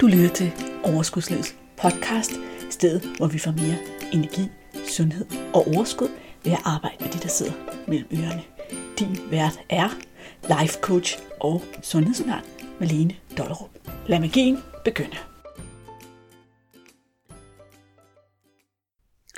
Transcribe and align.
Du 0.00 0.06
lytter 0.06 0.28
til 0.34 0.52
Overskudslivets 0.84 1.56
podcast, 1.76 2.32
stedet 2.70 3.16
hvor 3.16 3.26
vi 3.26 3.38
får 3.38 3.50
mere 3.50 3.78
energi, 4.12 4.48
sundhed 4.88 5.26
og 5.54 5.66
overskud 5.66 6.08
ved 6.44 6.52
at 6.52 6.58
arbejde 6.64 6.96
med 7.00 7.12
de, 7.12 7.18
der 7.18 7.28
sidder 7.28 7.52
mellem 7.88 8.08
ørerne. 8.12 8.42
Din 8.98 9.30
vært 9.30 9.60
er 9.68 9.88
life 10.42 10.78
coach 10.80 11.18
og 11.40 11.62
sundhedsundern 11.82 12.44
Malene 12.80 13.16
Dollerup. 13.38 13.70
Lad 14.06 14.20
magien 14.20 14.58
begynde. 14.84 15.16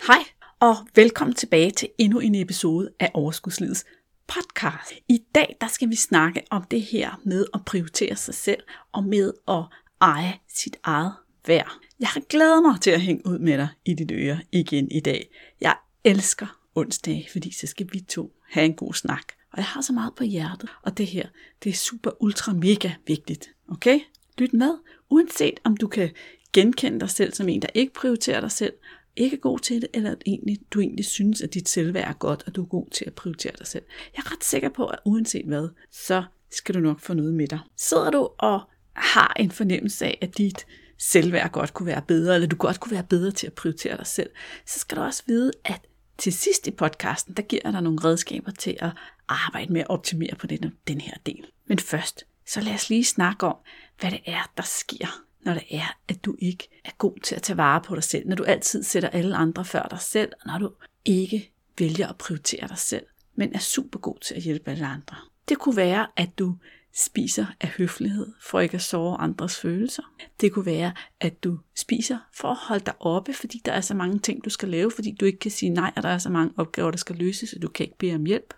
Hej 0.06 0.24
og 0.60 0.76
velkommen 0.94 1.34
tilbage 1.34 1.70
til 1.70 1.88
endnu 1.98 2.18
en 2.18 2.34
episode 2.34 2.90
af 3.00 3.10
Overskudslivets 3.14 3.84
podcast. 4.26 4.92
I 5.08 5.18
dag 5.34 5.56
der 5.60 5.66
skal 5.66 5.90
vi 5.90 5.96
snakke 5.96 6.42
om 6.50 6.64
det 6.64 6.82
her 6.82 7.20
med 7.24 7.46
at 7.54 7.64
prioritere 7.64 8.16
sig 8.16 8.34
selv 8.34 8.62
og 8.92 9.04
med 9.04 9.32
at 9.48 9.64
eje 10.00 10.34
sit 10.48 10.76
eget 10.82 11.12
værd. 11.46 11.72
Jeg 12.00 12.08
har 12.08 12.20
glædet 12.20 12.62
mig 12.62 12.80
til 12.80 12.90
at 12.90 13.00
hænge 13.00 13.26
ud 13.26 13.38
med 13.38 13.58
dig 13.58 13.68
i 13.84 13.94
dit 13.94 14.10
øre 14.12 14.40
igen 14.52 14.90
i 14.90 15.00
dag. 15.00 15.30
Jeg 15.60 15.76
elsker 16.04 16.60
onsdag, 16.74 17.28
fordi 17.32 17.54
så 17.54 17.66
skal 17.66 17.88
vi 17.92 18.00
to 18.00 18.32
have 18.50 18.64
en 18.64 18.74
god 18.74 18.94
snak. 18.94 19.22
Og 19.52 19.58
jeg 19.58 19.64
har 19.64 19.80
så 19.80 19.92
meget 19.92 20.14
på 20.16 20.24
hjertet, 20.24 20.70
og 20.82 20.98
det 20.98 21.06
her, 21.06 21.28
det 21.64 21.70
er 21.70 21.74
super 21.74 22.10
ultra 22.22 22.52
mega 22.52 22.90
vigtigt. 23.06 23.50
Okay? 23.68 24.00
Lyt 24.38 24.52
med, 24.52 24.78
uanset 25.10 25.60
om 25.64 25.76
du 25.76 25.88
kan 25.88 26.10
genkende 26.52 27.00
dig 27.00 27.10
selv 27.10 27.32
som 27.32 27.48
en, 27.48 27.62
der 27.62 27.68
ikke 27.74 27.92
prioriterer 27.92 28.40
dig 28.40 28.50
selv, 28.50 28.72
ikke 29.16 29.36
er 29.36 29.40
god 29.40 29.58
til 29.58 29.80
det, 29.80 29.88
eller 29.94 30.10
at 30.10 30.22
egentlig, 30.26 30.58
du 30.70 30.80
egentlig 30.80 31.04
synes, 31.04 31.42
at 31.42 31.54
dit 31.54 31.68
selvværd 31.68 32.08
er 32.08 32.12
godt, 32.12 32.42
og 32.46 32.56
du 32.56 32.62
er 32.62 32.66
god 32.66 32.90
til 32.90 33.04
at 33.04 33.14
prioritere 33.14 33.52
dig 33.58 33.66
selv. 33.66 33.84
Jeg 34.16 34.22
er 34.26 34.32
ret 34.32 34.44
sikker 34.44 34.68
på, 34.68 34.86
at 34.86 34.98
uanset 35.04 35.46
hvad, 35.46 35.68
så 35.92 36.24
skal 36.50 36.74
du 36.74 36.80
nok 36.80 37.00
få 37.00 37.14
noget 37.14 37.34
med 37.34 37.48
dig. 37.48 37.58
Sidder 37.76 38.10
du 38.10 38.28
og 38.38 38.60
har 39.00 39.32
en 39.36 39.50
fornemmelse 39.50 40.06
af, 40.06 40.18
at 40.20 40.38
dit 40.38 40.66
selvværd 40.98 41.52
godt 41.52 41.74
kunne 41.74 41.86
være 41.86 42.02
bedre, 42.02 42.34
eller 42.34 42.48
du 42.48 42.56
godt 42.56 42.80
kunne 42.80 42.92
være 42.92 43.04
bedre 43.04 43.30
til 43.30 43.46
at 43.46 43.52
prioritere 43.52 43.96
dig 43.96 44.06
selv, 44.06 44.30
så 44.66 44.78
skal 44.78 44.96
du 44.96 45.02
også 45.02 45.22
vide, 45.26 45.52
at 45.64 45.80
til 46.18 46.32
sidst 46.32 46.66
i 46.66 46.70
podcasten, 46.70 47.34
der 47.34 47.42
giver 47.42 47.62
jeg 47.64 47.72
dig 47.72 47.82
nogle 47.82 47.98
redskaber 48.04 48.50
til 48.50 48.76
at 48.80 48.90
arbejde 49.28 49.72
med 49.72 49.80
at 49.80 49.90
optimere 49.90 50.34
på 50.38 50.46
den, 50.46 50.72
den 50.88 51.00
her 51.00 51.14
del. 51.26 51.46
Men 51.66 51.78
først, 51.78 52.24
så 52.46 52.60
lad 52.60 52.74
os 52.74 52.88
lige 52.88 53.04
snakke 53.04 53.46
om, 53.46 53.56
hvad 54.00 54.10
det 54.10 54.20
er, 54.26 54.50
der 54.56 54.62
sker, 54.62 55.24
når 55.44 55.54
det 55.54 55.64
er, 55.70 55.96
at 56.08 56.24
du 56.24 56.36
ikke 56.38 56.80
er 56.84 56.90
god 56.98 57.20
til 57.22 57.34
at 57.34 57.42
tage 57.42 57.56
vare 57.56 57.80
på 57.80 57.94
dig 57.94 58.04
selv, 58.04 58.28
når 58.28 58.36
du 58.36 58.44
altid 58.44 58.82
sætter 58.82 59.08
alle 59.08 59.36
andre 59.36 59.64
før 59.64 59.82
dig 59.90 60.00
selv, 60.00 60.32
og 60.40 60.46
når 60.46 60.58
du 60.58 60.72
ikke 61.04 61.52
vælger 61.78 62.08
at 62.08 62.18
prioritere 62.18 62.68
dig 62.68 62.78
selv, 62.78 63.06
men 63.34 63.54
er 63.54 63.58
super 63.58 63.98
god 63.98 64.18
til 64.20 64.34
at 64.34 64.42
hjælpe 64.42 64.70
alle 64.70 64.86
andre. 64.86 65.16
Det 65.48 65.58
kunne 65.58 65.76
være, 65.76 66.06
at 66.16 66.38
du 66.38 66.56
spiser 66.94 67.46
af 67.60 67.68
høflighed 67.68 68.32
for 68.40 68.60
ikke 68.60 68.74
at 68.74 68.82
såre 68.82 69.20
andres 69.20 69.56
følelser. 69.56 70.02
Det 70.40 70.52
kunne 70.52 70.66
være, 70.66 70.92
at 71.20 71.44
du 71.44 71.58
spiser 71.76 72.18
for 72.34 72.48
at 72.48 72.56
holde 72.56 72.84
dig 72.84 72.94
oppe, 73.00 73.32
fordi 73.32 73.62
der 73.64 73.72
er 73.72 73.80
så 73.80 73.94
mange 73.94 74.18
ting, 74.18 74.44
du 74.44 74.50
skal 74.50 74.68
lave, 74.68 74.90
fordi 74.90 75.16
du 75.20 75.24
ikke 75.24 75.38
kan 75.38 75.50
sige 75.50 75.70
nej, 75.70 75.92
og 75.96 76.02
der 76.02 76.08
er 76.08 76.18
så 76.18 76.30
mange 76.30 76.52
opgaver, 76.56 76.90
der 76.90 76.98
skal 76.98 77.16
løses, 77.16 77.52
og 77.52 77.62
du 77.62 77.68
kan 77.68 77.86
ikke 77.86 77.98
bede 77.98 78.14
om 78.14 78.24
hjælp. 78.24 78.54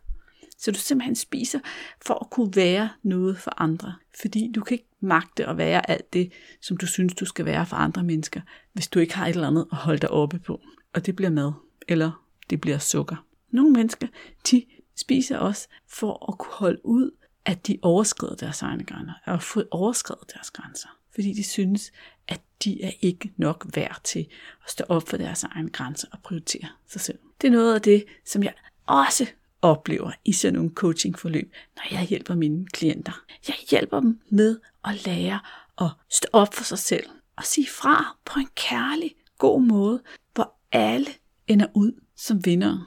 Så 0.58 0.70
du 0.70 0.78
simpelthen 0.78 1.16
spiser 1.16 1.60
for 2.06 2.14
at 2.14 2.30
kunne 2.30 2.56
være 2.56 2.90
noget 3.02 3.38
for 3.38 3.62
andre. 3.62 3.94
Fordi 4.20 4.52
du 4.54 4.60
kan 4.60 4.74
ikke 4.74 4.88
magte 5.00 5.46
at 5.46 5.56
være 5.56 5.90
alt 5.90 6.12
det, 6.12 6.32
som 6.60 6.76
du 6.76 6.86
synes, 6.86 7.14
du 7.14 7.24
skal 7.24 7.44
være 7.44 7.66
for 7.66 7.76
andre 7.76 8.02
mennesker, 8.02 8.40
hvis 8.72 8.88
du 8.88 8.98
ikke 8.98 9.14
har 9.14 9.26
et 9.26 9.34
eller 9.34 9.48
andet 9.48 9.66
at 9.72 9.78
holde 9.78 9.98
dig 10.00 10.10
oppe 10.10 10.38
på. 10.38 10.60
Og 10.94 11.06
det 11.06 11.16
bliver 11.16 11.30
mad, 11.30 11.52
eller 11.88 12.24
det 12.50 12.60
bliver 12.60 12.78
sukker. 12.78 13.26
Nogle 13.50 13.70
mennesker, 13.70 14.06
de 14.50 14.64
spiser 14.96 15.38
også 15.38 15.68
for 15.88 16.32
at 16.32 16.38
kunne 16.38 16.54
holde 16.54 16.86
ud 16.86 17.10
at 17.44 17.66
de 17.66 17.78
overskrider 17.82 18.34
deres 18.34 18.62
egne 18.62 18.84
grænser, 18.84 19.14
og 19.24 19.32
har 19.32 19.38
fået 19.38 19.68
overskrevet 19.70 20.32
deres 20.34 20.50
grænser. 20.50 20.88
Fordi 21.14 21.32
de 21.32 21.44
synes, 21.44 21.92
at 22.28 22.40
de 22.64 22.82
er 22.82 22.90
ikke 23.00 23.32
nok 23.36 23.66
værd 23.74 24.00
til 24.04 24.26
at 24.64 24.70
stå 24.70 24.84
op 24.88 25.08
for 25.08 25.16
deres 25.16 25.44
egne 25.44 25.70
grænser 25.70 26.08
og 26.12 26.18
prioritere 26.22 26.68
sig 26.88 27.00
selv. 27.00 27.18
Det 27.40 27.46
er 27.46 27.52
noget 27.52 27.74
af 27.74 27.82
det, 27.82 28.04
som 28.26 28.42
jeg 28.42 28.54
også 28.86 29.26
oplever 29.62 30.12
i 30.24 30.32
sådan 30.32 30.54
nogle 30.54 30.70
coachingforløb, 30.70 31.52
når 31.76 31.82
jeg 31.90 32.06
hjælper 32.06 32.34
mine 32.34 32.66
klienter. 32.66 33.24
Jeg 33.48 33.56
hjælper 33.70 34.00
dem 34.00 34.20
med 34.30 34.58
at 34.84 35.06
lære 35.06 35.40
at 35.80 35.90
stå 36.10 36.28
op 36.32 36.54
for 36.54 36.64
sig 36.64 36.78
selv 36.78 37.06
og 37.36 37.44
sige 37.44 37.66
fra 37.66 38.16
på 38.24 38.38
en 38.38 38.48
kærlig, 38.54 39.14
god 39.38 39.62
måde, 39.62 40.02
hvor 40.34 40.54
alle 40.72 41.10
ender 41.48 41.66
ud 41.74 41.92
som 42.16 42.44
vinder. 42.44 42.78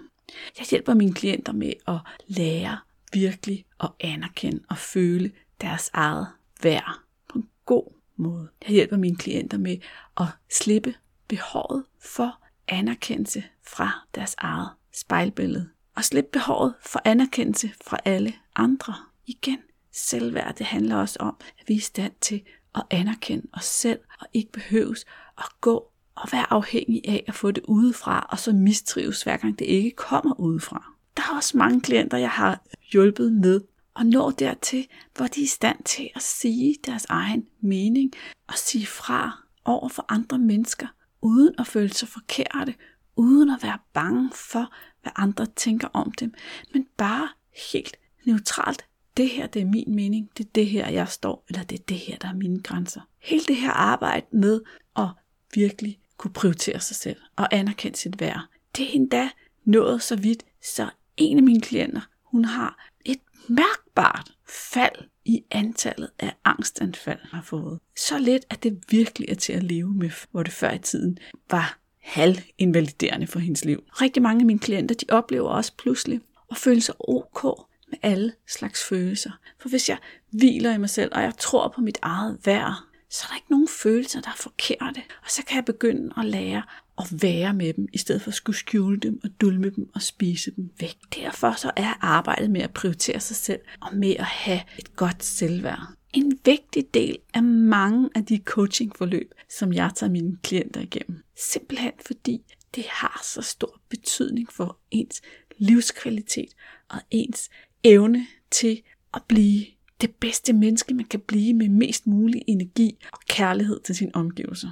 Jeg 0.59 0.65
hjælper 0.69 0.93
mine 0.93 1.13
klienter 1.13 1.53
med 1.53 1.73
at 1.87 1.97
lære 2.27 2.79
virkelig 3.15 3.65
at 3.83 3.89
anerkende 3.99 4.59
og 4.69 4.77
føle 4.77 5.31
deres 5.61 5.89
eget 5.93 6.27
værd 6.63 6.99
på 7.29 7.39
en 7.39 7.49
god 7.65 7.93
måde. 8.15 8.49
Jeg 8.61 8.71
hjælper 8.71 8.97
mine 8.97 9.15
klienter 9.15 9.57
med 9.57 9.77
at 10.17 10.27
slippe 10.51 10.95
behovet 11.27 11.83
for 11.99 12.41
anerkendelse 12.67 13.43
fra 13.63 13.91
deres 14.15 14.35
eget 14.37 14.69
spejlbillede. 14.93 15.69
Og 15.95 16.03
slippe 16.03 16.29
behovet 16.33 16.73
for 16.81 17.01
anerkendelse 17.05 17.71
fra 17.85 17.97
alle 18.05 18.33
andre. 18.55 18.95
Igen, 19.25 19.57
selvværd, 19.91 20.55
det 20.55 20.65
handler 20.65 20.95
også 20.95 21.17
om, 21.19 21.35
at 21.59 21.63
vi 21.67 21.73
er 21.73 21.77
i 21.77 21.81
stand 21.81 22.13
til 22.21 22.41
at 22.75 22.83
anerkende 22.89 23.47
os 23.53 23.65
selv, 23.65 23.99
og 24.19 24.27
ikke 24.33 24.51
behøves 24.51 25.05
at 25.37 25.45
gå 25.61 25.91
og 26.15 26.29
være 26.31 26.53
afhængig 26.53 27.01
af 27.07 27.23
at 27.27 27.35
få 27.35 27.51
det 27.51 27.63
udefra, 27.67 28.27
og 28.31 28.39
så 28.39 28.53
mistrives 28.53 29.23
hver 29.23 29.37
gang 29.37 29.59
det 29.59 29.65
ikke 29.65 29.91
kommer 29.91 30.39
udefra. 30.39 30.91
Der 31.17 31.23
er 31.23 31.35
også 31.35 31.57
mange 31.57 31.81
klienter, 31.81 32.17
jeg 32.17 32.29
har 32.29 32.61
hjulpet 32.95 33.33
med 33.33 33.61
og 33.93 34.05
når 34.05 34.31
dertil, 34.31 34.87
hvor 35.15 35.27
de 35.27 35.39
er 35.39 35.43
i 35.43 35.47
stand 35.47 35.83
til 35.83 36.09
at 36.15 36.21
sige 36.21 36.75
deres 36.85 37.05
egen 37.09 37.45
mening 37.61 38.13
og 38.47 38.53
sige 38.57 38.85
fra 38.85 39.43
over 39.65 39.89
for 39.89 40.05
andre 40.09 40.37
mennesker, 40.37 40.87
uden 41.21 41.55
at 41.57 41.67
føle 41.67 41.93
sig 41.93 42.07
forkerte, 42.07 42.75
uden 43.15 43.49
at 43.49 43.63
være 43.63 43.79
bange 43.93 44.31
for, 44.33 44.73
hvad 45.01 45.11
andre 45.15 45.45
tænker 45.45 45.87
om 45.93 46.11
dem, 46.11 46.33
men 46.73 46.87
bare 46.97 47.29
helt 47.71 47.97
neutralt. 48.25 48.85
Det 49.17 49.29
her, 49.29 49.47
det 49.47 49.61
er 49.61 49.65
min 49.65 49.95
mening, 49.95 50.29
det 50.37 50.45
er 50.45 50.49
det 50.55 50.67
her, 50.67 50.89
jeg 50.89 51.07
står, 51.07 51.45
eller 51.49 51.63
det 51.63 51.79
er 51.79 51.83
det 51.83 51.97
her, 51.97 52.17
der 52.17 52.27
er 52.27 52.33
mine 52.33 52.59
grænser. 52.59 53.01
Hele 53.19 53.43
det 53.47 53.55
her 53.55 53.71
arbejde 53.71 54.25
med 54.31 54.61
at 54.97 55.07
virkelig 55.53 55.99
kunne 56.17 56.33
prioritere 56.33 56.79
sig 56.79 56.95
selv 56.95 57.17
og 57.35 57.47
anerkende 57.51 57.97
sit 57.97 58.19
værd, 58.19 58.41
det 58.77 58.85
er 58.85 58.93
endda 58.93 59.29
nået 59.65 60.03
så 60.03 60.15
vidt, 60.15 60.43
så 60.75 60.89
en 61.17 61.37
af 61.37 61.43
mine 61.43 61.61
klienter, 61.61 62.01
hun 62.35 62.45
har 62.45 62.89
et 63.05 63.19
mærkbart 63.47 64.31
fald 64.47 64.95
i 65.25 65.43
antallet 65.51 66.09
af 66.19 66.33
angstanfald, 66.45 67.19
hun 67.21 67.29
har 67.31 67.41
fået. 67.41 67.79
Så 67.97 68.17
lidt, 68.17 68.45
at 68.49 68.63
det 68.63 68.83
virkelig 68.89 69.29
er 69.29 69.35
til 69.35 69.53
at 69.53 69.63
leve 69.63 69.93
med, 69.93 70.09
hvor 70.31 70.43
det 70.43 70.53
før 70.53 70.71
i 70.71 70.79
tiden 70.79 71.17
var 71.51 71.79
halvinvaliderende 72.01 73.27
for 73.27 73.39
hendes 73.39 73.65
liv. 73.65 73.83
Rigtig 74.01 74.23
mange 74.23 74.41
af 74.41 74.45
mine 74.45 74.59
klienter, 74.59 74.95
de 74.95 75.05
oplever 75.09 75.49
også 75.49 75.73
pludselig 75.77 76.21
at 76.51 76.57
føle 76.57 76.81
sig 76.81 76.95
ok 76.99 77.43
med 77.87 77.97
alle 78.01 78.33
slags 78.47 78.83
følelser. 78.83 79.31
For 79.59 79.69
hvis 79.69 79.89
jeg 79.89 79.97
hviler 80.31 80.73
i 80.73 80.77
mig 80.77 80.89
selv, 80.89 81.11
og 81.15 81.21
jeg 81.21 81.33
tror 81.37 81.67
på 81.75 81.81
mit 81.81 81.97
eget 82.01 82.37
værd, 82.45 82.73
så 83.09 83.23
er 83.23 83.27
der 83.27 83.35
ikke 83.35 83.51
nogen 83.51 83.67
følelser, 83.67 84.21
der 84.21 84.29
er 84.29 84.35
forkerte. 84.37 85.01
Og 85.23 85.29
så 85.29 85.45
kan 85.45 85.55
jeg 85.55 85.65
begynde 85.65 86.13
at 86.17 86.25
lære 86.25 86.63
at 86.97 87.21
være 87.21 87.53
med 87.53 87.73
dem, 87.73 87.87
i 87.93 87.97
stedet 87.97 88.21
for 88.21 88.29
at 88.31 88.35
skulle 88.35 88.55
skjule 88.55 88.99
dem 88.99 89.19
og 89.23 89.29
dulme 89.41 89.69
dem 89.69 89.89
og 89.95 90.01
spise 90.01 90.51
dem 90.55 90.69
væk. 90.79 90.97
Derfor 91.15 91.53
så 91.57 91.71
er 91.75 91.93
arbejdet 92.01 92.51
med 92.51 92.61
at 92.61 92.73
prioritere 92.73 93.19
sig 93.19 93.35
selv 93.35 93.59
og 93.81 93.95
med 93.95 94.15
at 94.15 94.25
have 94.25 94.61
et 94.79 94.95
godt 94.95 95.23
selvværd 95.23 95.95
en 96.15 96.39
vigtig 96.45 96.93
del 96.93 97.17
af 97.33 97.43
mange 97.43 98.09
af 98.15 98.25
de 98.25 98.37
coachingforløb, 98.37 99.31
som 99.49 99.73
jeg 99.73 99.91
tager 99.95 100.11
mine 100.11 100.37
klienter 100.43 100.81
igennem. 100.81 101.23
Simpelthen 101.51 101.91
fordi 102.05 102.41
det 102.75 102.85
har 102.89 103.21
så 103.23 103.41
stor 103.41 103.81
betydning 103.89 104.51
for 104.51 104.77
ens 104.91 105.21
livskvalitet 105.57 106.49
og 106.89 107.01
ens 107.11 107.49
evne 107.83 108.27
til 108.51 108.81
at 109.13 109.21
blive 109.27 109.65
det 110.01 110.15
bedste 110.15 110.53
menneske, 110.53 110.93
man 110.93 111.05
kan 111.05 111.19
blive 111.19 111.53
med 111.53 111.69
mest 111.69 112.07
mulig 112.07 112.41
energi 112.47 112.97
og 113.13 113.19
kærlighed 113.27 113.79
til 113.79 113.95
sine 113.95 114.15
omgivelser. 114.15 114.69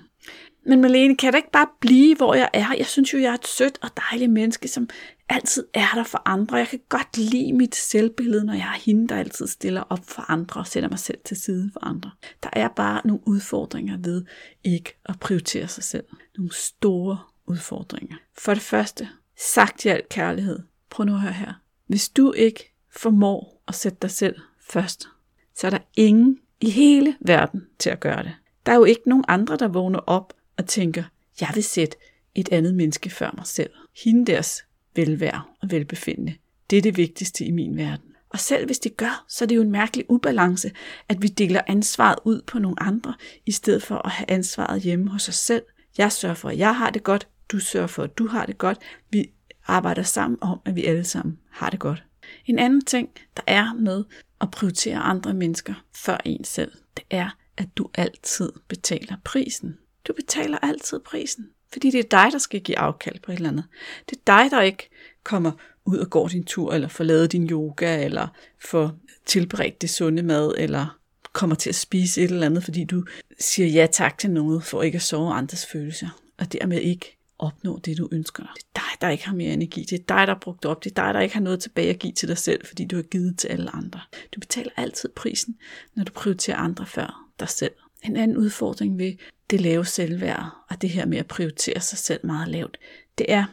Men 0.65 0.81
Malene, 0.81 1.17
kan 1.17 1.33
det 1.33 1.37
ikke 1.37 1.51
bare 1.51 1.67
blive, 1.79 2.15
hvor 2.15 2.33
jeg 2.33 2.49
er? 2.53 2.73
Jeg 2.77 2.85
synes 2.85 3.13
jo, 3.13 3.17
jeg 3.17 3.29
er 3.29 3.33
et 3.33 3.47
sødt 3.47 3.79
og 3.81 3.89
dejligt 4.09 4.31
menneske, 4.31 4.67
som 4.67 4.89
altid 5.29 5.65
er 5.73 5.87
der 5.95 6.03
for 6.03 6.21
andre. 6.25 6.57
Jeg 6.57 6.67
kan 6.67 6.79
godt 6.89 7.17
lide 7.17 7.53
mit 7.53 7.75
selvbillede, 7.75 8.45
når 8.45 8.53
jeg 8.53 8.67
er 8.75 8.79
hende, 8.85 9.07
der 9.07 9.15
altid 9.15 9.47
stiller 9.47 9.81
op 9.81 10.05
for 10.07 10.31
andre 10.31 10.61
og 10.61 10.67
sætter 10.67 10.89
mig 10.89 10.99
selv 10.99 11.17
til 11.25 11.37
side 11.37 11.69
for 11.73 11.85
andre. 11.85 12.11
Der 12.43 12.49
er 12.53 12.67
bare 12.67 13.01
nogle 13.05 13.27
udfordringer 13.27 13.97
ved 13.97 14.25
ikke 14.63 14.97
at 15.05 15.19
prioritere 15.19 15.67
sig 15.67 15.83
selv. 15.83 16.05
Nogle 16.37 16.53
store 16.53 17.19
udfordringer. 17.47 18.15
For 18.37 18.53
det 18.53 18.63
første, 18.63 19.09
sagt 19.37 19.85
i 19.85 19.87
al 19.87 20.01
kærlighed. 20.09 20.59
Prøv 20.89 21.05
nu 21.05 21.13
at 21.13 21.21
høre 21.21 21.33
her. 21.33 21.53
Hvis 21.87 22.09
du 22.09 22.31
ikke 22.31 22.75
formår 22.91 23.63
at 23.67 23.75
sætte 23.75 23.97
dig 24.01 24.11
selv 24.11 24.35
først, 24.61 25.07
så 25.55 25.67
er 25.67 25.71
der 25.71 25.79
ingen 25.97 26.39
i 26.61 26.69
hele 26.69 27.15
verden 27.21 27.67
til 27.79 27.89
at 27.89 27.99
gøre 27.99 28.23
det. 28.23 28.33
Der 28.65 28.71
er 28.71 28.75
jo 28.75 28.83
ikke 28.83 29.09
nogen 29.09 29.25
andre, 29.27 29.57
der 29.57 29.67
vågner 29.67 29.99
op 29.99 30.33
og 30.57 30.65
tænker, 30.67 31.03
jeg 31.41 31.51
vil 31.53 31.63
sætte 31.63 31.97
et 32.35 32.49
andet 32.51 32.75
menneske 32.75 33.09
før 33.09 33.31
mig 33.37 33.47
selv. 33.47 33.69
Hende 34.03 34.25
deres 34.25 34.63
velvære 34.95 35.43
og 35.61 35.71
velbefindende. 35.71 36.35
Det 36.69 36.77
er 36.77 36.81
det 36.81 36.97
vigtigste 36.97 37.45
i 37.45 37.51
min 37.51 37.77
verden. 37.77 38.13
Og 38.29 38.39
selv 38.39 38.65
hvis 38.65 38.79
det 38.79 38.97
gør, 38.97 39.25
så 39.27 39.45
er 39.45 39.47
det 39.47 39.55
jo 39.55 39.61
en 39.61 39.71
mærkelig 39.71 40.05
ubalance, 40.09 40.71
at 41.09 41.21
vi 41.21 41.27
deler 41.27 41.61
ansvaret 41.67 42.19
ud 42.25 42.41
på 42.47 42.59
nogle 42.59 42.83
andre, 42.83 43.13
i 43.45 43.51
stedet 43.51 43.83
for 43.83 43.95
at 44.05 44.11
have 44.11 44.31
ansvaret 44.31 44.81
hjemme 44.81 45.09
hos 45.09 45.29
os 45.29 45.35
selv. 45.35 45.63
Jeg 45.97 46.11
sørger 46.11 46.35
for, 46.35 46.49
at 46.49 46.57
jeg 46.57 46.75
har 46.75 46.89
det 46.89 47.03
godt, 47.03 47.27
du 47.49 47.59
sørger 47.59 47.87
for, 47.87 48.03
at 48.03 48.17
du 48.17 48.27
har 48.27 48.45
det 48.45 48.57
godt. 48.57 48.77
Vi 49.09 49.31
arbejder 49.67 50.03
sammen 50.03 50.37
om, 50.41 50.59
at 50.65 50.75
vi 50.75 50.85
alle 50.85 51.03
sammen 51.03 51.39
har 51.51 51.69
det 51.69 51.79
godt. 51.79 52.03
En 52.45 52.59
anden 52.59 52.85
ting, 52.85 53.09
der 53.37 53.43
er 53.47 53.73
med 53.73 54.03
at 54.41 54.51
prioritere 54.51 54.97
andre 54.97 55.33
mennesker 55.33 55.73
før 55.95 56.17
en 56.25 56.43
selv, 56.43 56.71
det 56.97 57.05
er, 57.09 57.29
at 57.57 57.67
du 57.77 57.89
altid 57.93 58.51
betaler 58.67 59.15
prisen. 59.23 59.77
Du 60.07 60.13
betaler 60.13 60.57
altid 60.57 60.99
prisen, 60.99 61.49
fordi 61.73 61.91
det 61.91 61.99
er 61.99 62.23
dig, 62.23 62.31
der 62.31 62.37
skal 62.37 62.61
give 62.61 62.79
afkald 62.79 63.19
på 63.19 63.31
et 63.31 63.35
eller 63.35 63.49
andet. 63.49 63.65
Det 64.09 64.17
er 64.17 64.37
dig, 64.41 64.51
der 64.51 64.61
ikke 64.61 64.89
kommer 65.23 65.51
ud 65.85 65.97
og 65.97 66.09
går 66.09 66.27
din 66.27 66.43
tur, 66.43 66.73
eller 66.73 66.87
får 66.87 67.03
lavet 67.03 67.31
din 67.31 67.49
yoga, 67.49 68.03
eller 68.05 68.27
får 68.59 68.95
tilberedt 69.25 69.81
det 69.81 69.89
sunde 69.89 70.23
mad, 70.23 70.53
eller 70.57 70.99
kommer 71.33 71.55
til 71.55 71.69
at 71.69 71.75
spise 71.75 72.21
et 72.21 72.31
eller 72.31 72.45
andet, 72.45 72.63
fordi 72.63 72.83
du 72.83 73.05
siger 73.39 73.67
ja 73.67 73.87
tak 73.91 74.17
til 74.17 74.31
noget, 74.31 74.63
for 74.63 74.81
ikke 74.81 74.95
at 74.95 75.01
sove 75.01 75.33
andres 75.33 75.65
følelser, 75.65 76.19
og 76.37 76.53
dermed 76.53 76.79
ikke 76.79 77.17
opnå 77.39 77.79
det, 77.79 77.97
du 77.97 78.09
ønsker. 78.11 78.43
Det 78.43 78.63
er 78.75 78.79
dig, 78.79 79.01
der 79.01 79.09
ikke 79.09 79.25
har 79.25 79.35
mere 79.35 79.53
energi. 79.53 79.81
Det 79.89 79.99
er 79.99 80.03
dig, 80.07 80.27
der 80.27 80.33
har 80.33 80.39
brugt 80.41 80.65
op. 80.65 80.83
Det 80.83 80.89
er 80.89 81.03
dig, 81.03 81.13
der 81.13 81.19
ikke 81.19 81.35
har 81.35 81.41
noget 81.41 81.59
tilbage 81.59 81.89
at 81.89 81.99
give 81.99 82.13
til 82.13 82.27
dig 82.27 82.37
selv, 82.37 82.65
fordi 82.65 82.85
du 82.85 82.95
har 82.95 83.03
givet 83.03 83.37
til 83.37 83.47
alle 83.47 83.75
andre. 83.75 83.99
Du 84.35 84.39
betaler 84.39 84.71
altid 84.77 85.09
prisen, 85.09 85.57
når 85.95 86.03
du 86.03 86.11
prioriterer 86.11 86.57
andre 86.57 86.85
før 86.85 87.29
dig 87.39 87.49
selv. 87.49 87.71
En 88.03 88.17
anden 88.17 88.37
udfordring 88.37 88.97
ved 88.97 89.13
det 89.53 89.61
lave 89.61 89.85
selvværd, 89.85 90.49
og 90.69 90.81
det 90.81 90.89
her 90.89 91.05
med 91.05 91.17
at 91.17 91.27
prioritere 91.27 91.79
sig 91.79 91.97
selv 91.97 92.25
meget 92.25 92.47
lavt, 92.47 92.77
det 93.17 93.25
er, 93.29 93.45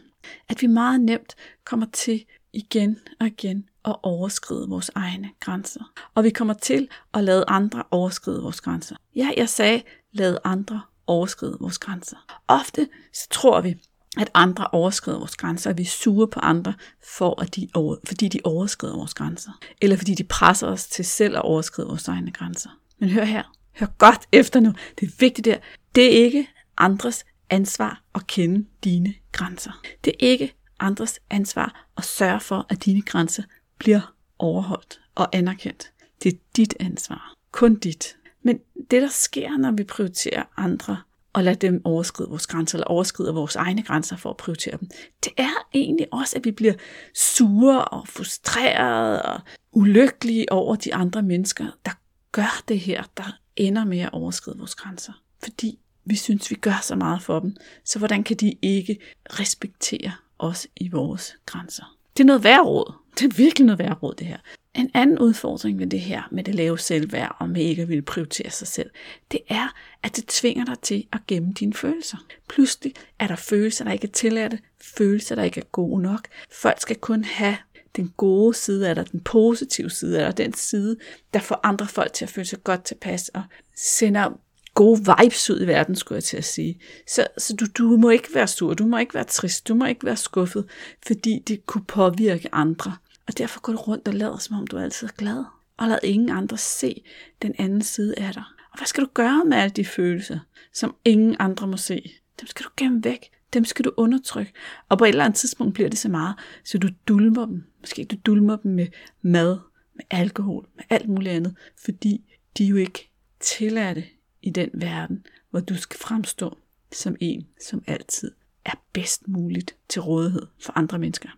at 0.48 0.62
vi 0.62 0.66
meget 0.66 1.00
nemt 1.00 1.34
kommer 1.64 1.86
til 1.92 2.24
igen 2.52 2.98
og 3.20 3.26
igen 3.26 3.64
at 3.84 3.96
overskride 4.02 4.68
vores 4.68 4.90
egne 4.94 5.30
grænser. 5.40 5.92
Og 6.14 6.24
vi 6.24 6.30
kommer 6.30 6.54
til 6.54 6.88
at 7.14 7.24
lade 7.24 7.44
andre 7.48 7.82
overskride 7.90 8.42
vores 8.42 8.60
grænser. 8.60 8.96
Ja, 9.16 9.30
jeg 9.36 9.48
sagde, 9.48 9.82
lade 10.12 10.38
andre 10.44 10.80
overskride 11.06 11.56
vores 11.60 11.78
grænser. 11.78 12.16
Ofte 12.48 12.88
så 13.12 13.28
tror 13.30 13.60
vi, 13.60 13.76
at 14.18 14.30
andre 14.34 14.66
overskrider 14.72 15.18
vores 15.18 15.36
grænser, 15.36 15.70
og 15.70 15.78
vi 15.78 15.82
er 15.82 15.86
sure 15.86 16.28
på 16.28 16.40
andre, 16.40 16.74
for 17.16 17.40
at 17.42 17.56
de 17.56 17.68
over, 17.74 17.96
fordi 18.04 18.28
de 18.28 18.40
overskrider 18.44 18.96
vores 18.96 19.14
grænser. 19.14 19.50
Eller 19.82 19.96
fordi 19.96 20.14
de 20.14 20.24
presser 20.24 20.66
os 20.66 20.86
til 20.86 21.04
selv 21.04 21.36
at 21.36 21.42
overskride 21.42 21.88
vores 21.88 22.08
egne 22.08 22.32
grænser. 22.32 22.70
Men 22.98 23.08
hør 23.08 23.24
her, 23.24 23.42
hør 23.72 23.86
godt 23.98 24.28
efter 24.32 24.60
nu. 24.60 24.72
Det 25.00 25.06
er 25.06 25.12
vigtigt 25.18 25.44
der. 25.44 25.56
Det 25.94 26.04
er 26.04 26.24
ikke 26.24 26.48
andres 26.76 27.24
ansvar 27.50 28.02
at 28.14 28.26
kende 28.26 28.66
dine 28.84 29.14
grænser. 29.32 29.80
Det 30.04 30.10
er 30.10 30.26
ikke 30.26 30.54
andres 30.80 31.20
ansvar 31.30 31.86
at 31.96 32.04
sørge 32.04 32.40
for, 32.40 32.66
at 32.68 32.84
dine 32.84 33.02
grænser 33.02 33.42
bliver 33.78 34.14
overholdt 34.38 35.00
og 35.14 35.28
anerkendt. 35.36 35.92
Det 36.22 36.34
er 36.34 36.38
dit 36.56 36.74
ansvar. 36.80 37.34
Kun 37.52 37.74
dit. 37.74 38.16
Men 38.42 38.58
det, 38.90 39.02
der 39.02 39.08
sker, 39.08 39.56
når 39.56 39.70
vi 39.70 39.84
prioriterer 39.84 40.42
andre, 40.56 40.96
og 41.32 41.44
lader 41.44 41.56
dem 41.56 41.80
overskride 41.84 42.28
vores 42.28 42.46
grænser, 42.46 42.78
eller 42.78 42.86
overskrider 42.86 43.32
vores 43.32 43.56
egne 43.56 43.82
grænser 43.82 44.16
for 44.16 44.30
at 44.30 44.36
prioritere 44.36 44.76
dem, 44.80 44.88
det 45.24 45.32
er 45.36 45.68
egentlig 45.74 46.06
også, 46.12 46.36
at 46.38 46.44
vi 46.44 46.50
bliver 46.50 46.74
sure 47.14 47.84
og 47.84 48.08
frustrerede 48.08 49.22
og 49.22 49.40
ulykkelige 49.72 50.52
over 50.52 50.76
de 50.76 50.94
andre 50.94 51.22
mennesker, 51.22 51.66
der 51.84 51.90
gør 52.32 52.62
det 52.68 52.80
her, 52.80 53.04
der 53.16 53.38
ender 53.56 53.84
med 53.84 53.98
at 53.98 54.12
overskride 54.12 54.58
vores 54.58 54.74
grænser. 54.74 55.12
Fordi 55.42 55.78
vi 56.04 56.16
synes, 56.16 56.50
vi 56.50 56.54
gør 56.54 56.80
så 56.82 56.96
meget 56.96 57.22
for 57.22 57.40
dem, 57.40 57.56
så 57.84 57.98
hvordan 57.98 58.24
kan 58.24 58.36
de 58.36 58.54
ikke 58.62 58.98
respektere 59.30 60.12
os 60.38 60.66
i 60.76 60.88
vores 60.88 61.36
grænser? 61.46 61.96
Det 62.16 62.22
er 62.22 62.26
noget 62.26 62.44
værd 62.44 62.60
råd. 62.60 62.92
Det 63.18 63.24
er 63.24 63.36
virkelig 63.36 63.66
noget 63.66 63.78
værd 63.78 64.02
råd, 64.02 64.14
det 64.14 64.26
her. 64.26 64.38
En 64.74 64.90
anden 64.94 65.18
udfordring 65.18 65.78
ved 65.78 65.86
det 65.86 66.00
her, 66.00 66.22
med 66.30 66.44
det 66.44 66.54
lave 66.54 66.78
selvværd 66.78 67.36
og 67.38 67.48
med 67.48 67.62
ikke 67.62 67.82
at 67.82 67.88
ville 67.88 68.02
prioritere 68.02 68.50
sig 68.50 68.68
selv, 68.68 68.90
det 69.32 69.40
er, 69.48 69.74
at 70.02 70.16
det 70.16 70.26
tvinger 70.26 70.64
dig 70.64 70.78
til 70.78 71.06
at 71.12 71.20
gemme 71.26 71.52
dine 71.52 71.74
følelser. 71.74 72.16
Pludselig 72.48 72.94
er 73.18 73.26
der 73.26 73.36
følelser, 73.36 73.84
der 73.84 73.92
ikke 73.92 74.06
er 74.06 74.12
tilladte, 74.12 74.58
følelser, 74.96 75.34
der 75.34 75.42
ikke 75.42 75.60
er 75.60 75.64
gode 75.64 76.02
nok. 76.02 76.28
Folk 76.52 76.80
skal 76.80 76.96
kun 76.96 77.24
have 77.24 77.56
den 77.96 78.12
gode 78.16 78.54
side 78.54 78.88
af 78.88 78.94
dig, 78.94 79.12
den 79.12 79.20
positive 79.20 79.90
side 79.90 80.20
af 80.20 80.34
dig, 80.34 80.46
den 80.46 80.54
side, 80.54 80.96
der 81.34 81.40
får 81.40 81.60
andre 81.62 81.86
folk 81.86 82.12
til 82.12 82.24
at 82.24 82.30
føle 82.30 82.46
sig 82.46 82.64
godt 82.64 82.84
tilpas 82.84 83.28
og 83.28 83.42
sender 83.76 84.40
gode 84.80 85.00
vibes 85.00 85.50
ud 85.50 85.60
i 85.60 85.66
verden, 85.66 85.96
skulle 85.96 86.16
jeg 86.16 86.24
til 86.24 86.36
at 86.36 86.44
sige. 86.44 86.80
Så, 87.06 87.26
så 87.38 87.56
du, 87.56 87.66
du 87.78 87.96
må 87.96 88.10
ikke 88.10 88.28
være 88.34 88.48
sur, 88.48 88.74
du 88.74 88.86
må 88.86 88.98
ikke 88.98 89.14
være 89.14 89.24
trist, 89.24 89.68
du 89.68 89.74
må 89.74 89.84
ikke 89.84 90.06
være 90.06 90.16
skuffet, 90.16 90.64
fordi 91.06 91.42
det 91.48 91.66
kunne 91.66 91.84
påvirke 91.84 92.54
andre. 92.54 92.96
Og 93.26 93.38
derfor 93.38 93.60
går 93.60 93.72
du 93.72 93.78
rundt 93.78 94.08
og 94.08 94.14
lader, 94.14 94.38
som 94.38 94.56
om 94.56 94.66
du 94.66 94.78
altid 94.78 95.08
er 95.08 95.12
glad. 95.12 95.44
Og 95.76 95.88
lad 95.88 95.98
ingen 96.02 96.30
andre 96.30 96.58
se 96.58 97.02
den 97.42 97.54
anden 97.58 97.82
side 97.82 98.14
af 98.18 98.32
dig. 98.32 98.42
Og 98.72 98.78
hvad 98.78 98.86
skal 98.86 99.04
du 99.04 99.08
gøre 99.14 99.44
med 99.46 99.56
alle 99.56 99.70
de 99.70 99.84
følelser, 99.84 100.38
som 100.74 100.94
ingen 101.04 101.36
andre 101.38 101.66
må 101.66 101.76
se? 101.76 102.12
Dem 102.40 102.46
skal 102.46 102.64
du 102.64 102.70
gemme 102.76 103.04
væk. 103.04 103.30
Dem 103.52 103.64
skal 103.64 103.84
du 103.84 103.92
undertrykke. 103.96 104.52
Og 104.88 104.98
på 104.98 105.04
et 105.04 105.08
eller 105.08 105.24
andet 105.24 105.38
tidspunkt 105.38 105.74
bliver 105.74 105.88
det 105.88 105.98
så 105.98 106.08
meget, 106.08 106.34
så 106.64 106.78
du 106.78 106.88
dulmer 107.08 107.46
dem. 107.46 107.64
Måske 107.80 108.04
du 108.04 108.16
dulmer 108.26 108.56
dem 108.56 108.72
med 108.72 108.86
mad, 109.22 109.58
med 109.94 110.04
alkohol, 110.10 110.68
med 110.76 110.84
alt 110.90 111.08
muligt 111.08 111.34
andet. 111.34 111.56
Fordi 111.84 112.38
de 112.58 112.64
jo 112.64 112.76
ikke 112.76 113.10
tilladte 113.40 114.04
i 114.42 114.50
den 114.50 114.70
verden, 114.74 115.26
hvor 115.50 115.60
du 115.60 115.76
skal 115.76 115.98
fremstå 115.98 116.58
som 116.92 117.16
en, 117.20 117.46
som 117.68 117.84
altid 117.86 118.30
er 118.64 118.84
bedst 118.92 119.28
muligt 119.28 119.76
til 119.88 120.02
rådighed 120.02 120.46
for 120.60 120.72
andre 120.76 120.98
mennesker. 120.98 121.28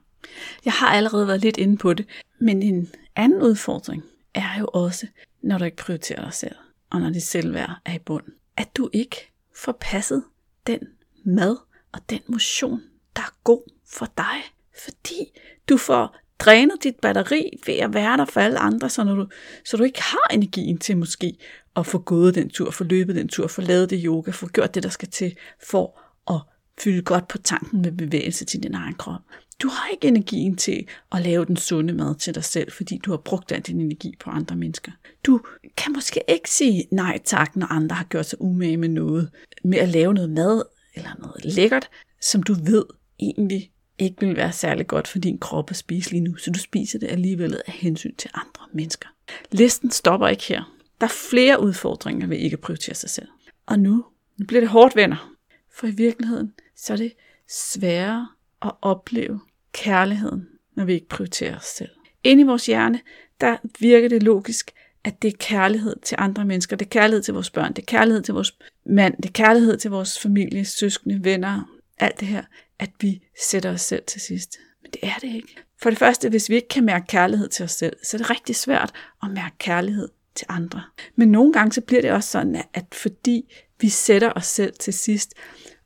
Jeg 0.64 0.72
har 0.72 0.86
allerede 0.86 1.26
været 1.26 1.40
lidt 1.40 1.56
inde 1.56 1.76
på 1.76 1.94
det, 1.94 2.06
men 2.40 2.62
en 2.62 2.90
anden 3.16 3.42
udfordring 3.42 4.04
er 4.34 4.58
jo 4.58 4.66
også, 4.66 5.06
når 5.42 5.58
du 5.58 5.64
ikke 5.64 5.76
prioriterer 5.76 6.24
dig 6.24 6.34
selv, 6.34 6.54
og 6.90 7.00
når 7.00 7.10
dit 7.10 7.22
selvværd 7.22 7.70
er 7.84 7.94
i 7.94 7.98
bund, 7.98 8.24
at 8.56 8.76
du 8.76 8.90
ikke 8.92 9.32
får 9.56 9.78
passet 9.80 10.24
den 10.66 10.80
mad 11.24 11.56
og 11.92 12.00
den 12.10 12.20
motion, 12.26 12.82
der 13.16 13.22
er 13.22 13.34
god 13.44 13.72
for 13.86 14.08
dig. 14.16 14.42
Fordi 14.84 15.38
du 15.68 15.76
får 15.76 16.16
drænet 16.38 16.84
dit 16.84 16.96
batteri 16.96 17.60
ved 17.66 17.74
at 17.74 17.94
være 17.94 18.16
der 18.16 18.24
for 18.24 18.40
alle 18.40 18.58
andre, 18.58 18.90
så, 18.90 19.04
når 19.04 19.14
du, 19.14 19.28
så 19.64 19.76
du 19.76 19.82
ikke 19.84 20.02
har 20.02 20.28
energien 20.30 20.78
til 20.78 20.96
måske 20.96 21.36
at 21.76 21.86
få 21.86 21.98
gået 21.98 22.34
den 22.34 22.48
tur, 22.48 22.70
få 22.70 22.84
løbet 22.84 23.16
den 23.16 23.28
tur, 23.28 23.46
få 23.46 23.60
lavet 23.60 23.90
det 23.90 24.02
yoga, 24.04 24.30
få 24.30 24.48
gjort 24.48 24.74
det, 24.74 24.82
der 24.82 24.88
skal 24.88 25.08
til 25.08 25.36
for 25.68 26.00
at 26.30 26.40
fylde 26.80 27.02
godt 27.02 27.28
på 27.28 27.38
tanken 27.38 27.82
med 27.82 27.92
bevægelse 27.92 28.44
til 28.44 28.62
din 28.62 28.74
egen 28.74 28.94
krop. 28.94 29.20
Du 29.62 29.68
har 29.68 29.88
ikke 29.92 30.08
energien 30.08 30.56
til 30.56 30.86
at 31.12 31.22
lave 31.22 31.44
den 31.44 31.56
sunde 31.56 31.92
mad 31.92 32.14
til 32.14 32.34
dig 32.34 32.44
selv, 32.44 32.72
fordi 32.72 33.00
du 33.04 33.10
har 33.10 33.18
brugt 33.18 33.52
al 33.52 33.60
din 33.60 33.80
energi 33.80 34.14
på 34.20 34.30
andre 34.30 34.56
mennesker. 34.56 34.92
Du 35.26 35.40
kan 35.76 35.92
måske 35.92 36.20
ikke 36.28 36.50
sige 36.50 36.88
nej 36.92 37.18
tak, 37.24 37.56
når 37.56 37.66
andre 37.66 37.96
har 37.96 38.04
gjort 38.04 38.26
sig 38.26 38.40
umage 38.40 38.76
med 38.76 38.88
noget, 38.88 39.30
med 39.64 39.78
at 39.78 39.88
lave 39.88 40.14
noget 40.14 40.30
mad 40.30 40.62
eller 40.94 41.10
noget 41.18 41.44
lækkert, 41.44 41.88
som 42.20 42.42
du 42.42 42.54
ved 42.54 42.84
egentlig 43.20 43.70
ikke 43.98 44.26
vil 44.26 44.36
være 44.36 44.52
særlig 44.52 44.86
godt 44.86 45.08
for 45.08 45.18
din 45.18 45.38
krop 45.38 45.70
at 45.70 45.76
spise 45.76 46.10
lige 46.10 46.20
nu, 46.20 46.36
så 46.36 46.50
du 46.50 46.58
spiser 46.58 46.98
det 46.98 47.10
alligevel 47.10 47.60
af 47.66 47.72
hensyn 47.72 48.14
til 48.14 48.30
andre 48.34 48.66
mennesker. 48.72 49.08
Listen 49.50 49.90
stopper 49.90 50.28
ikke 50.28 50.44
her. 50.44 50.76
Der 51.02 51.08
er 51.08 51.12
flere 51.30 51.62
udfordringer 51.62 52.26
ved 52.26 52.36
ikke 52.36 52.54
at 52.54 52.60
prioritere 52.60 52.94
sig 52.94 53.10
selv. 53.10 53.28
Og 53.66 53.78
nu, 53.78 54.04
nu 54.36 54.46
bliver 54.46 54.60
det 54.60 54.68
hårdt, 54.68 54.96
venner. 54.96 55.34
For 55.74 55.86
i 55.86 55.90
virkeligheden, 55.90 56.52
så 56.76 56.92
er 56.92 56.96
det 56.96 57.12
sværere 57.48 58.28
at 58.62 58.72
opleve 58.82 59.40
kærligheden, 59.72 60.48
når 60.76 60.84
vi 60.84 60.92
ikke 60.92 61.08
prioriterer 61.08 61.56
os 61.56 61.64
selv. 61.64 61.90
Inde 62.24 62.40
i 62.40 62.46
vores 62.46 62.66
hjerne, 62.66 63.00
der 63.40 63.56
virker 63.80 64.08
det 64.08 64.22
logisk, 64.22 64.70
at 65.04 65.22
det 65.22 65.32
er 65.32 65.36
kærlighed 65.38 65.96
til 66.02 66.16
andre 66.18 66.44
mennesker, 66.44 66.76
det 66.76 66.86
er 66.86 66.90
kærlighed 66.90 67.22
til 67.22 67.34
vores 67.34 67.50
børn, 67.50 67.72
det 67.72 67.82
er 67.82 67.86
kærlighed 67.86 68.22
til 68.22 68.34
vores 68.34 68.58
mand, 68.86 69.16
det 69.16 69.26
er 69.26 69.32
kærlighed 69.32 69.76
til 69.76 69.90
vores 69.90 70.18
familie, 70.18 70.64
søskende, 70.64 71.24
venner, 71.24 71.78
alt 71.98 72.20
det 72.20 72.28
her, 72.28 72.44
at 72.78 72.90
vi 73.00 73.22
sætter 73.50 73.72
os 73.72 73.80
selv 73.80 74.02
til 74.06 74.20
sidst. 74.20 74.58
Men 74.82 74.90
det 74.90 75.00
er 75.02 75.18
det 75.20 75.34
ikke. 75.34 75.56
For 75.80 75.90
det 75.90 75.98
første, 75.98 76.28
hvis 76.28 76.48
vi 76.48 76.54
ikke 76.54 76.68
kan 76.68 76.84
mærke 76.84 77.06
kærlighed 77.06 77.48
til 77.48 77.64
os 77.64 77.72
selv, 77.72 77.96
så 78.02 78.16
er 78.16 78.18
det 78.18 78.30
rigtig 78.30 78.56
svært 78.56 78.92
at 79.22 79.30
mærke 79.30 79.58
kærlighed 79.58 80.08
til 80.34 80.46
andre. 80.50 80.82
Men 81.16 81.28
nogle 81.28 81.52
gange 81.52 81.72
så 81.72 81.80
bliver 81.80 82.02
det 82.02 82.10
også 82.10 82.30
sådan, 82.30 82.62
at 82.74 82.84
fordi 82.92 83.54
vi 83.80 83.88
sætter 83.88 84.32
os 84.36 84.46
selv 84.46 84.72
til 84.80 84.92
sidst 84.92 85.34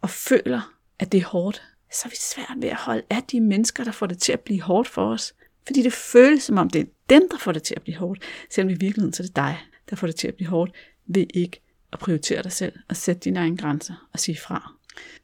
og 0.00 0.10
føler, 0.10 0.76
at 0.98 1.12
det 1.12 1.18
er 1.18 1.26
hårdt, 1.26 1.62
så 1.92 2.02
er 2.04 2.10
vi 2.10 2.16
svært 2.16 2.62
ved 2.62 2.68
at 2.68 2.76
holde 2.76 3.02
af 3.10 3.22
de 3.22 3.40
mennesker, 3.40 3.84
der 3.84 3.92
får 3.92 4.06
det 4.06 4.18
til 4.18 4.32
at 4.32 4.40
blive 4.40 4.60
hårdt 4.60 4.88
for 4.88 5.12
os. 5.12 5.34
Fordi 5.66 5.82
det 5.82 5.92
føles 5.92 6.42
som 6.42 6.58
om, 6.58 6.70
det 6.70 6.80
er 6.80 6.84
dem, 7.10 7.28
der 7.30 7.38
får 7.38 7.52
det 7.52 7.62
til 7.62 7.74
at 7.74 7.82
blive 7.82 7.96
hårdt. 7.96 8.20
Selvom 8.50 8.70
i 8.70 8.74
virkeligheden, 8.74 9.12
så 9.12 9.22
er 9.22 9.26
det 9.26 9.36
dig, 9.36 9.58
der 9.90 9.96
får 9.96 10.06
det 10.06 10.16
til 10.16 10.28
at 10.28 10.34
blive 10.34 10.48
hårdt, 10.48 10.72
ved 11.06 11.26
ikke 11.34 11.60
at 11.92 11.98
prioritere 11.98 12.42
dig 12.42 12.52
selv 12.52 12.72
og 12.88 12.96
sætte 12.96 13.20
dine 13.20 13.38
egne 13.38 13.56
grænser 13.56 14.08
og 14.12 14.20
sige 14.20 14.38
fra. 14.38 14.72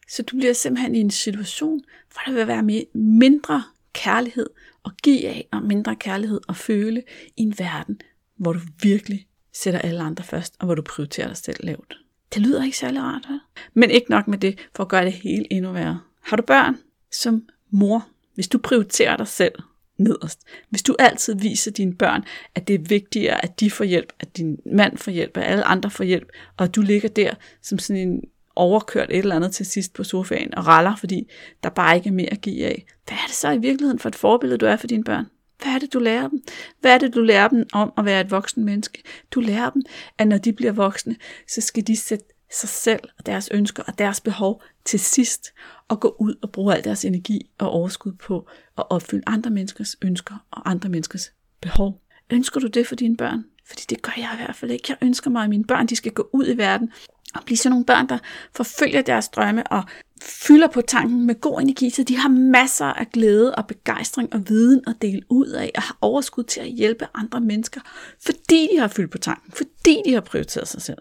Så 0.09 0.23
du 0.23 0.37
bliver 0.37 0.53
simpelthen 0.53 0.95
i 0.95 1.01
en 1.01 1.11
situation, 1.11 1.81
hvor 2.13 2.23
der 2.27 2.33
vil 2.33 2.47
være 2.47 2.85
mindre 2.95 3.63
kærlighed 3.93 4.47
at 4.85 4.93
give 5.03 5.29
af, 5.29 5.49
og 5.53 5.63
mindre 5.63 5.97
kærlighed 5.97 6.41
at 6.49 6.57
føle 6.57 7.03
i 7.37 7.43
en 7.43 7.55
verden, 7.59 8.01
hvor 8.43 8.53
du 8.53 8.61
virkelig 8.83 9.27
sætter 9.53 9.81
alle 9.81 10.03
andre 10.03 10.25
først, 10.25 10.57
og 10.59 10.67
hvor 10.67 10.75
du 10.75 10.83
prioriterer 10.83 11.27
dig 11.27 11.37
selv 11.37 11.57
lavt. 11.65 11.99
Det 12.35 12.43
lyder 12.43 12.65
ikke 12.65 12.77
særlig 12.77 13.03
rart, 13.03 13.23
vel? 13.29 13.41
Men 13.75 13.91
ikke 13.91 14.11
nok 14.11 14.29
med 14.29 14.39
det, 14.39 14.59
for 14.77 14.83
at 14.83 14.89
gøre 14.89 15.05
det 15.05 15.13
helt 15.13 15.47
endnu 15.51 15.73
værre. 15.73 16.01
Har 16.21 16.37
du 16.37 16.43
børn 16.43 16.79
som 17.11 17.43
mor, 17.71 18.07
hvis 18.35 18.49
du 18.49 18.59
prioriterer 18.59 19.17
dig 19.17 19.29
selv 19.29 19.55
nederst. 19.99 20.41
Hvis 20.71 20.83
du 20.83 20.97
altid 20.99 21.35
viser 21.35 21.71
dine 21.71 21.95
børn, 21.95 22.25
at 22.55 22.69
det 22.69 22.75
er 22.75 22.89
vigtigere, 22.89 23.45
at 23.45 23.61
de 23.61 23.71
får 23.71 23.85
hjælp, 23.85 24.13
at 24.21 24.37
din 24.37 24.59
mand 24.67 24.99
får 24.99 25.11
hjælp, 25.11 25.37
at 25.37 25.45
alle 25.45 25.65
andre 25.65 25.91
får 25.91 26.05
hjælp, 26.05 26.29
og 26.57 26.75
du 26.75 26.81
ligger 26.81 27.09
der 27.09 27.35
som 27.63 27.79
sådan 27.79 28.09
en 28.09 28.21
overkørt 28.57 29.11
et 29.11 29.19
eller 29.19 29.37
andet 29.37 29.53
til 29.53 29.67
sidst 29.67 29.93
på 29.93 30.05
sofaen 30.05 30.55
og 30.55 30.67
raller, 30.67 30.97
fordi 30.97 31.31
der 31.63 31.69
bare 31.69 31.97
ikke 31.97 32.09
er 32.09 32.13
mere 32.13 32.33
at 32.33 32.41
give 32.41 32.67
af. 32.67 32.85
Hvad 33.07 33.17
er 33.17 33.27
det 33.27 33.35
så 33.35 33.51
i 33.51 33.59
virkeligheden 33.59 33.99
for 33.99 34.09
et 34.09 34.17
forbillede, 34.17 34.59
du 34.59 34.67
er 34.67 34.77
for 34.77 34.87
dine 34.87 35.05
børn? 35.05 35.27
Hvad 35.63 35.73
er 35.73 35.79
det, 35.79 35.93
du 35.93 35.99
lærer 35.99 36.29
dem? 36.29 36.43
Hvad 36.81 36.95
er 36.95 36.99
det, 36.99 37.15
du 37.15 37.21
lærer 37.21 37.49
dem 37.49 37.67
om 37.73 37.93
at 37.99 38.05
være 38.05 38.21
et 38.21 38.31
voksen 38.31 38.65
menneske? 38.65 39.03
Du 39.31 39.41
lærer 39.41 39.71
dem, 39.71 39.83
at 40.19 40.29
når 40.29 40.39
de 40.39 40.53
bliver 40.53 40.73
voksne, 40.73 41.17
så 41.49 41.61
skal 41.61 41.87
de 41.87 41.97
sætte 41.97 42.25
sig 42.53 42.69
selv 42.69 43.01
og 43.19 43.27
deres 43.27 43.49
ønsker 43.53 43.83
og 43.83 43.99
deres 43.99 44.21
behov 44.21 44.63
til 44.85 45.01
sidst 45.01 45.53
og 45.89 46.01
gå 46.01 46.17
ud 46.21 46.35
og 46.43 46.51
bruge 46.53 46.75
al 46.75 46.85
deres 46.85 47.05
energi 47.05 47.51
og 47.59 47.71
overskud 47.71 48.13
på 48.13 48.49
at 48.79 48.85
opfylde 48.91 49.23
andre 49.27 49.51
menneskers 49.51 49.97
ønsker 50.03 50.35
og 50.51 50.71
andre 50.71 50.89
menneskers 50.89 51.33
behov. 51.61 52.03
Ønsker 52.31 52.61
du 52.61 52.67
det 52.67 52.87
for 52.87 52.95
dine 52.95 53.17
børn? 53.17 53.45
Fordi 53.67 53.83
det 53.89 54.03
gør 54.03 54.13
jeg 54.17 54.31
i 54.35 54.37
hvert 54.37 54.57
fald 54.57 54.71
ikke. 54.71 54.85
Jeg 54.89 54.97
ønsker 55.03 55.31
mig, 55.31 55.43
at 55.43 55.49
mine 55.51 55.65
børn 55.65 55.87
de 55.87 55.97
skal 55.97 56.13
gå 56.13 56.29
ud 56.33 56.47
i 56.47 56.57
verden 56.57 56.93
og 57.35 57.43
blive 57.45 57.57
sådan 57.57 57.71
nogle 57.71 57.87
børn, 57.87 58.09
der 58.09 58.19
forfølger 58.57 59.03
deres 59.03 59.29
drømme 59.29 59.67
og 59.67 59.83
fylder 60.23 60.69
på 60.69 60.81
tanken 60.81 61.27
med 61.27 61.41
god 61.41 61.61
energi, 61.61 61.91
så 61.91 62.03
de 62.03 62.17
har 62.17 62.29
masser 62.29 62.87
af 62.87 63.11
glæde 63.13 63.55
og 63.55 63.67
begejstring 63.67 64.35
og 64.35 64.49
viden 64.49 64.81
at 64.87 64.95
dele 65.03 65.23
ud 65.29 65.47
af, 65.47 65.71
og 65.77 65.83
har 65.83 65.99
overskud 66.01 66.45
til 66.45 66.61
at 66.61 66.69
hjælpe 66.69 67.07
andre 67.15 67.41
mennesker, 67.41 67.81
fordi 68.25 68.69
de 68.73 68.79
har 68.79 68.89
fyldt 68.89 69.11
på 69.11 69.19
tanken, 69.19 69.53
fordi 69.53 70.03
de 70.05 70.13
har 70.13 70.21
prioriteret 70.21 70.69
sig 70.69 70.83
selv. 70.83 70.99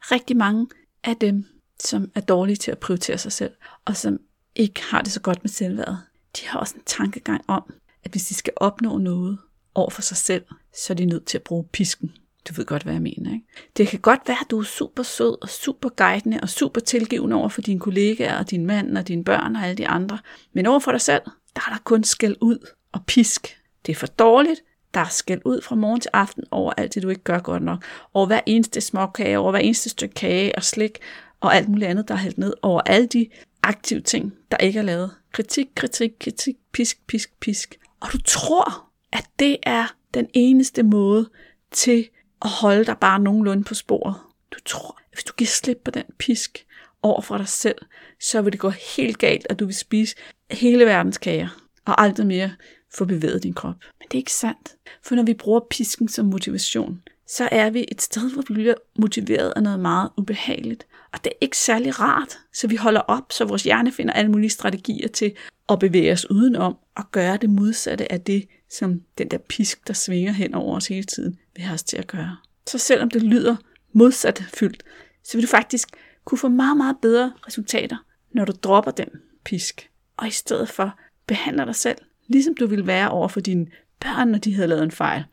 Rigtig 0.00 0.36
mange 0.36 0.66
af 1.04 1.16
dem, 1.16 1.44
som 1.80 2.10
er 2.14 2.20
dårlige 2.20 2.56
til 2.56 2.70
at 2.70 2.78
prioritere 2.78 3.18
sig 3.18 3.32
selv, 3.32 3.52
og 3.84 3.96
som 3.96 4.18
ikke 4.54 4.82
har 4.82 5.02
det 5.02 5.12
så 5.12 5.20
godt 5.20 5.44
med 5.44 5.50
selvværdet, 5.50 5.98
de 6.36 6.46
har 6.46 6.58
også 6.58 6.74
en 6.74 6.82
tankegang 6.86 7.44
om, 7.48 7.62
at 8.04 8.10
hvis 8.10 8.26
de 8.26 8.34
skal 8.34 8.52
opnå 8.56 8.98
noget 8.98 9.38
over 9.74 9.90
for 9.90 10.02
sig 10.02 10.16
selv, 10.16 10.44
så 10.74 10.92
er 10.92 10.94
de 10.94 11.04
nødt 11.04 11.24
til 11.24 11.38
at 11.38 11.42
bruge 11.42 11.64
pisken. 11.64 12.12
Du 12.48 12.54
ved 12.54 12.64
godt, 12.64 12.82
hvad 12.82 12.92
jeg 12.92 13.02
mener. 13.02 13.32
Ikke? 13.32 13.46
Det 13.76 13.88
kan 13.88 14.00
godt 14.00 14.20
være, 14.26 14.36
at 14.40 14.50
du 14.50 14.58
er 14.58 14.64
super 14.64 15.02
sød 15.02 15.42
og 15.42 15.48
super 15.48 15.88
guidende 15.88 16.38
og 16.42 16.48
super 16.48 16.80
tilgivende 16.80 17.36
over 17.36 17.48
for 17.48 17.60
dine 17.60 17.80
kollegaer 17.80 18.38
og 18.38 18.50
din 18.50 18.66
mand 18.66 18.98
og 18.98 19.08
dine 19.08 19.24
børn 19.24 19.56
og 19.56 19.62
alle 19.62 19.76
de 19.76 19.88
andre. 19.88 20.18
Men 20.52 20.66
over 20.66 20.78
for 20.78 20.90
dig 20.90 21.00
selv, 21.00 21.22
der 21.56 21.60
er 21.66 21.72
der 21.72 21.80
kun 21.84 22.04
skæld 22.04 22.36
ud 22.40 22.68
og 22.92 23.00
pisk. 23.06 23.56
Det 23.86 23.92
er 23.92 23.96
for 23.96 24.06
dårligt. 24.06 24.60
Der 24.94 25.00
er 25.00 25.08
skæld 25.08 25.40
ud 25.44 25.62
fra 25.62 25.74
morgen 25.74 26.00
til 26.00 26.10
aften 26.12 26.44
over 26.50 26.72
alt 26.76 26.94
det, 26.94 27.02
du 27.02 27.08
ikke 27.08 27.22
gør 27.22 27.38
godt 27.38 27.62
nok. 27.62 27.84
Over 28.14 28.26
hver 28.26 28.40
eneste 28.46 28.80
småkage, 28.80 29.38
over 29.38 29.50
hver 29.50 29.60
eneste 29.60 29.88
stykke 29.88 30.14
kage 30.14 30.56
og 30.56 30.62
slik 30.62 30.98
og 31.40 31.56
alt 31.56 31.68
muligt 31.68 31.90
andet, 31.90 32.08
der 32.08 32.14
er 32.14 32.18
hældt 32.18 32.38
ned. 32.38 32.54
Over 32.62 32.80
alle 32.80 33.06
de 33.06 33.26
aktive 33.62 34.00
ting, 34.00 34.32
der 34.50 34.56
ikke 34.56 34.78
er 34.78 34.82
lavet. 34.82 35.10
Kritik, 35.32 35.66
kritik, 35.74 36.10
kritik, 36.20 36.56
pisk, 36.72 37.06
pisk, 37.06 37.32
pisk. 37.40 37.78
Og 38.00 38.08
du 38.12 38.18
tror, 38.24 38.88
at 39.12 39.26
det 39.38 39.56
er 39.62 39.94
den 40.14 40.28
eneste 40.34 40.82
måde 40.82 41.30
til 41.70 42.08
at 42.44 42.50
holde 42.50 42.84
dig 42.84 42.98
bare 42.98 43.20
nogenlunde 43.20 43.64
på 43.64 43.74
sporet. 43.74 44.14
Du 44.52 44.58
tror, 44.64 44.98
at 44.98 45.04
hvis 45.12 45.24
du 45.24 45.32
giver 45.36 45.48
slip 45.48 45.80
på 45.84 45.90
den 45.90 46.04
pisk 46.18 46.66
over 47.02 47.20
for 47.20 47.36
dig 47.36 47.48
selv, 47.48 47.78
så 48.20 48.42
vil 48.42 48.52
det 48.52 48.60
gå 48.60 48.68
helt 48.96 49.18
galt, 49.18 49.46
at 49.50 49.58
du 49.58 49.64
vil 49.64 49.74
spise 49.74 50.16
hele 50.50 50.86
verdens 50.86 51.18
kager, 51.18 51.48
og 51.84 52.02
aldrig 52.02 52.26
mere 52.26 52.50
få 52.94 53.04
bevæget 53.04 53.42
din 53.42 53.54
krop. 53.54 53.74
Men 53.98 54.08
det 54.08 54.14
er 54.14 54.18
ikke 54.18 54.32
sandt. 54.32 54.76
For 55.02 55.14
når 55.14 55.22
vi 55.22 55.34
bruger 55.34 55.60
pisken 55.70 56.08
som 56.08 56.26
motivation, 56.26 57.02
så 57.26 57.48
er 57.52 57.70
vi 57.70 57.84
et 57.92 58.02
sted, 58.02 58.32
hvor 58.32 58.42
vi 58.48 58.54
bliver 58.54 58.74
motiveret 58.98 59.52
af 59.56 59.62
noget 59.62 59.80
meget 59.80 60.10
ubehageligt. 60.16 60.86
Og 61.12 61.24
det 61.24 61.30
er 61.32 61.36
ikke 61.40 61.58
særlig 61.58 62.00
rart, 62.00 62.38
så 62.54 62.68
vi 62.68 62.76
holder 62.76 63.00
op, 63.00 63.32
så 63.32 63.44
vores 63.44 63.62
hjerne 63.62 63.92
finder 63.92 64.12
alle 64.12 64.30
mulige 64.30 64.50
strategier 64.50 65.08
til 65.08 65.32
at 65.68 65.78
bevæge 65.78 66.12
os 66.12 66.30
udenom 66.30 66.76
og 66.96 67.04
gøre 67.12 67.36
det 67.36 67.50
modsatte 67.50 68.12
af 68.12 68.20
det, 68.20 68.48
som 68.78 69.02
den 69.18 69.28
der 69.28 69.38
pisk, 69.38 69.88
der 69.88 69.94
svinger 69.94 70.32
hen 70.32 70.54
over 70.54 70.76
os 70.76 70.86
hele 70.86 71.04
tiden, 71.04 71.38
vil 71.54 71.64
have 71.64 71.74
os 71.74 71.82
til 71.82 71.96
at 71.96 72.06
gøre. 72.06 72.36
Så 72.66 72.78
selvom 72.78 73.10
det 73.10 73.22
lyder 73.22 73.56
modsat 73.92 74.44
fyldt, 74.54 74.82
så 75.24 75.36
vil 75.36 75.42
du 75.42 75.48
faktisk 75.48 75.88
kunne 76.24 76.38
få 76.38 76.48
meget, 76.48 76.76
meget 76.76 76.96
bedre 77.02 77.32
resultater, 77.46 77.96
når 78.32 78.44
du 78.44 78.52
dropper 78.62 78.90
den 78.90 79.08
pisk, 79.44 79.90
og 80.16 80.28
i 80.28 80.30
stedet 80.30 80.68
for 80.68 80.98
behandler 81.26 81.64
dig 81.64 81.74
selv, 81.74 81.98
ligesom 82.26 82.54
du 82.54 82.66
ville 82.66 82.86
være 82.86 83.10
over 83.10 83.28
for 83.28 83.40
dine 83.40 83.66
børn, 84.00 84.28
når 84.28 84.38
de 84.38 84.54
havde 84.54 84.68
lavet 84.68 84.82
en 84.82 84.90
fejl. 84.90 85.24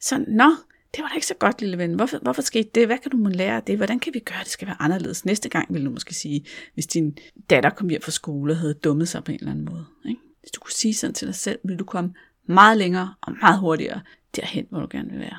Så 0.00 0.24
nå, 0.28 0.50
det 0.94 1.02
var 1.02 1.08
da 1.08 1.14
ikke 1.14 1.26
så 1.26 1.34
godt, 1.34 1.60
lille 1.60 1.78
ven. 1.78 1.94
Hvorfor, 1.94 2.18
hvorfor 2.18 2.42
skete 2.42 2.70
det? 2.74 2.86
Hvad 2.86 2.98
kan 2.98 3.10
du 3.10 3.16
må 3.16 3.28
lære 3.28 3.56
af 3.56 3.62
det? 3.62 3.76
Hvordan 3.76 4.00
kan 4.00 4.14
vi 4.14 4.18
gøre, 4.18 4.40
at 4.40 4.44
det 4.44 4.52
skal 4.52 4.68
være 4.68 4.76
anderledes? 4.82 5.24
Næste 5.24 5.48
gang 5.48 5.74
vil 5.74 5.84
du 5.84 5.90
måske 5.90 6.14
sige, 6.14 6.46
hvis 6.74 6.86
din 6.86 7.18
datter 7.50 7.70
kom 7.70 7.88
hjem 7.88 8.02
fra 8.02 8.10
skole 8.10 8.52
og 8.52 8.56
havde 8.56 8.74
dummet 8.74 9.08
sig 9.08 9.24
på 9.24 9.32
en 9.32 9.38
eller 9.38 9.50
anden 9.50 9.64
måde. 9.64 9.86
Ikke? 10.08 10.20
Hvis 10.40 10.50
du 10.50 10.60
kunne 10.60 10.72
sige 10.72 10.94
sådan 10.94 11.14
til 11.14 11.26
dig 11.26 11.34
selv, 11.34 11.58
vil 11.64 11.78
du 11.78 11.84
komme 11.84 12.14
meget 12.46 12.78
længere 12.78 13.14
og 13.20 13.32
meget 13.40 13.58
hurtigere 13.58 14.00
derhen, 14.36 14.66
hvor 14.70 14.80
du 14.80 14.86
gerne 14.90 15.10
vil 15.10 15.20
være. 15.20 15.38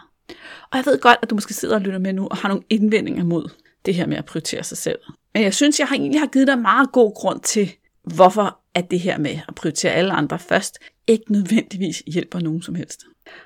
Og 0.71 0.77
jeg 0.77 0.85
ved 0.85 0.99
godt, 0.99 1.17
at 1.21 1.29
du 1.29 1.35
måske 1.35 1.53
sidder 1.53 1.75
og 1.75 1.81
lytter 1.81 1.99
med 1.99 2.13
nu 2.13 2.27
og 2.27 2.37
har 2.37 2.49
nogle 2.49 2.63
indvendinger 2.69 3.23
mod 3.23 3.49
det 3.85 3.95
her 3.95 4.07
med 4.07 4.17
at 4.17 4.25
prioritere 4.25 4.63
sig 4.63 4.77
selv. 4.77 4.99
Men 5.33 5.43
jeg 5.43 5.53
synes, 5.53 5.79
jeg 5.79 5.87
har 5.87 5.95
egentlig 5.95 6.21
har 6.21 6.27
givet 6.27 6.47
dig 6.47 6.59
meget 6.59 6.91
god 6.91 7.13
grund 7.15 7.39
til, 7.41 7.71
hvorfor 8.03 8.59
at 8.73 8.91
det 8.91 8.99
her 8.99 9.17
med 9.17 9.39
at 9.47 9.55
prioritere 9.55 9.91
alle 9.91 10.13
andre 10.13 10.39
først, 10.39 10.79
ikke 11.07 11.31
nødvendigvis 11.31 12.03
hjælper 12.07 12.39
nogen 12.39 12.61
som 12.61 12.75
helst. 12.75 13.05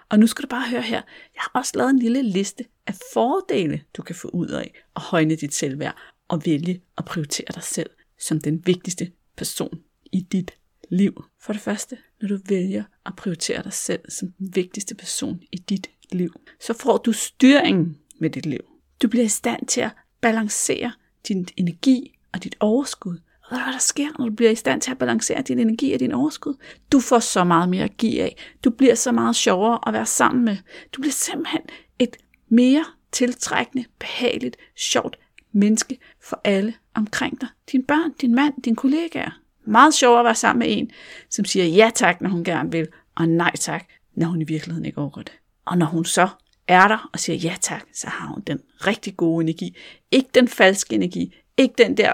Og 0.10 0.20
nu 0.20 0.28
skal 0.28 0.44
du 0.44 0.48
bare 0.48 0.70
høre 0.70 0.82
her, 0.82 1.02
jeg 1.36 1.42
har 1.42 1.52
også 1.54 1.72
lavet 1.76 1.90
en 1.90 2.00
lille 2.00 2.22
liste 2.22 2.66
af 2.88 2.94
fordele, 3.14 3.82
du 3.98 4.02
kan 4.02 4.16
få 4.16 4.28
ud 4.28 4.48
af 4.48 4.74
at 4.96 5.02
højne 5.02 5.36
dit 5.36 5.54
selvværd 5.54 5.96
og 6.28 6.46
vælge 6.46 6.82
at 6.98 7.06
prioritere 7.06 7.48
dig 7.56 7.64
selv 7.64 7.90
som 8.20 8.42
den 8.42 8.66
vigtigste 8.66 9.12
person 9.38 9.80
i 10.12 10.22
dit 10.22 10.52
liv. 10.90 11.24
For 11.42 11.54
det 11.54 11.62
første, 11.62 11.98
når 12.22 12.28
du 12.28 12.40
vælger 12.50 12.84
at 13.06 13.16
prioritere 13.16 13.64
dig 13.64 13.74
selv 13.74 14.00
som 14.10 14.32
den 14.32 14.56
vigtigste 14.56 14.96
person 14.96 15.42
i 15.52 15.58
dit 15.58 15.90
liv, 16.12 16.34
så 16.60 16.74
får 16.74 16.98
du 16.98 17.14
styringen 17.14 17.98
med 18.20 18.30
dit 18.30 18.46
liv. 18.46 18.60
Du 19.02 19.08
bliver 19.08 19.26
i 19.26 19.30
stand 19.30 19.68
til 19.68 19.82
at 19.82 19.92
balancere 20.22 20.92
din 21.28 21.48
energi 21.58 22.20
og 22.34 22.44
dit 22.44 22.56
overskud. 22.60 23.18
Og 23.50 23.64
hvad 23.64 23.74
der 23.74 23.80
sker, 23.80 24.08
når 24.18 24.26
du 24.26 24.36
bliver 24.36 24.52
i 24.52 24.56
stand 24.56 24.82
til 24.82 24.92
at 24.92 24.98
balancere 24.98 25.42
din 25.42 25.60
energi 25.60 25.94
og 25.94 26.00
din 26.00 26.12
overskud? 26.12 26.56
Du 26.92 27.00
får 27.00 27.20
så 27.20 27.44
meget 27.44 27.70
mere 27.70 27.84
at 27.84 27.98
give 27.98 28.22
af. 28.22 28.38
Du 28.64 28.70
bliver 28.70 28.96
så 28.96 29.12
meget 29.12 29.36
sjovere 29.36 29.80
at 29.88 29.94
være 29.94 30.06
sammen 30.06 30.46
med. 30.46 30.58
Du 30.96 31.02
bliver 31.02 31.14
simpelthen 31.14 31.62
et 32.00 32.18
mere 32.50 32.86
tiltrækkende, 33.12 33.86
behageligt, 34.00 34.58
sjovt 34.76 35.20
menneske 35.52 35.98
for 36.22 36.42
alle 36.44 36.74
omkring 36.96 37.42
dig. 37.42 37.48
Din 37.72 37.84
børn, 37.84 38.14
din 38.22 38.36
mand, 38.36 38.54
dine 38.62 38.76
kollegaer. 38.76 39.40
Meget 39.70 39.94
sjovere 39.94 40.20
at 40.20 40.26
være 40.26 40.36
sammen 40.36 40.60
med 40.60 40.78
en, 40.78 40.92
som 41.30 41.46
siger 41.46 41.66
ja 41.66 41.92
tak, 41.96 42.22
når 42.22 42.30
hun 42.30 42.44
gerne 42.44 42.72
vil, 42.72 42.88
og 43.16 43.30
nej 43.30 43.56
tak, 43.56 43.86
når 44.16 44.28
hun 44.28 44.42
i 44.42 44.46
virkeligheden 44.46 44.86
ikke 44.86 44.98
overgår 44.98 45.22
det. 45.22 45.34
Og 45.66 45.78
når 45.78 45.86
hun 45.86 46.06
så 46.06 46.28
er 46.68 46.88
der 46.88 47.10
og 47.14 47.20
siger 47.20 47.38
ja 47.38 47.56
tak, 47.62 47.84
så 47.94 48.08
har 48.08 48.28
hun 48.28 48.42
den 48.48 48.60
rigtig 48.88 49.18
gode 49.18 49.44
energi. 49.44 49.78
Ikke 50.12 50.30
den 50.34 50.48
falske 50.48 50.96
energi. 50.96 51.36
Ikke 51.58 51.74
den 51.78 51.98
der 51.98 52.14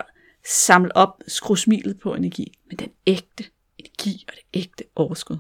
samle 0.66 0.96
op, 0.96 1.22
skru 1.28 1.56
smilet 1.56 2.00
på 2.00 2.16
energi, 2.16 2.54
men 2.70 2.80
den 2.80 2.90
ægte 3.08 3.44
energi 3.78 4.26
og 4.28 4.34
det 4.34 4.60
ægte 4.60 4.84
overskud. 4.96 5.38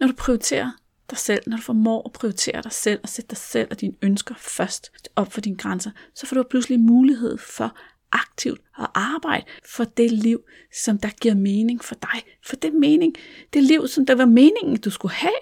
Når 0.00 0.06
du 0.06 0.12
prioriterer 0.12 0.70
dig 1.10 1.18
selv, 1.18 1.42
når 1.46 1.56
du 1.56 1.62
formår 1.62 2.02
at 2.06 2.12
prioritere 2.12 2.62
dig 2.62 2.72
selv 2.72 3.00
og 3.02 3.08
sætte 3.08 3.28
dig 3.28 3.38
selv 3.38 3.68
og 3.70 3.80
dine 3.80 3.94
ønsker 4.02 4.34
først 4.38 4.92
op 5.16 5.32
for 5.32 5.40
dine 5.40 5.56
grænser, 5.56 5.90
så 6.14 6.26
får 6.26 6.36
du 6.36 6.42
pludselig 6.50 6.80
mulighed 6.80 7.38
for 7.38 7.76
aktivt 8.14 8.60
at 8.78 8.86
arbejde 8.94 9.44
for 9.74 9.84
det 9.84 10.12
liv, 10.12 10.40
som 10.84 10.98
der 10.98 11.08
giver 11.20 11.34
mening 11.34 11.84
for 11.84 11.94
dig. 11.94 12.22
For 12.46 12.56
det 12.56 12.74
mening, 12.74 13.14
det 13.52 13.62
liv, 13.62 13.88
som 13.88 14.06
der 14.06 14.14
var 14.14 14.24
meningen, 14.24 14.76
du 14.76 14.90
skulle 14.90 15.14
have. 15.14 15.32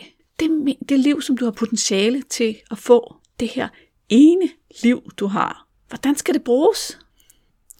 Det, 0.41 0.77
det 0.89 1.01
liv, 1.01 1.23
som 1.23 1.37
du 1.37 1.45
har 1.45 1.53
potentiale 1.53 2.23
til 2.23 2.57
at 2.71 2.79
få. 2.79 3.17
Det 3.41 3.49
her 3.49 3.69
ene 4.09 4.49
liv, 4.83 5.11
du 5.17 5.27
har. 5.27 5.67
Hvordan 5.89 6.15
skal 6.15 6.35
det 6.35 6.45
bruges? 6.45 6.99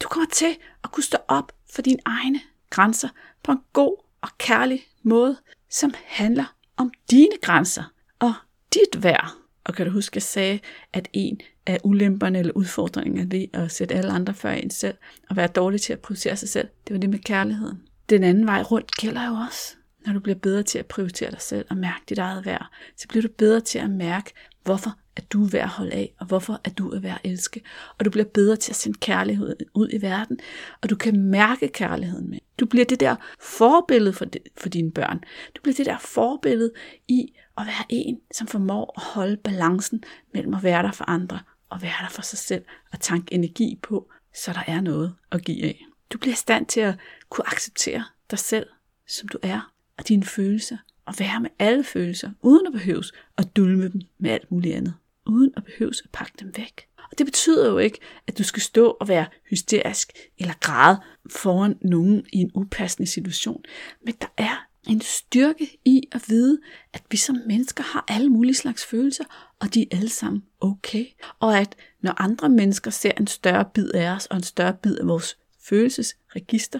Du 0.03 0.07
kommer 0.07 0.29
til 0.29 0.57
at 0.83 0.91
kunne 0.91 1.03
stå 1.03 1.17
op 1.27 1.51
for 1.73 1.81
dine 1.81 1.99
egne 2.05 2.41
grænser 2.69 3.09
på 3.43 3.51
en 3.51 3.59
god 3.73 4.03
og 4.21 4.29
kærlig 4.37 4.87
måde, 5.03 5.37
som 5.69 5.93
handler 6.05 6.55
om 6.77 6.91
dine 7.11 7.37
grænser 7.41 7.83
og 8.19 8.33
dit 8.73 9.03
værd. 9.03 9.42
Og 9.63 9.73
kan 9.73 9.85
du 9.85 9.91
huske, 9.91 10.13
at 10.13 10.15
jeg 10.15 10.23
sagde, 10.23 10.59
at 10.93 11.07
en 11.13 11.39
af 11.65 11.79
ulemperne 11.83 12.39
eller 12.39 12.53
udfordringerne 12.53 13.31
ved 13.31 13.47
at 13.53 13.71
sætte 13.71 13.95
alle 13.95 14.11
andre 14.11 14.33
før 14.33 14.51
en 14.51 14.69
selv, 14.69 14.97
og 15.29 15.35
være 15.35 15.47
dårlig 15.47 15.81
til 15.81 15.93
at 15.93 15.99
prioritere 15.99 16.35
sig 16.35 16.49
selv, 16.49 16.67
det 16.87 16.93
var 16.93 16.99
det 16.99 17.09
med 17.09 17.19
kærligheden. 17.19 17.81
Den 18.09 18.23
anden 18.23 18.45
vej 18.45 18.61
rundt 18.61 18.91
gælder 18.91 19.27
jo 19.27 19.33
også. 19.33 19.75
Når 20.05 20.13
du 20.13 20.19
bliver 20.19 20.35
bedre 20.35 20.63
til 20.63 20.79
at 20.79 20.85
prioritere 20.85 21.31
dig 21.31 21.41
selv 21.41 21.65
og 21.69 21.77
mærke 21.77 22.03
dit 22.09 22.17
eget 22.17 22.45
værd, 22.45 22.65
så 22.97 23.07
bliver 23.07 23.21
du 23.21 23.29
bedre 23.37 23.59
til 23.61 23.79
at 23.79 23.89
mærke, 23.89 24.31
hvorfor 24.63 24.97
at 25.15 25.31
du 25.31 25.45
er 25.45 25.49
værd 25.49 25.63
at 25.63 25.69
holde 25.69 25.91
af, 25.91 26.13
og 26.19 26.25
hvorfor 26.25 26.61
at 26.63 26.77
du 26.77 26.89
er 26.89 26.99
værd 26.99 27.19
at 27.23 27.31
elske. 27.31 27.61
Og 27.99 28.05
du 28.05 28.09
bliver 28.09 28.25
bedre 28.25 28.55
til 28.55 28.71
at 28.71 28.75
sende 28.75 28.97
kærlighed 28.99 29.55
ud 29.73 29.89
i 29.93 30.01
verden, 30.01 30.39
og 30.81 30.89
du 30.89 30.95
kan 30.95 31.19
mærke 31.19 31.67
kærligheden 31.67 32.29
med. 32.29 32.39
Du 32.59 32.65
bliver 32.65 32.85
det 32.85 32.99
der 32.99 33.15
forbillede 33.39 34.13
for, 34.13 34.25
for 34.57 34.69
dine 34.69 34.91
børn. 34.91 35.23
Du 35.55 35.61
bliver 35.61 35.75
det 35.75 35.85
der 35.85 35.97
forbillede 35.99 36.71
i 37.07 37.33
at 37.57 37.65
være 37.65 37.85
en, 37.89 38.19
som 38.33 38.47
formår 38.47 38.93
at 38.97 39.03
holde 39.03 39.37
balancen 39.37 40.03
mellem 40.33 40.53
at 40.53 40.63
være 40.63 40.83
der 40.83 40.91
for 40.91 41.09
andre 41.09 41.39
og 41.69 41.81
være 41.81 42.01
der 42.01 42.09
for 42.09 42.21
sig 42.21 42.39
selv 42.39 42.63
og 42.91 42.99
tanke 42.99 43.33
energi 43.33 43.79
på, 43.81 44.11
så 44.35 44.53
der 44.53 44.63
er 44.67 44.81
noget 44.81 45.15
at 45.31 45.45
give 45.45 45.63
af. 45.63 45.85
Du 46.13 46.17
bliver 46.17 46.33
i 46.33 46.35
stand 46.35 46.65
til 46.65 46.79
at 46.79 46.95
kunne 47.29 47.47
acceptere 47.47 48.03
dig 48.31 48.39
selv, 48.39 48.67
som 49.07 49.27
du 49.27 49.37
er, 49.41 49.73
og 49.97 50.07
dine 50.07 50.23
følelser 50.23 50.77
og 51.05 51.13
være 51.19 51.39
med 51.39 51.49
alle 51.59 51.83
følelser, 51.83 52.31
uden 52.41 52.67
at 52.67 52.73
behøves 52.73 53.11
at 53.37 53.55
dulme 53.55 53.89
dem 53.89 54.01
med 54.17 54.31
alt 54.31 54.51
muligt 54.51 54.75
andet. 54.75 54.93
Uden 55.25 55.51
at 55.57 55.63
behøves 55.63 56.01
at 56.01 56.09
pakke 56.13 56.33
dem 56.39 56.53
væk. 56.57 56.87
Og 57.11 57.17
det 57.17 57.25
betyder 57.25 57.69
jo 57.69 57.77
ikke, 57.77 57.99
at 58.27 58.37
du 58.37 58.43
skal 58.43 58.61
stå 58.61 58.87
og 58.89 59.07
være 59.07 59.25
hysterisk 59.49 60.11
eller 60.37 60.53
græde 60.59 61.01
foran 61.29 61.77
nogen 61.81 62.25
i 62.33 62.37
en 62.37 62.51
upassende 62.55 63.09
situation. 63.09 63.63
Men 64.05 64.13
der 64.21 64.27
er 64.37 64.67
en 64.87 65.01
styrke 65.01 65.77
i 65.85 66.01
at 66.11 66.29
vide, 66.29 66.59
at 66.93 67.03
vi 67.11 67.17
som 67.17 67.37
mennesker 67.47 67.83
har 67.83 68.05
alle 68.07 68.29
mulige 68.29 68.53
slags 68.53 68.85
følelser, 68.85 69.23
og 69.59 69.73
de 69.73 69.81
er 69.81 69.97
alle 69.97 70.09
sammen 70.09 70.43
okay. 70.61 71.05
Og 71.39 71.59
at 71.59 71.75
når 72.01 72.21
andre 72.21 72.49
mennesker 72.49 72.91
ser 72.91 73.11
en 73.19 73.27
større 73.27 73.65
bid 73.73 73.89
af 73.93 74.15
os, 74.15 74.25
og 74.25 74.37
en 74.37 74.43
større 74.43 74.73
bid 74.73 74.97
af 74.97 75.07
vores 75.07 75.37
følelsesregister, 75.61 76.79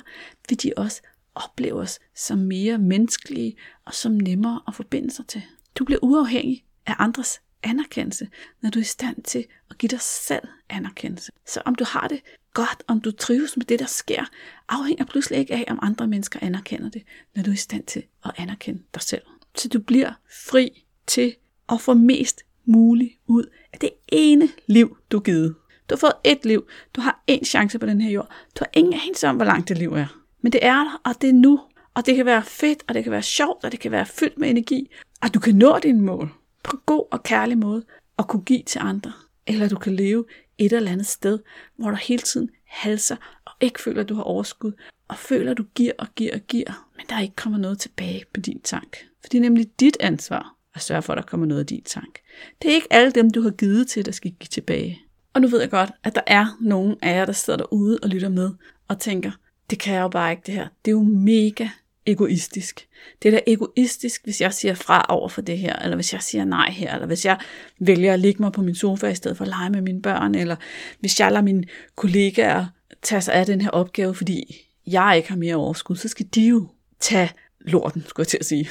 vil 0.49 0.63
de 0.63 0.73
også 0.77 1.01
opleve 1.35 1.79
os 1.79 1.99
som 2.15 2.37
mere 2.37 2.77
menneskelige 2.77 3.55
og 3.85 3.93
som 3.93 4.11
nemmere 4.11 4.61
at 4.67 4.75
forbinde 4.75 5.11
sig 5.11 5.27
til. 5.27 5.41
Du 5.75 5.85
bliver 5.85 5.99
uafhængig 6.01 6.65
af 6.85 6.95
andres 6.99 7.41
anerkendelse, 7.63 8.27
når 8.61 8.69
du 8.69 8.79
er 8.79 8.83
i 8.83 8.85
stand 8.85 9.23
til 9.23 9.45
at 9.69 9.77
give 9.77 9.87
dig 9.87 10.01
selv 10.01 10.47
anerkendelse. 10.69 11.31
Så 11.45 11.61
om 11.65 11.75
du 11.75 11.83
har 11.87 12.07
det 12.07 12.21
godt, 12.53 12.83
om 12.87 13.01
du 13.01 13.11
trives 13.11 13.57
med 13.57 13.65
det, 13.65 13.79
der 13.79 13.85
sker, 13.85 14.25
afhænger 14.69 15.05
pludselig 15.05 15.39
ikke 15.39 15.53
af, 15.53 15.65
om 15.67 15.79
andre 15.81 16.07
mennesker 16.07 16.39
anerkender 16.41 16.89
det, 16.89 17.03
når 17.35 17.43
du 17.43 17.49
er 17.49 17.53
i 17.53 17.57
stand 17.57 17.83
til 17.83 18.03
at 18.25 18.31
anerkende 18.37 18.81
dig 18.93 19.01
selv. 19.01 19.21
Så 19.55 19.67
du 19.67 19.79
bliver 19.79 20.13
fri 20.49 20.85
til 21.07 21.35
at 21.69 21.81
få 21.81 21.93
mest 21.93 22.41
muligt 22.65 23.13
ud 23.27 23.43
af 23.73 23.79
det 23.79 23.89
ene 24.07 24.49
liv, 24.67 24.97
du 25.11 25.17
har 25.17 25.21
givet. 25.21 25.55
Du 25.89 25.95
har 25.95 25.99
fået 25.99 26.13
et 26.23 26.45
liv. 26.45 26.67
Du 26.95 27.01
har 27.01 27.23
én 27.31 27.43
chance 27.43 27.79
på 27.79 27.85
den 27.85 28.01
her 28.01 28.11
jord. 28.11 28.27
Du 28.27 28.59
har 28.59 28.69
ingen 28.73 28.93
anelse 28.93 29.27
om, 29.27 29.35
hvor 29.35 29.45
langt 29.45 29.69
det 29.69 29.77
liv 29.77 29.93
er. 29.93 30.19
Men 30.41 30.51
det 30.51 30.65
er 30.65 30.75
der, 30.75 31.01
og 31.05 31.21
det 31.21 31.29
er 31.29 31.33
nu. 31.33 31.59
Og 31.93 32.05
det 32.05 32.15
kan 32.15 32.25
være 32.25 32.43
fedt, 32.43 32.83
og 32.87 32.93
det 32.93 33.03
kan 33.03 33.11
være 33.11 33.21
sjovt, 33.21 33.63
og 33.63 33.71
det 33.71 33.79
kan 33.79 33.91
være 33.91 34.05
fyldt 34.05 34.37
med 34.37 34.49
energi. 34.49 34.91
Og 35.21 35.33
du 35.33 35.39
kan 35.39 35.55
nå 35.55 35.79
dine 35.79 36.01
mål 36.01 36.29
på 36.63 36.77
en 36.77 36.81
god 36.85 37.05
og 37.11 37.23
kærlig 37.23 37.57
måde 37.57 37.83
og 38.17 38.27
kunne 38.27 38.43
give 38.43 38.63
til 38.65 38.79
andre. 38.79 39.13
Eller 39.47 39.69
du 39.69 39.75
kan 39.75 39.95
leve 39.95 40.25
et 40.57 40.73
eller 40.73 40.91
andet 40.91 41.07
sted, 41.07 41.39
hvor 41.75 41.89
du 41.89 41.95
hele 41.95 42.21
tiden 42.21 42.49
halser 42.65 43.15
og 43.45 43.51
ikke 43.61 43.81
føler, 43.81 44.01
at 44.01 44.09
du 44.09 44.15
har 44.15 44.23
overskud, 44.23 44.71
og 45.07 45.17
føler, 45.17 45.51
at 45.51 45.57
du 45.57 45.63
giver 45.75 45.91
og 45.99 46.07
giver 46.15 46.33
og 46.33 46.39
giver, 46.39 46.89
men 46.97 47.05
der 47.09 47.19
ikke 47.19 47.35
kommer 47.35 47.59
noget 47.59 47.79
tilbage 47.79 48.23
på 48.33 48.39
din 48.39 48.61
tank. 48.61 48.97
For 49.21 49.29
det 49.29 49.37
er 49.37 49.41
nemlig 49.41 49.79
dit 49.79 49.97
ansvar 49.99 50.55
at 50.75 50.81
sørge 50.81 51.01
for, 51.01 51.13
at 51.13 51.17
der 51.17 51.23
kommer 51.23 51.45
noget 51.45 51.61
af 51.61 51.67
din 51.67 51.83
tank. 51.83 52.19
Det 52.61 52.71
er 52.71 52.75
ikke 52.75 52.93
alle 52.93 53.11
dem, 53.11 53.31
du 53.31 53.41
har 53.41 53.49
givet 53.49 53.87
til, 53.87 54.05
der 54.05 54.11
skal 54.11 54.31
give 54.31 54.47
tilbage. 54.47 55.01
Og 55.33 55.41
nu 55.41 55.47
ved 55.47 55.59
jeg 55.59 55.69
godt, 55.69 55.91
at 56.03 56.15
der 56.15 56.21
er 56.27 56.57
nogen 56.61 56.95
af 57.01 57.15
jer, 57.15 57.25
der 57.25 57.33
sidder 57.33 57.57
derude 57.57 57.99
og 58.03 58.09
lytter 58.09 58.29
med 58.29 58.51
og 58.87 58.99
tænker, 58.99 59.31
det 59.69 59.79
kan 59.79 59.93
jeg 59.93 60.01
jo 60.01 60.07
bare 60.07 60.31
ikke 60.31 60.43
det 60.45 60.53
her. 60.53 60.67
Det 60.85 60.91
er 60.91 60.95
jo 60.95 61.03
mega 61.03 61.69
egoistisk. 62.05 62.87
Det 63.21 63.27
er 63.27 63.31
da 63.31 63.41
egoistisk, 63.47 64.23
hvis 64.23 64.41
jeg 64.41 64.53
siger 64.53 64.73
fra 64.73 65.05
over 65.09 65.29
for 65.29 65.41
det 65.41 65.57
her, 65.57 65.75
eller 65.75 65.95
hvis 65.95 66.13
jeg 66.13 66.21
siger 66.21 66.45
nej 66.45 66.69
her, 66.69 66.93
eller 66.93 67.07
hvis 67.07 67.25
jeg 67.25 67.39
vælger 67.79 68.13
at 68.13 68.19
ligge 68.19 68.41
mig 68.41 68.51
på 68.51 68.61
min 68.61 68.75
sofa 68.75 69.07
i 69.07 69.15
stedet 69.15 69.37
for 69.37 69.43
at 69.43 69.49
lege 69.49 69.69
med 69.69 69.81
mine 69.81 70.01
børn, 70.01 70.35
eller 70.35 70.55
hvis 70.99 71.19
jeg 71.19 71.31
lader 71.31 71.43
mine 71.43 71.63
kollegaer 71.95 72.65
tage 73.01 73.21
sig 73.21 73.33
af 73.33 73.45
den 73.45 73.61
her 73.61 73.69
opgave, 73.69 74.15
fordi 74.15 74.55
jeg 74.87 75.13
ikke 75.17 75.29
har 75.29 75.37
mere 75.37 75.55
overskud, 75.55 75.95
så 75.95 76.07
skal 76.07 76.25
de 76.35 76.47
jo 76.47 76.67
tage 76.99 77.29
lorten, 77.59 78.03
skulle 78.07 78.23
jeg 78.23 78.27
til 78.27 78.37
at 78.37 78.45
sige. 78.45 78.69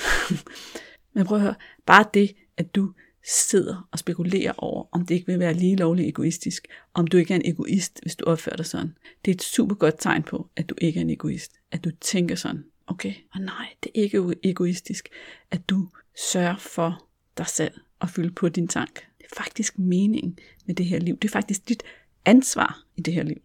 Men 1.15 1.25
prøv 1.25 1.37
at 1.39 1.43
høre, 1.43 1.55
bare 1.87 2.05
det, 2.15 2.33
at 2.57 2.75
du 2.75 2.93
sidder 3.25 3.89
og 3.93 3.99
spekulerer 3.99 4.53
over, 4.57 4.85
om 4.93 5.07
det 5.07 5.15
ikke 5.15 5.27
vil 5.27 5.39
være 5.39 5.55
lige 5.55 5.77
lovligt 5.77 6.09
egoistisk, 6.09 6.69
om 6.95 7.07
du 7.07 7.17
ikke 7.17 7.35
er 7.35 7.39
en 7.39 7.53
egoist, 7.53 7.99
hvis 8.03 8.17
du 8.17 8.25
opfører 8.25 8.57
dig 8.57 8.67
sådan. 8.67 8.95
Det 9.25 9.31
er 9.31 9.35
et 9.35 9.43
super 9.43 9.75
godt 9.75 9.95
tegn 9.99 10.23
på, 10.23 10.49
at 10.57 10.71
du 10.71 10.75
ikke 10.79 11.01
er 11.01 11.05
en 11.05 11.11
egoist, 11.11 11.53
at 11.73 11.85
du 11.85 11.91
tænker 12.01 12.35
sådan. 12.35 12.65
Okay, 12.87 13.15
og 13.35 13.41
nej, 13.41 13.67
det 13.83 13.93
er 13.95 14.03
ikke 14.03 14.35
egoistisk, 14.43 15.09
at 15.51 15.69
du 15.69 15.89
sørger 16.33 16.57
for 16.57 17.09
dig 17.39 17.47
selv 17.47 17.73
og 18.01 18.11
fylde 18.11 18.31
på 18.31 18.49
din 18.49 18.69
tank. 18.69 18.95
Det 18.95 19.27
er 19.33 19.43
faktisk 19.43 19.79
meningen 19.79 20.39
med 20.67 20.75
det 20.75 20.87
her 20.87 20.99
liv. 20.99 21.19
Det 21.19 21.29
er 21.29 21.33
faktisk 21.33 21.69
dit 21.69 21.83
ansvar 22.25 22.83
i 22.97 23.01
det 23.01 23.15
her 23.15 23.23
liv. 23.23 23.43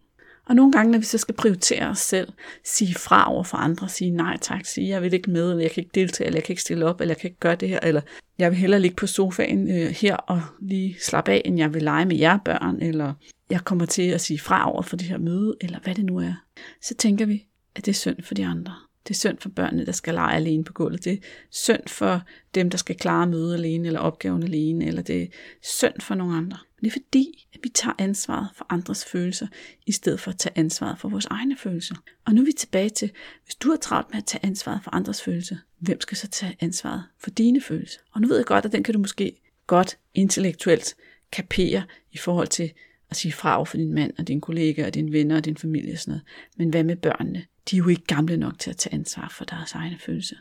Og 0.48 0.54
nogle 0.54 0.72
gange, 0.72 0.92
når 0.92 0.98
vi 0.98 1.04
så 1.04 1.18
skal 1.18 1.34
prioritere 1.34 1.86
os 1.86 1.98
selv, 1.98 2.32
sige 2.64 2.94
fra 2.94 3.32
over 3.32 3.44
for 3.44 3.56
andre, 3.56 3.88
sige 3.88 4.10
nej 4.10 4.36
tak, 4.40 4.64
sige 4.64 4.88
jeg 4.88 5.02
vil 5.02 5.12
ikke 5.12 5.30
med, 5.30 5.50
eller 5.50 5.62
jeg 5.62 5.70
kan 5.70 5.80
ikke 5.80 5.94
deltage, 5.94 6.26
eller 6.26 6.36
jeg 6.36 6.44
kan 6.44 6.52
ikke 6.52 6.62
stille 6.62 6.86
op, 6.86 7.00
eller 7.00 7.14
jeg 7.14 7.20
kan 7.20 7.28
ikke 7.28 7.40
gøre 7.40 7.56
det 7.56 7.68
her, 7.68 7.80
eller 7.82 8.00
jeg 8.38 8.50
vil 8.50 8.58
hellere 8.58 8.80
ligge 8.80 8.96
på 8.96 9.06
sofaen 9.06 9.70
øh, 9.70 9.90
her 9.90 10.16
og 10.16 10.42
lige 10.60 10.96
slappe 11.00 11.32
af, 11.32 11.42
end 11.44 11.58
jeg 11.58 11.74
vil 11.74 11.82
lege 11.82 12.04
med 12.04 12.16
jer 12.16 12.38
børn, 12.44 12.82
eller 12.82 13.14
jeg 13.50 13.64
kommer 13.64 13.86
til 13.86 14.02
at 14.02 14.20
sige 14.20 14.38
fra 14.38 14.72
over 14.72 14.82
for 14.82 14.96
det 14.96 15.06
her 15.06 15.18
møde, 15.18 15.56
eller 15.60 15.78
hvad 15.80 15.94
det 15.94 16.04
nu 16.04 16.18
er. 16.18 16.34
Så 16.82 16.94
tænker 16.94 17.26
vi, 17.26 17.46
at 17.74 17.86
det 17.86 17.92
er 17.92 17.96
synd 17.96 18.22
for 18.22 18.34
de 18.34 18.46
andre. 18.46 18.74
Det 19.08 19.14
er 19.14 19.18
synd 19.18 19.38
for 19.38 19.48
børnene, 19.48 19.86
der 19.86 19.92
skal 19.92 20.14
lege 20.14 20.36
alene 20.36 20.64
på 20.64 20.72
gulvet. 20.72 21.04
Det 21.04 21.12
er 21.12 21.16
synd 21.50 21.86
for 21.86 22.22
dem, 22.54 22.70
der 22.70 22.78
skal 22.78 22.96
klare 22.96 23.26
møde 23.26 23.54
alene, 23.54 23.86
eller 23.86 24.00
opgaven 24.00 24.42
alene, 24.42 24.86
eller 24.86 25.02
det 25.02 25.22
er 25.22 25.26
synd 25.62 26.00
for 26.00 26.14
nogle 26.14 26.36
andre. 26.36 26.58
Men 26.76 26.90
det 26.90 26.96
er 26.96 27.00
fordi, 27.00 27.48
at 27.54 27.60
vi 27.62 27.68
tager 27.68 27.94
ansvaret 27.98 28.48
for 28.54 28.66
andres 28.68 29.04
følelser, 29.04 29.46
i 29.86 29.92
stedet 29.92 30.20
for 30.20 30.30
at 30.30 30.38
tage 30.38 30.58
ansvaret 30.58 30.98
for 30.98 31.08
vores 31.08 31.26
egne 31.26 31.56
følelser. 31.56 31.94
Og 32.26 32.34
nu 32.34 32.40
er 32.40 32.44
vi 32.44 32.52
tilbage 32.52 32.90
til, 32.90 33.10
hvis 33.44 33.54
du 33.54 33.70
har 33.70 33.76
travlt 33.76 34.10
med 34.10 34.18
at 34.18 34.26
tage 34.26 34.46
ansvaret 34.46 34.80
for 34.84 34.94
andres 34.94 35.22
følelser, 35.22 35.56
hvem 35.78 36.00
skal 36.00 36.16
så 36.16 36.28
tage 36.28 36.56
ansvaret 36.60 37.02
for 37.18 37.30
dine 37.30 37.60
følelser? 37.60 38.00
Og 38.12 38.20
nu 38.20 38.28
ved 38.28 38.36
jeg 38.36 38.46
godt, 38.46 38.64
at 38.64 38.72
den 38.72 38.82
kan 38.82 38.94
du 38.94 39.00
måske 39.00 39.40
godt 39.66 39.98
intellektuelt 40.14 40.96
kapere 41.32 41.82
i 42.12 42.18
forhold 42.18 42.48
til 42.48 42.72
at 43.10 43.16
sige 43.16 43.32
fra 43.32 43.56
over 43.56 43.64
for 43.64 43.76
din 43.76 43.94
mand 43.94 44.12
og 44.18 44.28
din 44.28 44.40
kollega 44.40 44.86
og 44.86 44.94
dine 44.94 45.12
venner 45.12 45.36
og 45.36 45.44
din 45.44 45.56
familie 45.56 45.92
og 45.92 45.98
sådan 45.98 46.10
noget. 46.12 46.22
Men 46.56 46.68
hvad 46.68 46.84
med 46.84 46.96
børnene? 46.96 47.44
De 47.70 47.76
er 47.76 47.78
jo 47.78 47.88
ikke 47.88 48.04
gamle 48.04 48.36
nok 48.36 48.58
til 48.58 48.70
at 48.70 48.76
tage 48.76 48.94
ansvar 48.94 49.28
for 49.36 49.44
deres 49.44 49.72
egne 49.72 49.98
følelser. 49.98 50.36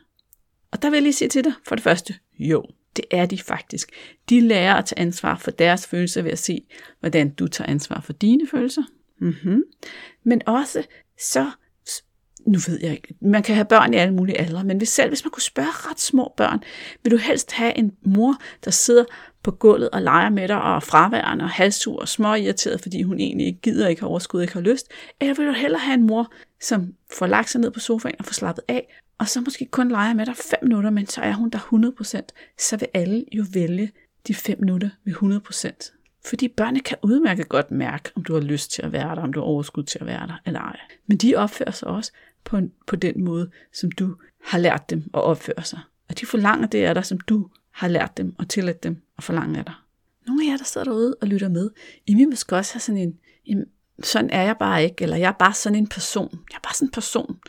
Og 0.72 0.82
der 0.82 0.90
vil 0.90 0.98
jeg 0.98 1.04
lige 1.04 1.14
sige 1.14 1.30
til 1.30 1.44
dig, 1.44 1.54
for 1.68 1.76
det 1.76 1.84
første, 1.84 2.16
jo, 2.40 2.64
det 2.96 3.06
er 3.12 3.26
de 3.26 3.38
faktisk. 3.38 3.92
De 4.30 4.42
lærer 4.42 4.76
at 4.76 4.86
tage 4.86 5.00
ansvar 5.00 5.38
for 5.38 5.52
deres 5.52 5.88
følelser 5.88 6.22
ved 6.22 6.32
at 6.32 6.40
se, 6.40 6.68
hvordan 7.00 7.30
du 7.30 7.48
tager 7.48 7.70
ansvar 7.70 8.02
for 8.02 8.14
dine 8.14 8.48
følelser. 8.48 8.84
Mm-hmm. 9.20 9.64
Men 10.24 10.42
også 10.46 10.84
så, 11.20 11.52
nu 12.46 12.60
ved 12.68 12.80
jeg 12.82 12.92
ikke, 12.92 13.16
man 13.22 13.44
kan 13.44 13.56
have 13.56 13.66
børn 13.66 13.94
i 13.94 13.98
alle 13.98 14.14
mulige 14.14 14.38
aldre, 14.38 14.64
men 14.64 14.78
hvis 14.78 14.90
selv 14.90 15.10
hvis 15.10 15.26
man 15.26 15.32
kunne 15.32 15.42
spørge 15.42 15.90
ret 15.92 16.00
små 16.00 16.34
børn, 16.38 16.64
vil 17.04 17.12
du 17.12 17.18
helst 17.18 17.52
have 17.52 17.78
en 17.78 17.92
mor, 18.02 18.42
der 18.66 18.72
sidder 18.72 19.06
på 19.48 19.52
gulvet 19.52 19.90
og 19.90 20.02
leger 20.02 20.30
med 20.30 20.48
dig 20.48 20.62
og 20.62 20.76
er 20.76 20.80
fraværende 20.80 21.44
og 21.44 21.50
halsur 21.50 22.00
og 22.00 22.08
småirriteret, 22.08 22.82
fordi 22.82 23.02
hun 23.02 23.20
egentlig 23.20 23.48
ikke 23.48 23.62
gider, 23.62 23.88
ikke 23.88 24.02
har 24.02 24.08
overskud, 24.08 24.42
ikke 24.42 24.54
har 24.54 24.62
lyst? 24.62 24.92
Eller 25.22 25.34
vil 25.34 25.48
du 25.48 25.52
hellere 25.52 25.80
have 25.80 25.94
en 25.94 26.08
mor, 26.08 26.32
som 26.62 26.94
får 27.18 27.28
lagt 27.28 27.50
sig 27.50 27.62
ned 27.62 27.72
på 27.72 27.80
sofaen 27.80 28.16
og 28.20 28.26
får 28.26 28.34
slappet 28.34 28.64
af, 28.68 29.00
og 29.18 29.28
så 29.28 29.42
måske 29.42 29.66
kun 29.66 29.90
leger 29.90 30.14
med 30.14 30.26
dig 30.26 30.36
5 30.36 30.60
minutter, 30.62 30.90
men 30.90 31.08
så 31.08 31.22
er 31.22 31.34
hun 31.34 31.50
der 31.50 31.60
100%, 31.60 32.22
så 32.60 32.78
vil 32.78 32.88
alle 32.94 33.26
jo 33.32 33.46
vælge 33.54 33.92
de 34.28 34.36
5 34.36 34.60
minutter 34.60 34.90
med 35.04 35.14
100%. 35.14 36.20
Fordi 36.26 36.48
børnene 36.48 36.80
kan 36.80 36.98
udmærket 37.04 37.50
godt 37.50 37.72
mærke, 37.72 38.12
om 38.16 38.24
du 38.24 38.34
har 38.34 38.42
lyst 38.42 38.72
til 38.72 38.82
at 38.82 38.92
være 38.92 39.16
der, 39.16 39.22
om 39.22 39.34
du 39.34 39.40
har 39.40 39.46
overskud 39.46 39.84
til 39.84 40.00
at 40.00 40.06
være 40.06 40.28
der 40.28 40.42
eller 40.46 40.60
ej. 40.60 40.80
Men 41.08 41.18
de 41.18 41.36
opfører 41.36 41.72
sig 41.72 41.88
også 41.88 42.12
på, 42.44 42.60
på 42.88 42.96
den 42.96 43.24
måde, 43.24 43.50
som 43.74 43.92
du 43.92 44.16
har 44.44 44.58
lært 44.58 44.90
dem 44.90 45.04
at 45.14 45.22
opføre 45.22 45.64
sig. 45.64 45.80
Og 46.10 46.20
de 46.20 46.26
forlanger 46.26 46.68
det 46.68 46.84
af 46.84 46.96
dig, 46.96 47.06
som 47.06 47.20
du 47.20 47.50
har 47.78 47.88
lært 47.88 48.18
dem 48.18 48.36
og 48.38 48.50
tilladt 48.50 48.84
dem 48.84 49.02
og 49.18 49.24
forlange 49.24 49.60
af 49.60 49.66
dig. 49.66 49.74
Nogle 50.28 50.46
af 50.46 50.52
jer, 50.52 50.58
der 50.58 50.63
sidder 50.63 50.86
derude 50.86 51.16
og 51.22 51.28
lytter 51.28 51.50
med, 51.50 51.70
I 52.06 52.16
vil 52.16 52.30
måske 52.30 52.56
også 52.56 52.74
have 52.74 52.80
sådan 52.80 53.02
en, 53.02 53.20
en 53.46 53.66
sådan 54.04 54.30
er 54.30 54.44
jeg 54.44 54.56
bare 54.60 54.84
ikke, 54.84 55.04
eller 55.04 55.18
jeg 55.18 55.28
er 55.28 55.38
bare 55.40 55.54
sådan 55.54 55.78
en 55.78 55.88
person. 55.88 56.30
Jeg 56.32 56.56
er 56.56 56.62
bare 56.63 56.74
sådan 56.74 56.88
en 56.88 56.92
person, 56.92 57.40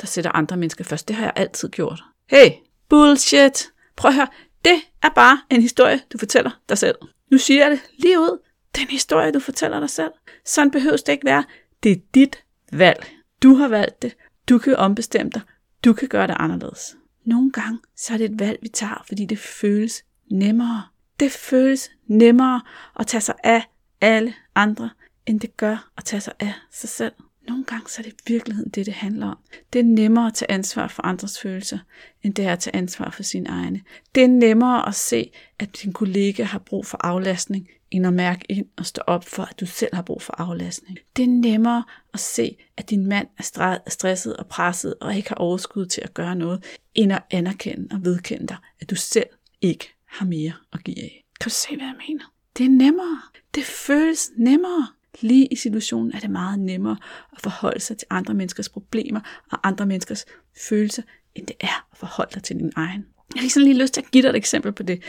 der 0.00 0.06
sætter 0.06 0.30
andre 0.32 0.56
mennesker 0.56 0.84
først. 0.84 1.08
Det 1.08 1.16
har 1.16 1.24
jeg 1.24 1.32
altid 1.36 1.68
gjort. 1.68 2.02
Hey, 2.30 2.50
bullshit. 2.88 3.72
Prøv 3.96 4.08
at 4.08 4.14
høre, 4.14 4.28
det 4.64 4.76
er 5.02 5.08
bare 5.08 5.40
en 5.50 5.62
historie, 5.62 6.00
du 6.12 6.18
fortæller 6.18 6.50
dig 6.68 6.78
selv. 6.78 6.96
Nu 7.30 7.38
siger 7.38 7.62
jeg 7.62 7.70
det 7.70 7.80
lige 7.98 8.20
ud. 8.20 8.38
Den 8.76 8.88
historie, 8.88 9.32
du 9.32 9.40
fortæller 9.40 9.80
dig 9.80 9.90
selv. 9.90 10.12
Sådan 10.44 10.70
behøves 10.70 11.02
det 11.02 11.12
ikke 11.12 11.24
være. 11.24 11.44
Det 11.82 11.92
er 11.92 11.96
dit 12.14 12.44
valg. 12.72 13.06
Du 13.42 13.54
har 13.54 13.68
valgt 13.68 14.02
det. 14.02 14.16
Du 14.48 14.58
kan 14.58 14.76
ombestemme 14.76 15.30
dig. 15.30 15.42
Du 15.84 15.92
kan 15.92 16.08
gøre 16.08 16.26
det 16.26 16.36
anderledes. 16.38 16.96
Nogle 17.24 17.52
gange 17.52 17.78
så 17.96 18.14
er 18.14 18.18
det 18.18 18.30
et 18.30 18.38
valg, 18.38 18.58
vi 18.62 18.68
tager, 18.68 19.04
fordi 19.06 19.24
det 19.24 19.38
føles 19.38 20.04
nemmere. 20.30 20.82
Det 21.20 21.32
føles 21.32 21.90
nemmere 22.06 22.60
at 23.00 23.06
tage 23.06 23.20
sig 23.20 23.34
af 23.44 23.62
alle 24.00 24.34
andre, 24.54 24.90
end 25.26 25.40
det 25.40 25.56
gør 25.56 25.90
at 25.96 26.04
tage 26.04 26.20
sig 26.20 26.32
af 26.40 26.52
sig 26.70 26.88
selv. 26.88 27.12
Nogle 27.48 27.64
gange 27.64 27.88
så 27.88 28.00
er 28.00 28.02
det 28.02 28.12
i 28.12 28.32
virkeligheden 28.32 28.70
det, 28.70 28.86
det 28.86 28.94
handler 28.94 29.26
om. 29.26 29.38
Det 29.72 29.78
er 29.78 29.84
nemmere 29.84 30.26
at 30.26 30.34
tage 30.34 30.50
ansvar 30.50 30.88
for 30.88 31.02
andres 31.02 31.40
følelser, 31.40 31.78
end 32.22 32.34
det 32.34 32.44
er 32.44 32.52
at 32.52 32.58
tage 32.58 32.76
ansvar 32.76 33.10
for 33.10 33.22
sine 33.22 33.48
egne. 33.48 33.80
Det 34.14 34.22
er 34.22 34.28
nemmere 34.28 34.88
at 34.88 34.94
se, 34.94 35.30
at 35.58 35.82
din 35.82 35.92
kollega 35.92 36.42
har 36.42 36.58
brug 36.58 36.86
for 36.86 36.98
aflastning, 37.00 37.68
end 37.90 38.06
at 38.06 38.12
mærke 38.12 38.44
ind 38.48 38.66
og 38.76 38.86
stå 38.86 39.02
op 39.06 39.24
for, 39.24 39.42
at 39.42 39.60
du 39.60 39.66
selv 39.66 39.94
har 39.94 40.02
brug 40.02 40.22
for 40.22 40.32
aflastning. 40.38 40.98
Det 41.16 41.22
er 41.22 41.28
nemmere 41.28 41.84
at 42.14 42.20
se, 42.20 42.56
at 42.76 42.90
din 42.90 43.06
mand 43.06 43.28
er 43.38 43.78
stresset 43.88 44.36
og 44.36 44.46
presset 44.46 44.94
og 45.00 45.16
ikke 45.16 45.28
har 45.28 45.36
overskud 45.36 45.86
til 45.86 46.00
at 46.04 46.14
gøre 46.14 46.36
noget, 46.36 46.64
end 46.94 47.12
at 47.12 47.22
anerkende 47.30 47.88
og 47.90 48.04
vedkende 48.04 48.46
dig, 48.46 48.56
at 48.80 48.90
du 48.90 48.94
selv 48.94 49.26
ikke 49.60 49.94
har 50.06 50.26
mere 50.26 50.52
at 50.72 50.84
give 50.84 51.02
af. 51.02 51.24
Kan 51.40 51.48
du 51.48 51.54
se, 51.54 51.76
hvad 51.76 51.86
jeg 51.86 51.96
mener? 52.08 52.24
Det 52.58 52.66
er 52.66 52.70
nemmere. 52.70 53.20
Det 53.54 53.64
føles 53.64 54.30
nemmere. 54.36 54.86
Lige 55.20 55.46
i 55.46 55.56
situationen 55.56 56.12
er 56.14 56.20
det 56.20 56.30
meget 56.30 56.58
nemmere 56.58 56.96
at 57.32 57.40
forholde 57.40 57.80
sig 57.80 57.98
til 57.98 58.06
andre 58.10 58.34
menneskers 58.34 58.68
problemer 58.68 59.20
og 59.52 59.68
andre 59.68 59.86
menneskers 59.86 60.24
følelser, 60.68 61.02
end 61.34 61.46
det 61.46 61.56
er 61.60 61.86
at 61.92 61.98
forholde 61.98 62.34
dig 62.34 62.42
til 62.42 62.56
din 62.56 62.72
egen. 62.76 63.06
Jeg 63.34 63.42
har 63.42 63.48
sådan 63.48 63.68
lige 63.68 63.82
lyst 63.82 63.94
til 63.94 64.00
at 64.00 64.10
give 64.10 64.22
dig 64.22 64.28
et 64.28 64.36
eksempel 64.36 64.72
på 64.72 64.82
det. 64.82 65.02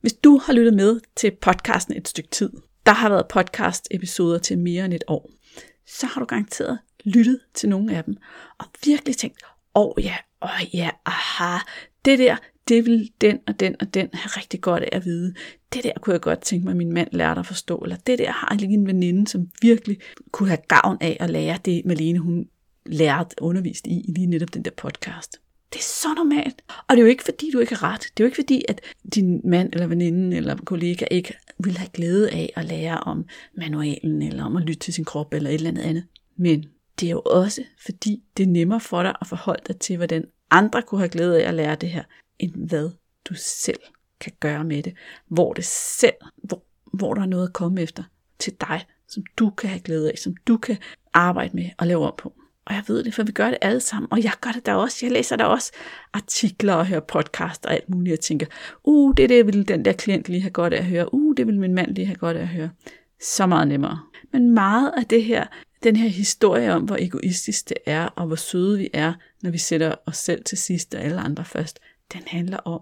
Hvis 0.00 0.12
du 0.12 0.38
har 0.38 0.52
lyttet 0.52 0.74
med 0.74 1.00
til 1.16 1.30
podcasten 1.30 1.96
et 1.96 2.08
stykke 2.08 2.30
tid, 2.30 2.50
der 2.86 2.92
har 2.92 3.08
været 3.08 3.28
podcast-episoder 3.28 4.38
til 4.38 4.58
mere 4.58 4.84
end 4.84 4.94
et 4.94 5.04
år, 5.08 5.30
så 5.86 6.06
har 6.06 6.20
du 6.20 6.26
garanteret 6.26 6.78
lyttet 7.04 7.40
til 7.54 7.68
nogle 7.68 7.96
af 7.96 8.04
dem, 8.04 8.16
og 8.58 8.66
virkelig 8.84 9.16
tænkt, 9.16 9.42
åh 9.74 9.86
oh, 9.86 10.04
ja, 10.04 10.16
åh 10.42 10.50
oh, 10.54 10.74
ja, 10.74 10.90
aha, 11.06 11.58
det 12.04 12.18
der, 12.18 12.36
det 12.70 12.86
vil 12.86 13.10
den 13.20 13.38
og 13.46 13.60
den 13.60 13.76
og 13.80 13.94
den 13.94 14.08
have 14.12 14.30
rigtig 14.36 14.60
godt 14.60 14.82
af 14.82 14.88
at 14.92 15.04
vide. 15.04 15.34
Det 15.72 15.84
der 15.84 15.92
kunne 16.00 16.12
jeg 16.12 16.20
godt 16.20 16.40
tænke 16.40 16.64
mig, 16.64 16.70
at 16.70 16.76
min 16.76 16.92
mand 16.92 17.08
lærte 17.12 17.38
at 17.38 17.46
forstå. 17.46 17.78
Eller 17.78 17.96
det 17.96 18.18
der 18.18 18.30
har 18.30 18.48
jeg 18.50 18.60
lige 18.60 18.74
en 18.74 18.86
veninde, 18.86 19.28
som 19.28 19.48
virkelig 19.62 19.98
kunne 20.32 20.48
have 20.48 20.60
gavn 20.68 20.96
af 21.00 21.16
at 21.20 21.30
lære 21.30 21.58
det, 21.64 21.82
Malene 21.84 22.18
hun 22.18 22.46
lærte 22.86 23.34
undervist 23.40 23.86
i, 23.86 24.04
lige 24.08 24.26
netop 24.26 24.54
den 24.54 24.64
der 24.64 24.70
podcast. 24.76 25.40
Det 25.72 25.78
er 25.78 25.82
så 25.82 26.08
normalt. 26.16 26.62
Og 26.68 26.96
det 26.96 26.98
er 26.98 27.02
jo 27.02 27.06
ikke 27.06 27.24
fordi, 27.24 27.50
du 27.52 27.58
ikke 27.58 27.74
har 27.74 27.92
ret. 27.92 28.00
Det 28.00 28.20
er 28.20 28.24
jo 28.24 28.26
ikke 28.26 28.42
fordi, 28.42 28.62
at 28.68 28.80
din 29.14 29.40
mand 29.44 29.72
eller 29.72 29.86
veninde 29.86 30.36
eller 30.36 30.56
kollega 30.56 31.06
ikke 31.10 31.34
vil 31.64 31.78
have 31.78 31.88
glæde 31.92 32.30
af 32.30 32.52
at 32.56 32.64
lære 32.64 33.00
om 33.00 33.24
manualen, 33.56 34.22
eller 34.22 34.44
om 34.44 34.56
at 34.56 34.62
lytte 34.62 34.80
til 34.80 34.94
sin 34.94 35.04
krop, 35.04 35.34
eller 35.34 35.50
et 35.50 35.54
eller 35.54 35.70
andet 35.70 35.82
andet. 35.82 36.04
Men 36.36 36.64
det 37.00 37.06
er 37.06 37.10
jo 37.10 37.20
også 37.20 37.62
fordi, 37.84 38.22
det 38.36 38.42
er 38.42 38.50
nemmere 38.50 38.80
for 38.80 39.02
dig 39.02 39.14
at 39.20 39.26
forholde 39.26 39.62
dig 39.66 39.76
til, 39.76 39.96
hvordan 39.96 40.24
andre 40.50 40.82
kunne 40.82 41.00
have 41.00 41.08
glæde 41.08 41.42
af 41.42 41.48
at 41.48 41.54
lære 41.54 41.74
det 41.74 41.88
her, 41.88 42.02
end 42.40 42.68
hvad 42.68 42.90
du 43.28 43.34
selv 43.34 43.80
kan 44.20 44.32
gøre 44.40 44.64
med 44.64 44.82
det. 44.82 44.94
Hvor 45.28 45.52
det 45.52 45.64
selv, 45.64 46.14
hvor, 46.36 46.62
hvor 46.92 47.14
der 47.14 47.22
er 47.22 47.26
noget 47.26 47.46
at 47.46 47.52
komme 47.52 47.80
efter 47.80 48.02
til 48.38 48.52
dig, 48.60 48.86
som 49.08 49.24
du 49.36 49.50
kan 49.50 49.70
have 49.70 49.80
glæde 49.80 50.10
af, 50.10 50.18
som 50.18 50.34
du 50.36 50.56
kan 50.56 50.76
arbejde 51.12 51.56
med 51.56 51.70
og 51.78 51.86
lave 51.86 52.06
op 52.06 52.16
på. 52.16 52.32
Og 52.64 52.74
jeg 52.74 52.84
ved 52.88 53.04
det, 53.04 53.14
for 53.14 53.22
vi 53.22 53.32
gør 53.32 53.48
det 53.48 53.58
alle 53.60 53.80
sammen, 53.80 54.08
og 54.12 54.24
jeg 54.24 54.32
gør 54.40 54.50
det 54.50 54.66
da 54.66 54.74
også. 54.74 55.06
Jeg 55.06 55.12
læser 55.12 55.36
da 55.36 55.44
også 55.44 55.72
artikler 56.12 56.74
og 56.74 56.86
hører 56.86 57.00
podcast 57.00 57.66
og 57.66 57.74
alt 57.74 57.88
muligt, 57.88 58.12
og 58.12 58.20
tænker, 58.20 58.46
uh, 58.84 59.14
det, 59.16 59.28
det 59.28 59.46
vil 59.46 59.68
den 59.68 59.84
der 59.84 59.92
klient 59.92 60.28
lige 60.28 60.40
have 60.40 60.50
godt 60.50 60.72
af 60.72 60.78
at 60.78 60.84
høre, 60.84 61.14
uh, 61.14 61.36
det 61.36 61.46
vil 61.46 61.58
min 61.58 61.74
mand 61.74 61.94
lige 61.94 62.06
have 62.06 62.16
godt 62.16 62.36
af 62.36 62.42
at 62.42 62.48
høre. 62.48 62.70
Så 63.20 63.46
meget 63.46 63.68
nemmere. 63.68 64.00
Men 64.32 64.50
meget 64.50 64.92
af 64.96 65.04
det 65.04 65.24
her, 65.24 65.46
den 65.82 65.96
her 65.96 66.08
historie 66.08 66.72
om, 66.72 66.82
hvor 66.82 66.96
egoistisk 66.96 67.68
det 67.68 67.76
er, 67.86 68.04
og 68.04 68.26
hvor 68.26 68.36
søde 68.36 68.78
vi 68.78 68.88
er, 68.92 69.12
når 69.42 69.50
vi 69.50 69.58
sætter 69.58 69.94
os 70.06 70.16
selv 70.16 70.44
til 70.44 70.58
sidst 70.58 70.94
og 70.94 71.00
alle 71.00 71.20
andre 71.20 71.44
først, 71.44 71.78
den 72.12 72.22
handler 72.26 72.56
om, 72.56 72.80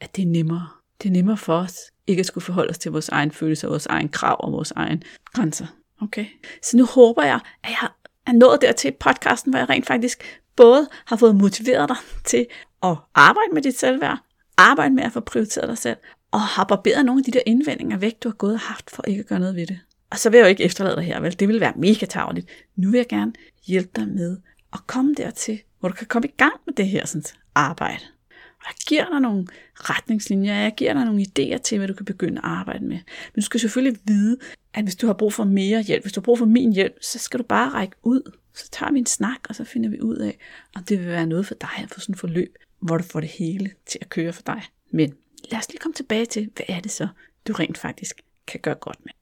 at 0.00 0.16
det 0.16 0.22
er 0.22 0.26
nemmere. 0.26 0.68
Det 1.02 1.08
er 1.08 1.12
nemmere 1.12 1.36
for 1.36 1.56
os 1.56 1.76
ikke 2.06 2.20
at 2.20 2.26
skulle 2.26 2.44
forholde 2.44 2.70
os 2.70 2.78
til 2.78 2.92
vores 2.92 3.08
egen 3.08 3.30
følelser, 3.30 3.68
vores 3.68 3.86
egen 3.86 4.08
krav 4.08 4.36
og 4.40 4.52
vores 4.52 4.70
egen 4.70 5.02
grænser. 5.32 5.66
Okay? 6.02 6.26
Så 6.62 6.76
nu 6.76 6.84
håber 6.84 7.22
jeg, 7.22 7.40
at 7.64 7.70
jeg 7.70 7.88
er 8.26 8.32
nået 8.32 8.58
dertil 8.60 8.88
i 8.88 8.96
podcasten, 9.00 9.52
hvor 9.52 9.58
jeg 9.58 9.68
rent 9.68 9.86
faktisk 9.86 10.40
både 10.56 10.88
har 11.04 11.16
fået 11.16 11.36
motiveret 11.36 11.88
dig 11.88 11.96
til 12.24 12.46
at 12.82 12.96
arbejde 13.14 13.52
med 13.52 13.62
dit 13.62 13.78
selvværd, 13.78 14.18
arbejde 14.56 14.94
med 14.94 15.02
at 15.02 15.12
få 15.12 15.20
prioriteret 15.20 15.68
dig 15.68 15.78
selv, 15.78 15.96
og 16.30 16.40
har 16.40 16.64
barberet 16.64 17.04
nogle 17.04 17.20
af 17.20 17.24
de 17.24 17.30
der 17.30 17.42
indvendinger 17.46 17.98
væk, 17.98 18.22
du 18.22 18.28
har 18.28 18.34
gået 18.34 18.54
og 18.54 18.60
haft 18.60 18.90
for 18.90 19.04
ikke 19.06 19.20
at 19.20 19.26
gøre 19.26 19.40
noget 19.40 19.56
ved 19.56 19.66
det. 19.66 19.80
Og 20.10 20.18
så 20.18 20.30
vil 20.30 20.38
jeg 20.38 20.44
jo 20.44 20.48
ikke 20.48 20.64
efterlade 20.64 20.96
dig 20.96 21.04
her, 21.04 21.20
vel? 21.20 21.40
Det 21.40 21.48
vil 21.48 21.60
være 21.60 21.72
mega 21.76 22.06
tageligt. 22.06 22.48
Nu 22.76 22.90
vil 22.90 22.98
jeg 22.98 23.08
gerne 23.08 23.32
hjælpe 23.66 23.90
dig 23.96 24.08
med 24.08 24.38
at 24.72 24.86
komme 24.86 25.14
dertil, 25.14 25.60
hvor 25.80 25.88
du 25.88 25.94
kan 25.94 26.06
komme 26.06 26.28
i 26.28 26.34
gang 26.36 26.54
med 26.66 26.74
det 26.74 26.88
her 26.88 27.06
sådan, 27.06 27.24
arbejde. 27.54 28.02
Jeg 28.66 28.74
giver 28.88 29.10
dig 29.10 29.20
nogle 29.20 29.46
retningslinjer, 29.74 30.54
jeg 30.54 30.74
giver 30.76 30.92
dig 30.92 31.04
nogle 31.04 31.22
idéer 31.22 31.58
til, 31.58 31.78
hvad 31.78 31.88
du 31.88 31.94
kan 31.94 32.06
begynde 32.06 32.38
at 32.38 32.44
arbejde 32.44 32.84
med. 32.84 32.96
Men 32.96 33.34
du 33.36 33.40
skal 33.40 33.60
selvfølgelig 33.60 34.00
vide, 34.04 34.38
at 34.74 34.84
hvis 34.84 34.96
du 34.96 35.06
har 35.06 35.14
brug 35.14 35.32
for 35.32 35.44
mere 35.44 35.82
hjælp, 35.82 36.04
hvis 36.04 36.12
du 36.12 36.20
har 36.20 36.24
brug 36.24 36.38
for 36.38 36.46
min 36.46 36.72
hjælp, 36.72 36.96
så 37.00 37.18
skal 37.18 37.38
du 37.38 37.44
bare 37.44 37.70
række 37.70 37.96
ud. 38.02 38.32
Så 38.54 38.70
tager 38.70 38.92
vi 38.92 38.98
en 38.98 39.06
snak, 39.06 39.38
og 39.48 39.54
så 39.54 39.64
finder 39.64 39.90
vi 39.90 40.00
ud 40.00 40.16
af, 40.16 40.38
om 40.74 40.84
det 40.84 40.98
vil 40.98 41.06
være 41.06 41.26
noget 41.26 41.46
for 41.46 41.54
dig 41.54 41.70
at 41.82 41.90
få 41.90 42.00
sådan 42.00 42.12
et 42.12 42.18
forløb, 42.18 42.56
hvor 42.80 42.96
du 42.96 43.04
får 43.04 43.20
det 43.20 43.28
hele 43.28 43.70
til 43.86 43.98
at 44.02 44.08
køre 44.08 44.32
for 44.32 44.42
dig. 44.42 44.62
Men 44.90 45.14
lad 45.50 45.58
os 45.58 45.68
lige 45.68 45.78
komme 45.78 45.94
tilbage 45.94 46.26
til, 46.26 46.50
hvad 46.54 46.66
er 46.68 46.80
det 46.80 46.90
så, 46.90 47.08
du 47.48 47.52
rent 47.52 47.78
faktisk 47.78 48.20
kan 48.46 48.60
gøre 48.60 48.74
godt 48.74 49.04
med. 49.04 49.12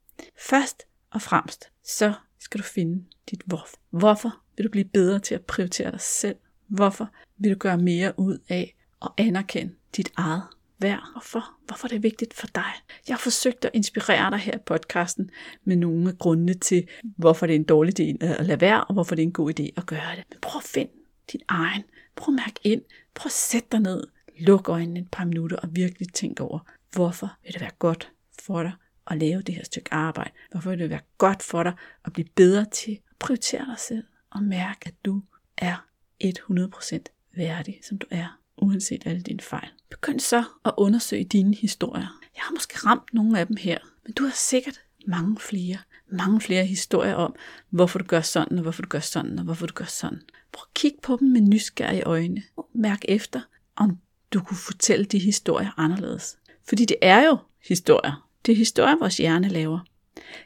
Først 0.49 0.83
og 1.11 1.23
fremmest, 1.23 1.69
så 1.85 2.13
skal 2.39 2.61
du 2.61 2.65
finde 2.65 3.05
dit 3.31 3.43
hvorfor. 3.47 3.77
Hvorfor 3.91 4.41
vil 4.57 4.65
du 4.65 4.71
blive 4.71 4.85
bedre 4.85 5.19
til 5.19 5.35
at 5.35 5.45
prioritere 5.45 5.91
dig 5.91 6.01
selv? 6.01 6.37
Hvorfor 6.67 7.11
vil 7.39 7.53
du 7.53 7.59
gøre 7.59 7.79
mere 7.79 8.19
ud 8.19 8.39
af 8.49 8.74
og 9.05 9.15
anerkend 9.17 9.71
dit 9.97 10.13
eget 10.17 10.43
værd. 10.79 11.03
Hvorfor? 11.13 11.45
Hvorfor 11.67 11.87
er 11.87 11.89
det 11.89 12.03
vigtigt 12.03 12.35
for 12.35 12.47
dig? 12.47 12.73
Jeg 13.09 13.15
har 13.15 13.19
forsøgt 13.19 13.65
at 13.65 13.71
inspirere 13.75 14.31
dig 14.31 14.39
her 14.39 14.55
i 14.55 14.63
podcasten 14.67 15.31
med 15.65 15.77
nogle 15.77 16.09
af 16.09 16.19
grundene 16.19 16.55
til, 16.55 16.89
hvorfor 17.17 17.47
det 17.47 17.55
er 17.55 17.59
en 17.59 17.65
dårlig 17.65 18.01
idé 18.01 18.25
at 18.25 18.47
lade 18.47 18.61
være, 18.61 18.85
og 18.85 18.95
hvorfor 18.95 19.15
det 19.15 19.23
er 19.23 19.27
en 19.27 19.33
god 19.33 19.61
idé 19.61 19.69
at 19.77 19.87
gøre 19.87 20.17
det. 20.17 20.25
Men 20.31 20.39
prøv 20.43 20.59
at 20.59 20.65
finde 20.65 20.93
din 21.33 21.41
egen. 21.49 21.83
Prøv 22.17 22.35
at 22.35 22.37
mærke 22.47 22.61
ind. 22.63 22.83
Prøv 23.15 23.27
at 23.27 23.33
sætte 23.33 23.69
dig 23.73 23.81
ned. 23.81 24.05
Luk 24.39 24.69
øjnene 24.69 25.01
et 25.01 25.11
par 25.11 25.25
minutter 25.25 25.57
og 25.57 25.69
virkelig 25.73 26.13
tænk 26.13 26.41
over, 26.41 26.59
hvorfor 26.93 27.37
vil 27.45 27.53
det 27.53 27.61
være 27.61 27.71
godt 27.79 28.13
for 28.43 28.63
dig 28.63 28.73
at 29.07 29.19
lave 29.19 29.43
det 29.43 29.55
her 29.55 29.65
stykke 29.65 29.95
arbejde? 29.95 30.31
Hvorfor 30.51 30.71
vil 30.71 30.79
det 30.79 30.91
være 30.91 31.01
godt 31.19 31.43
for 31.43 31.63
dig 31.63 31.73
at 32.05 32.13
blive 32.13 32.29
bedre 32.35 32.65
til 32.65 32.93
at 32.93 33.17
prioritere 33.19 33.67
dig 33.67 33.79
selv 33.79 34.05
og 34.31 34.43
mærke, 34.43 34.81
at 34.87 34.95
du 35.05 35.23
er 35.59 35.87
100% 36.25 37.31
værdig, 37.37 37.81
som 37.83 37.99
du 37.99 38.07
er 38.11 38.39
uanset 38.57 39.03
alle 39.07 39.21
dine 39.21 39.41
fejl. 39.41 39.69
Begynd 39.91 40.21
så 40.21 40.45
at 40.65 40.73
undersøge 40.77 41.25
dine 41.25 41.55
historier. 41.55 42.21
Jeg 42.37 42.43
har 42.43 42.53
måske 42.53 42.79
ramt 42.87 43.15
nogle 43.15 43.41
af 43.41 43.47
dem 43.47 43.57
her, 43.57 43.79
men 44.05 44.13
du 44.13 44.25
har 44.25 44.33
sikkert 44.35 44.81
mange 45.07 45.37
flere. 45.41 45.79
Mange 46.11 46.41
flere 46.41 46.65
historier 46.65 47.15
om, 47.15 47.35
hvorfor 47.71 47.99
du 47.99 48.05
gør 48.05 48.21
sådan, 48.21 48.59
og 48.59 48.63
hvorfor 48.63 48.83
du 48.83 48.89
gør 48.89 49.01
sådan, 49.01 49.39
og 49.39 49.45
hvorfor 49.45 49.67
du 49.67 49.73
gør 49.75 49.85
sådan. 49.85 50.23
Prøv 50.53 50.63
at 50.71 50.75
kigge 50.75 50.99
på 51.03 51.17
dem 51.21 51.29
med 51.29 51.41
nysgerrige 51.41 52.03
øjne. 52.03 52.43
Mærk 52.75 53.05
efter, 53.09 53.41
om 53.77 53.99
du 54.33 54.41
kunne 54.41 54.57
fortælle 54.57 55.05
de 55.05 55.19
historier 55.19 55.71
anderledes. 55.77 56.39
Fordi 56.69 56.85
det 56.85 56.97
er 57.03 57.27
jo 57.27 57.39
historier. 57.69 58.29
Det 58.47 58.53
er 58.53 58.57
historier, 58.57 58.99
vores 58.99 59.17
hjerne 59.17 59.49
laver. 59.49 59.79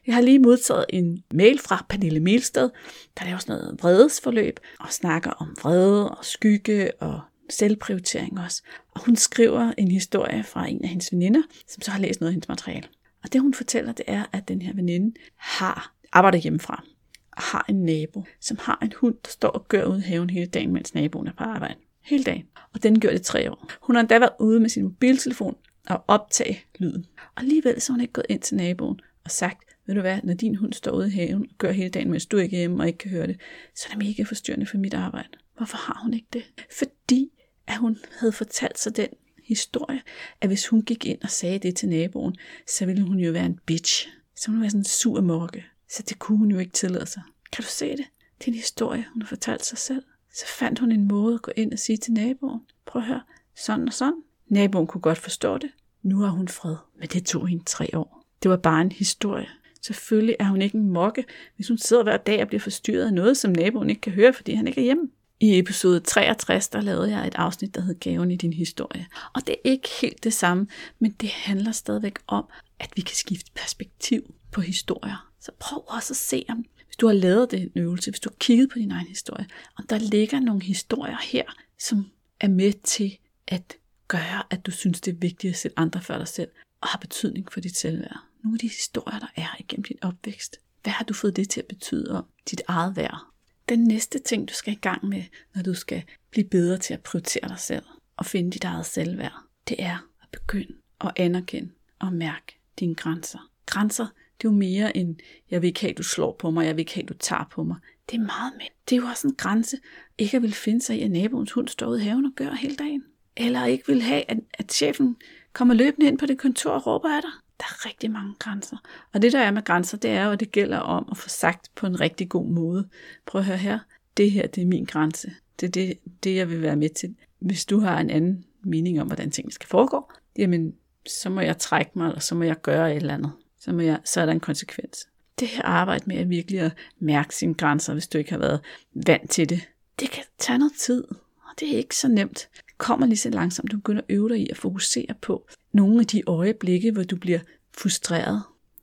Jeg 0.07 0.15
har 0.15 0.23
lige 0.23 0.39
modtaget 0.39 0.85
en 0.89 1.23
mail 1.35 1.59
fra 1.59 1.87
Pernille 1.89 2.21
Melsted, 2.21 2.71
der 3.19 3.25
laver 3.25 3.39
sådan 3.39 3.57
noget 3.57 3.83
vredesforløb 3.83 4.61
og 4.81 4.93
snakker 4.93 5.31
om 5.31 5.57
vrede 5.63 6.11
og 6.11 6.25
skygge 6.25 7.03
og 7.03 7.21
selvprioritering 7.51 8.41
også. 8.41 8.63
Og 8.91 9.05
hun 9.05 9.17
skriver 9.17 9.73
en 9.79 9.91
historie 9.91 10.45
fra 10.45 10.69
en 10.69 10.83
af 10.83 10.89
hendes 10.89 11.13
veninder, 11.13 11.43
som 11.69 11.83
så 11.83 11.91
har 11.91 12.01
læst 12.01 12.21
noget 12.21 12.31
af 12.31 12.35
hendes 12.35 12.49
materiale. 12.49 12.89
Og 13.25 13.33
det 13.33 13.41
hun 13.41 13.55
fortæller, 13.55 13.93
det 13.93 14.05
er, 14.09 14.25
at 14.33 14.49
den 14.49 14.63
her 14.63 14.75
veninde 14.75 15.15
har 15.37 15.95
arbejder 16.13 16.39
hjemmefra 16.39 16.85
og 17.33 17.43
har 17.43 17.65
en 17.69 17.85
nabo, 17.85 18.25
som 18.41 18.57
har 18.61 18.79
en 18.83 18.93
hund, 18.97 19.15
der 19.25 19.31
står 19.31 19.49
og 19.49 19.69
gør 19.69 19.85
ud 19.85 19.99
i 19.99 20.01
haven 20.01 20.31
hele 20.31 20.47
dagen, 20.47 20.73
mens 20.73 20.95
naboen 20.95 21.27
er 21.27 21.33
på 21.33 21.45
arbejde. 21.45 21.75
Hele 22.03 22.25
dagen. 22.25 22.47
Og 22.75 22.83
den 22.83 23.01
gør 23.01 23.11
det 23.11 23.23
tre 23.23 23.51
år. 23.51 23.71
Hun 23.83 23.97
har 23.97 24.01
endda 24.01 24.19
været 24.19 24.33
ude 24.41 24.61
med 24.61 24.69
sin 24.69 24.83
mobiltelefon 24.83 25.57
og 25.89 26.05
optage 26.09 26.65
lyden. 26.79 27.07
Og 27.37 27.43
alligevel 27.43 27.81
så 27.81 27.93
hun 27.93 28.01
ikke 28.01 28.13
gået 28.13 28.27
ind 28.29 28.41
til 28.41 28.57
naboen 28.57 29.01
og 29.25 29.31
sagt, 29.31 29.65
ved 29.87 29.95
du 29.95 30.01
hvad, 30.01 30.19
når 30.25 30.35
din 30.35 30.57
hund 30.57 30.73
står 30.73 30.93
ude 30.93 31.07
i 31.07 31.11
haven 31.11 31.43
og 31.43 31.57
gør 31.59 31.73
hele 31.73 31.91
dagen, 31.91 32.11
mens 32.11 32.27
du 32.27 32.37
ikke 32.37 32.57
er 32.57 32.61
hjemme 32.61 32.83
og 32.83 32.87
ikke 32.87 32.99
kan 32.99 33.11
høre 33.11 33.27
det, 33.27 33.41
så 33.75 33.87
er 33.91 33.95
det 33.95 34.07
mega 34.07 34.23
forstyrrende 34.23 34.67
for 34.67 34.79
mit 34.79 34.95
arbejde. 34.95 35.29
Hvorfor 35.57 35.77
har 35.77 36.01
hun 36.03 36.15
ikke 36.15 36.29
det? 36.33 36.45
Fordi 36.79 37.31
at 37.69 37.77
hun 37.77 37.99
havde 38.19 38.33
fortalt 38.33 38.79
sig 38.79 38.97
den 38.97 39.09
historie, 39.45 40.03
at 40.41 40.49
hvis 40.49 40.69
hun 40.69 40.83
gik 40.83 41.07
ind 41.07 41.23
og 41.23 41.31
sagde 41.31 41.59
det 41.59 41.77
til 41.77 41.89
naboen, 41.89 42.37
så 42.67 42.87
ville 42.87 43.03
hun 43.03 43.19
jo 43.19 43.33
være 43.33 43.47
en 43.47 43.61
bitch. 43.67 44.09
Så 44.37 44.51
hun 44.51 44.57
var 44.57 44.61
være 44.61 44.71
sådan 44.71 44.81
en 44.81 44.85
sur 44.85 45.21
mokke. 45.21 45.65
Så 45.91 46.03
det 46.09 46.19
kunne 46.19 46.39
hun 46.39 46.51
jo 46.51 46.59
ikke 46.59 46.73
tillade 46.73 47.07
sig. 47.07 47.23
Kan 47.53 47.63
du 47.63 47.69
se 47.69 47.91
det? 47.91 48.07
Det 48.39 48.47
er 48.47 48.53
en 48.53 48.55
historie, 48.55 49.07
hun 49.13 49.23
har 49.23 49.29
fortalt 49.29 49.65
sig 49.65 49.79
selv. 49.79 50.03
Så 50.35 50.45
fandt 50.47 50.79
hun 50.79 50.93
en 50.93 51.09
måde 51.09 51.35
at 51.35 51.43
gå 51.43 51.53
ind 51.57 51.73
og 51.73 51.79
sige 51.79 51.97
til 51.97 52.13
naboen, 52.13 52.61
prøv 52.87 53.03
at 53.03 53.09
høre, 53.09 53.23
sådan 53.57 53.89
og 53.89 53.95
sådan. 53.95 54.23
Naboen 54.49 54.87
kunne 54.87 55.01
godt 55.01 55.19
forstå 55.19 55.59
det. 55.59 55.71
Nu 56.03 56.21
har 56.21 56.31
hun 56.31 56.49
fred, 56.49 56.77
men 56.99 57.09
det 57.09 57.27
tog 57.27 57.47
hende 57.47 57.65
tre 57.65 57.91
år. 57.95 58.25
Det 58.43 58.51
var 58.51 58.57
bare 58.57 58.81
en 58.81 58.93
historie. 58.93 59.49
Selvfølgelig 59.83 60.37
er 60.39 60.45
hun 60.45 60.63
ikke 60.63 60.79
en 60.79 60.91
mokke, 60.91 61.25
hvis 61.57 61.69
hun 61.69 61.79
sidder 61.79 62.03
hver 62.03 62.17
dag 62.17 62.43
og 62.43 62.49
bliver 62.49 62.61
forstyrret 62.61 63.07
af 63.07 63.15
noget, 63.15 63.37
som 63.37 63.51
naboen 63.51 63.91
ikke 63.91 64.01
kan 64.01 64.13
høre, 64.13 64.33
fordi 64.33 64.53
han 64.53 64.67
ikke 64.67 64.81
er 64.81 64.85
hjemme. 64.85 65.09
I 65.41 65.59
episode 65.59 66.01
63, 66.01 66.69
der 66.69 66.81
lavede 66.81 67.11
jeg 67.11 67.27
et 67.27 67.35
afsnit, 67.35 67.75
der 67.75 67.81
hed 67.81 67.95
Gaven 68.01 68.31
i 68.31 68.37
din 68.37 68.53
historie. 68.53 69.07
Og 69.35 69.47
det 69.47 69.53
er 69.53 69.71
ikke 69.71 69.89
helt 70.01 70.25
det 70.25 70.33
samme, 70.33 70.67
men 70.99 71.11
det 71.11 71.29
handler 71.29 71.73
stadigvæk 71.73 72.19
om, 72.27 72.45
at 72.81 72.91
vi 72.97 73.03
kan 73.03 73.17
skifte 73.17 73.51
perspektiv 73.55 74.35
på 74.53 74.61
historier. 74.61 75.31
Så 75.41 75.53
prøv 75.59 75.85
også 75.89 76.13
at 76.13 76.17
se, 76.17 76.45
om 76.49 76.65
hvis 76.87 76.97
du 76.97 77.07
har 77.07 77.15
lavet 77.15 77.51
den 77.51 77.71
øvelse, 77.77 78.11
hvis 78.11 78.21
du 78.21 78.31
har 78.31 78.37
kigget 78.41 78.71
på 78.71 78.79
din 78.79 78.91
egen 78.91 79.07
historie, 79.07 79.47
og 79.79 79.85
der 79.91 79.99
ligger 79.99 80.41
nogle 80.41 80.63
historier 80.63 81.17
her, 81.23 81.45
som 81.79 82.11
er 82.41 82.49
med 82.49 82.73
til 82.73 83.19
at 83.47 83.77
gøre, 84.09 84.43
at 84.51 84.67
du 84.67 84.71
synes, 84.71 85.01
det 85.01 85.13
er 85.13 85.19
vigtigt 85.19 85.51
at 85.51 85.59
sætte 85.59 85.79
andre 85.79 86.03
før 86.03 86.19
dig 86.19 86.29
selv, 86.29 86.51
og 86.81 86.89
har 86.89 86.99
betydning 86.99 87.53
for 87.53 87.61
dit 87.61 87.77
selvværd. 87.77 88.19
Nogle 88.45 88.55
af 88.55 88.59
de 88.59 88.69
historier, 88.69 89.19
der 89.19 89.27
er 89.37 89.57
igennem 89.59 89.85
din 89.85 89.99
opvækst. 90.03 90.57
Hvad 90.83 90.93
har 90.93 91.05
du 91.05 91.15
fået 91.15 91.37
det 91.37 91.49
til 91.49 91.61
at 91.61 91.67
betyde 91.67 92.19
om 92.19 92.25
dit 92.51 92.63
eget 92.69 92.97
værd? 92.97 93.38
Den 93.69 93.85
næste 93.85 94.19
ting, 94.19 94.49
du 94.49 94.55
skal 94.55 94.73
i 94.73 94.77
gang 94.77 95.09
med, 95.09 95.23
når 95.55 95.63
du 95.63 95.75
skal 95.75 96.03
blive 96.31 96.49
bedre 96.49 96.79
til 96.79 96.95
at 96.95 97.03
prioritere 97.03 97.49
dig 97.49 97.59
selv 97.59 97.85
og 98.17 98.27
finde 98.27 98.51
dit 98.51 98.65
eget 98.65 98.87
selvværd, 98.87 99.35
det 99.69 99.77
er 99.83 99.97
at 100.23 100.29
begynde 100.33 100.75
at 101.01 101.13
anerkende 101.17 101.71
og 101.99 102.13
mærke 102.13 102.61
dine 102.79 102.95
grænser. 102.95 103.51
Grænser, 103.67 104.07
det 104.41 104.49
er 104.49 104.53
jo 104.53 104.57
mere 104.57 104.97
end, 104.97 105.17
jeg 105.51 105.63
vil 105.63 105.69
ikke 105.69 105.81
have, 105.81 105.93
du 105.93 106.03
slår 106.03 106.37
på 106.39 106.51
mig, 106.51 106.67
jeg 106.67 106.77
vil 106.77 106.81
ikke 106.81 106.95
have, 106.95 107.07
du 107.07 107.15
tager 107.15 107.49
på 107.51 107.63
mig. 107.63 107.77
Det 108.11 108.17
er 108.17 108.21
meget 108.21 108.53
mere. 108.59 108.69
Det 108.89 108.97
er 108.97 109.01
jo 109.01 109.07
også 109.07 109.29
en 109.29 109.35
grænse, 109.35 109.79
ikke 110.19 110.37
at 110.37 110.43
vil 110.43 110.53
finde 110.53 110.83
sig 110.83 110.99
i, 110.99 111.03
at 111.03 111.11
naboens 111.11 111.53
hund 111.53 111.69
står 111.69 111.87
ude 111.87 112.01
i 112.01 112.05
haven 112.05 112.27
og 112.27 112.33
gør 112.37 112.53
hele 112.53 112.77
dagen. 112.77 113.05
eller 113.37 113.65
ikke 113.65 113.87
vil 113.87 114.03
have, 114.03 114.31
at, 114.31 114.39
at 114.55 114.73
chefen 114.73 115.17
kommer 115.53 115.75
løbende 115.75 116.07
ind 116.07 116.19
på 116.19 116.27
det 116.27 116.39
kontor 116.39 116.71
og 116.71 116.87
råber 116.87 117.09
af 117.09 117.23
dig. 117.23 117.31
Der 117.59 117.65
er 117.65 117.87
rigtig 117.87 118.11
mange 118.11 118.35
grænser. 118.39 118.77
Og 119.13 119.23
det 119.23 119.33
der 119.33 119.41
er 119.41 119.51
med 119.51 119.65
grænser, 119.65 119.97
det 119.97 120.11
er 120.11 120.25
jo, 120.25 120.31
at 120.31 120.41
det 120.41 120.53
gælder 120.53 120.79
om 120.79 121.09
at 121.11 121.17
få 121.17 121.29
sagt 121.29 121.71
på 121.75 121.87
en 121.87 122.01
rigtig 122.01 122.29
god 122.29 122.47
måde. 122.47 122.89
Prøv 123.27 123.39
at 123.39 123.47
høre 123.47 123.57
her. 123.57 123.79
Det 124.17 124.31
her, 124.31 124.47
det 124.47 124.63
er 124.63 124.67
min 124.67 124.85
grænse. 124.85 125.33
Det 125.61 125.67
er 125.67 125.71
det, 125.71 125.99
det, 126.25 126.37
jeg 126.37 126.51
vil 126.51 126.63
være 126.63 126.77
med 126.77 126.89
til. 126.89 127.17
Hvis 127.39 127.65
du 127.65 127.81
har 127.81 128.01
en 128.01 128.11
anden 128.11 128.45
mening 128.63 129.01
om, 129.01 129.07
hvordan 129.07 129.31
tingene 129.31 129.53
skal 129.53 129.69
foregå, 129.69 130.13
jamen, 130.39 130.75
så 131.09 131.31
må 131.31 131.41
jeg 131.41 131.59
trække 131.59 131.91
mig, 131.95 132.09
eller 132.09 132.21
så 132.21 132.35
må 132.35 132.45
jeg 132.45 132.61
gøre 132.61 132.91
et 132.91 132.97
eller 132.97 133.15
andet. 133.15 133.33
Så, 133.61 133.73
må 133.73 133.81
jeg, 133.81 133.99
så 134.05 134.21
er 134.21 134.27
der 134.27 134.33
en 134.33 134.41
konsekvens. 134.41 135.09
Det 135.41 135.49
her 135.49 135.63
arbejde 135.63 136.05
med 136.07 136.17
at 136.17 136.31
virkelig 136.31 136.61
at 136.61 136.73
mærke 136.99 137.35
sine 137.35 137.55
grænser, 137.55 137.93
hvis 137.93 138.09
du 138.09 138.19
ikke 138.19 138.31
har 138.31 138.39
været 138.39 138.61
vant 138.95 139.31
til 139.31 139.49
det, 139.49 139.61
det 140.01 140.11
kan 140.11 140.25
tage 140.39 140.59
noget 140.59 140.73
tid, 140.79 141.05
og 141.43 141.61
det 141.61 141.73
er 141.75 141.77
ikke 141.77 141.97
så 141.97 142.09
nemt. 142.09 142.49
Kommer 142.79 143.07
lige 143.07 143.17
så 143.17 143.31
langsomt, 143.31 143.73
du 143.73 143.77
begynder 143.77 144.03
at 144.03 144.15
øve 144.15 144.29
dig 144.29 144.39
i 144.39 144.49
at 144.51 144.57
fokusere 144.57 145.15
på 145.23 145.49
nogle 145.73 146.01
af 146.01 146.07
de 146.07 146.23
øjeblikke, 146.27 146.93
hvor 146.93 147.03
du 147.03 147.17
bliver 147.17 147.39
frustreret, 147.79 148.43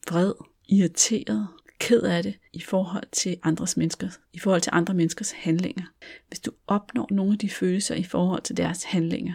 vred, 0.10 0.34
irriteret, 0.69 1.47
ked 1.79 2.01
af 2.01 2.23
det 2.23 2.36
i 2.53 2.62
forhold 2.62 3.03
til 3.12 3.38
andres 3.43 3.77
mennesker, 3.77 4.10
i 4.34 4.39
forhold 4.39 4.62
til 4.62 4.69
andre 4.75 4.93
menneskers 4.93 5.31
handlinger. 5.31 5.84
Hvis 6.27 6.39
du 6.39 6.51
opnår 6.67 7.08
nogle 7.12 7.31
af 7.31 7.39
de 7.39 7.49
følelser 7.49 7.95
i 7.95 8.03
forhold 8.03 8.41
til 8.41 8.58
deres 8.58 8.84
handlinger, 8.84 9.34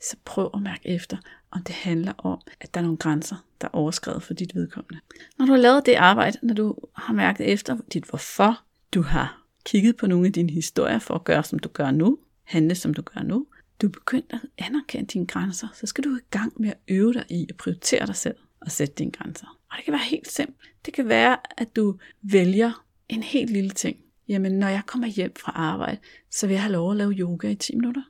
så 0.00 0.16
prøv 0.24 0.50
at 0.54 0.62
mærke 0.62 0.88
efter, 0.88 1.16
om 1.50 1.62
det 1.62 1.74
handler 1.74 2.12
om, 2.18 2.40
at 2.60 2.74
der 2.74 2.80
er 2.80 2.84
nogle 2.84 2.98
grænser, 2.98 3.36
der 3.60 3.66
er 3.66 3.70
overskrevet 3.72 4.22
for 4.22 4.34
dit 4.34 4.54
vedkommende. 4.54 5.00
Når 5.38 5.46
du 5.46 5.52
har 5.52 5.58
lavet 5.58 5.86
det 5.86 5.94
arbejde, 5.94 6.38
når 6.42 6.54
du 6.54 6.74
har 6.92 7.14
mærket 7.14 7.52
efter 7.52 7.76
dit 7.92 8.04
hvorfor, 8.04 8.62
du 8.94 9.02
har 9.02 9.44
kigget 9.64 9.96
på 9.96 10.06
nogle 10.06 10.26
af 10.26 10.32
dine 10.32 10.52
historier 10.52 10.98
for 10.98 11.14
at 11.14 11.24
gøre, 11.24 11.44
som 11.44 11.58
du 11.58 11.68
gør 11.68 11.90
nu, 11.90 12.18
handle, 12.44 12.74
som 12.74 12.94
du 12.94 13.02
gør 13.02 13.22
nu, 13.22 13.46
du 13.82 13.86
er 13.86 13.90
begyndt 13.90 14.32
at 14.32 14.40
anerkende 14.58 15.06
dine 15.06 15.26
grænser, 15.26 15.68
så 15.74 15.86
skal 15.86 16.04
du 16.04 16.16
i 16.16 16.20
gang 16.30 16.52
med 16.56 16.70
at 16.70 16.78
øve 16.88 17.12
dig 17.12 17.24
i 17.30 17.46
at 17.48 17.56
prioritere 17.56 18.06
dig 18.06 18.16
selv 18.16 18.36
og 18.60 18.70
sætte 18.70 18.94
dine 18.94 19.10
grænser. 19.10 19.58
Og 19.70 19.76
det 19.76 19.84
kan 19.84 19.92
være 19.92 20.04
helt 20.04 20.28
simpelt. 20.28 20.58
Det 20.86 20.94
kan 20.94 21.08
være, 21.08 21.36
at 21.58 21.76
du 21.76 21.98
vælger 22.22 22.84
en 23.08 23.22
helt 23.22 23.50
lille 23.50 23.70
ting. 23.70 23.96
Jamen, 24.28 24.52
når 24.52 24.68
jeg 24.68 24.82
kommer 24.86 25.08
hjem 25.08 25.34
fra 25.36 25.52
arbejde, 25.54 25.98
så 26.30 26.46
vil 26.46 26.54
jeg 26.54 26.62
have 26.62 26.72
lov 26.72 26.90
at 26.90 26.96
lave 26.96 27.12
yoga 27.12 27.48
i 27.48 27.54
10 27.54 27.76
minutter. 27.76 28.02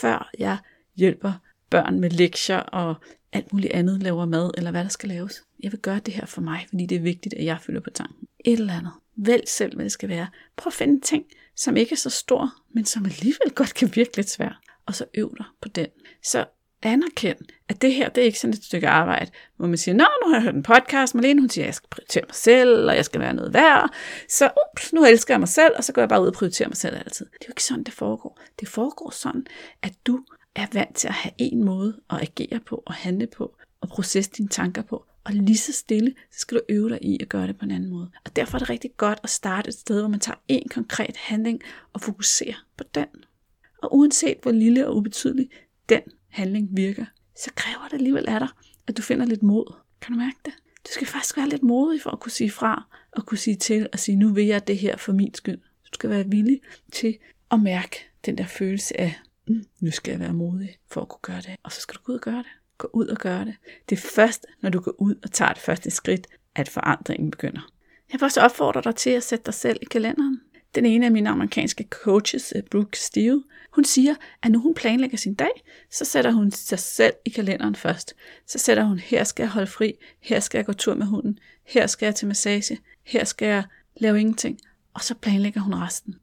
Før 0.00 0.30
jeg 0.38 0.58
hjælper 0.96 1.32
børn 1.70 2.00
med 2.00 2.10
lektier 2.10 2.58
og 2.58 2.94
alt 3.32 3.52
muligt 3.52 3.72
andet, 3.72 4.02
laver 4.02 4.26
mad 4.26 4.50
eller 4.56 4.70
hvad 4.70 4.84
der 4.84 4.88
skal 4.88 5.08
laves. 5.08 5.42
Jeg 5.62 5.72
vil 5.72 5.80
gøre 5.80 6.00
det 6.06 6.14
her 6.14 6.26
for 6.26 6.40
mig, 6.40 6.66
fordi 6.68 6.86
det 6.86 6.96
er 6.96 7.02
vigtigt, 7.02 7.34
at 7.34 7.44
jeg 7.44 7.60
fylder 7.60 7.80
på 7.80 7.90
tanken. 7.90 8.28
Et 8.44 8.52
eller 8.52 8.74
andet. 8.74 8.92
Vælg 9.16 9.48
selv, 9.48 9.74
hvad 9.74 9.84
det 9.84 9.92
skal 9.92 10.08
være. 10.08 10.26
Prøv 10.56 10.68
at 10.70 10.74
finde 10.74 10.94
en 10.94 11.00
ting, 11.00 11.24
som 11.56 11.76
ikke 11.76 11.92
er 11.92 11.96
så 11.96 12.10
stor, 12.10 12.54
men 12.74 12.84
som 12.84 13.04
alligevel 13.04 13.50
godt 13.54 13.74
kan 13.74 13.90
virke 13.94 14.16
lidt 14.16 14.30
svært. 14.30 14.56
Og 14.90 14.96
så 14.96 15.04
øv 15.14 15.34
dig 15.38 15.46
på 15.62 15.68
den. 15.68 15.86
Så 16.22 16.44
anerkend, 16.82 17.38
at 17.68 17.82
det 17.82 17.94
her, 17.94 18.08
det 18.08 18.20
er 18.20 18.24
ikke 18.24 18.38
sådan 18.38 18.54
et 18.54 18.64
stykke 18.64 18.88
arbejde, 18.88 19.30
hvor 19.56 19.66
man 19.66 19.78
siger, 19.78 19.94
nå, 19.94 20.04
nu 20.22 20.28
har 20.28 20.36
jeg 20.36 20.42
hørt 20.42 20.54
en 20.54 20.62
podcast, 20.62 21.14
Marlene, 21.14 21.40
hun 21.40 21.50
siger, 21.50 21.64
jeg 21.64 21.74
skal 21.74 21.88
prioritere 21.90 22.24
mig 22.26 22.34
selv, 22.34 22.88
og 22.88 22.96
jeg 22.96 23.04
skal 23.04 23.20
være 23.20 23.34
noget 23.34 23.54
værd, 23.54 23.90
så 24.28 24.50
ups, 24.74 24.92
nu 24.92 25.04
elsker 25.04 25.34
jeg 25.34 25.40
mig 25.40 25.48
selv, 25.48 25.72
og 25.76 25.84
så 25.84 25.92
går 25.92 26.02
jeg 26.02 26.08
bare 26.08 26.22
ud 26.22 26.26
og 26.26 26.32
prioriterer 26.32 26.68
mig 26.68 26.76
selv 26.76 26.96
altid. 26.96 27.26
Det 27.26 27.40
er 27.40 27.46
jo 27.48 27.52
ikke 27.52 27.64
sådan, 27.64 27.84
det 27.84 27.94
foregår. 27.94 28.40
Det 28.60 28.68
foregår 28.68 29.10
sådan, 29.10 29.46
at 29.82 29.92
du 30.06 30.24
er 30.54 30.66
vant 30.72 30.96
til 30.96 31.08
at 31.08 31.14
have 31.14 31.32
en 31.38 31.64
måde 31.64 32.00
at 32.10 32.22
agere 32.22 32.60
på, 32.60 32.82
og 32.86 32.94
handle 32.94 33.26
på, 33.26 33.56
og 33.80 33.88
processe 33.88 34.30
dine 34.30 34.48
tanker 34.48 34.82
på, 34.82 35.06
og 35.24 35.32
lige 35.32 35.58
så 35.58 35.72
stille, 35.72 36.14
så 36.30 36.38
skal 36.40 36.56
du 36.56 36.62
øve 36.68 36.88
dig 36.88 36.98
i 37.02 37.18
at 37.22 37.28
gøre 37.28 37.46
det 37.46 37.58
på 37.58 37.64
en 37.64 37.70
anden 37.70 37.90
måde. 37.90 38.10
Og 38.24 38.36
derfor 38.36 38.56
er 38.56 38.58
det 38.58 38.70
rigtig 38.70 38.90
godt 38.96 39.18
at 39.22 39.30
starte 39.30 39.68
et 39.68 39.74
sted, 39.74 40.00
hvor 40.00 40.08
man 40.08 40.20
tager 40.20 40.38
en 40.48 40.68
konkret 40.68 41.16
handling 41.16 41.60
og 41.92 42.00
fokuserer 42.00 42.64
på 42.76 42.84
den. 42.94 43.06
Og 43.82 43.96
uanset 43.96 44.36
hvor 44.42 44.50
lille 44.52 44.86
og 44.86 44.96
ubetydelig 44.96 45.50
den 45.88 46.00
handling 46.28 46.68
virker, 46.72 47.04
så 47.36 47.50
kræver 47.54 47.88
det 47.88 47.94
alligevel 47.94 48.28
af 48.28 48.40
dig, 48.40 48.48
at 48.86 48.96
du 48.96 49.02
finder 49.02 49.26
lidt 49.26 49.42
mod. 49.42 49.74
Kan 50.00 50.12
du 50.12 50.18
mærke 50.18 50.36
det? 50.44 50.52
Du 50.86 50.90
skal 50.92 51.06
faktisk 51.06 51.36
være 51.36 51.48
lidt 51.48 51.62
modig 51.62 52.02
for 52.02 52.10
at 52.10 52.20
kunne 52.20 52.32
sige 52.32 52.50
fra, 52.50 52.86
og 53.12 53.26
kunne 53.26 53.38
sige 53.38 53.56
til, 53.56 53.88
og 53.92 53.98
sige, 53.98 54.16
nu 54.16 54.32
vil 54.32 54.46
jeg 54.46 54.66
det 54.66 54.78
her 54.78 54.96
for 54.96 55.12
min 55.12 55.34
skyld. 55.34 55.58
Du 55.58 55.94
skal 55.94 56.10
være 56.10 56.28
villig 56.28 56.60
til 56.92 57.18
at 57.50 57.60
mærke 57.60 57.96
den 58.26 58.38
der 58.38 58.46
følelse 58.46 59.00
af, 59.00 59.20
mm, 59.48 59.64
nu 59.80 59.90
skal 59.90 60.10
jeg 60.10 60.20
være 60.20 60.32
modig 60.32 60.78
for 60.90 61.00
at 61.00 61.08
kunne 61.08 61.34
gøre 61.34 61.40
det. 61.40 61.56
Og 61.62 61.72
så 61.72 61.80
skal 61.80 61.94
du 61.94 62.00
gå 62.02 62.12
ud 62.12 62.16
og 62.18 62.22
gøre 62.22 62.38
det. 62.38 62.46
Gå 62.78 62.90
ud 62.92 63.06
og 63.06 63.16
gøre 63.16 63.44
det. 63.44 63.54
Det 63.88 63.96
er 63.96 64.08
først, 64.14 64.46
når 64.62 64.70
du 64.70 64.80
går 64.80 64.94
ud 64.98 65.14
og 65.22 65.32
tager 65.32 65.52
det 65.52 65.62
første 65.62 65.90
skridt, 65.90 66.26
at 66.54 66.68
forandringen 66.68 67.30
begynder. 67.30 67.72
Jeg 68.12 68.20
vil 68.20 68.24
også 68.24 68.40
opfordre 68.40 68.82
dig 68.84 68.94
til 68.94 69.10
at 69.10 69.22
sætte 69.22 69.44
dig 69.44 69.54
selv 69.54 69.78
i 69.82 69.84
kalenderen. 69.84 70.40
Den 70.74 70.86
ene 70.86 71.06
af 71.06 71.12
mine 71.12 71.30
amerikanske 71.30 71.86
coaches, 71.90 72.52
øh, 72.56 72.62
Brooke 72.62 72.98
Steele, 72.98 73.42
hun 73.70 73.84
siger, 73.84 74.14
at 74.42 74.50
når 74.50 74.58
hun 74.58 74.74
planlægger 74.74 75.18
sin 75.18 75.34
dag, 75.34 75.50
så 75.90 76.04
sætter 76.04 76.32
hun 76.32 76.50
sig 76.50 76.78
selv 76.78 77.14
i 77.24 77.30
kalenderen 77.30 77.74
først. 77.74 78.14
Så 78.46 78.58
sætter 78.58 78.84
hun, 78.84 78.98
her 78.98 79.24
skal 79.24 79.42
jeg 79.42 79.50
holde 79.50 79.66
fri, 79.66 79.94
her 80.20 80.40
skal 80.40 80.58
jeg 80.58 80.66
gå 80.66 80.72
tur 80.72 80.94
med 80.94 81.06
hunden, 81.06 81.38
her 81.66 81.86
skal 81.86 82.06
jeg 82.06 82.14
til 82.14 82.28
massage, 82.28 82.78
her 83.02 83.24
skal 83.24 83.48
jeg 83.48 83.64
lave 83.96 84.20
ingenting. 84.20 84.60
Og 84.94 85.02
så 85.02 85.14
planlægger 85.14 85.60
hun 85.60 85.74
resten. 85.74 86.14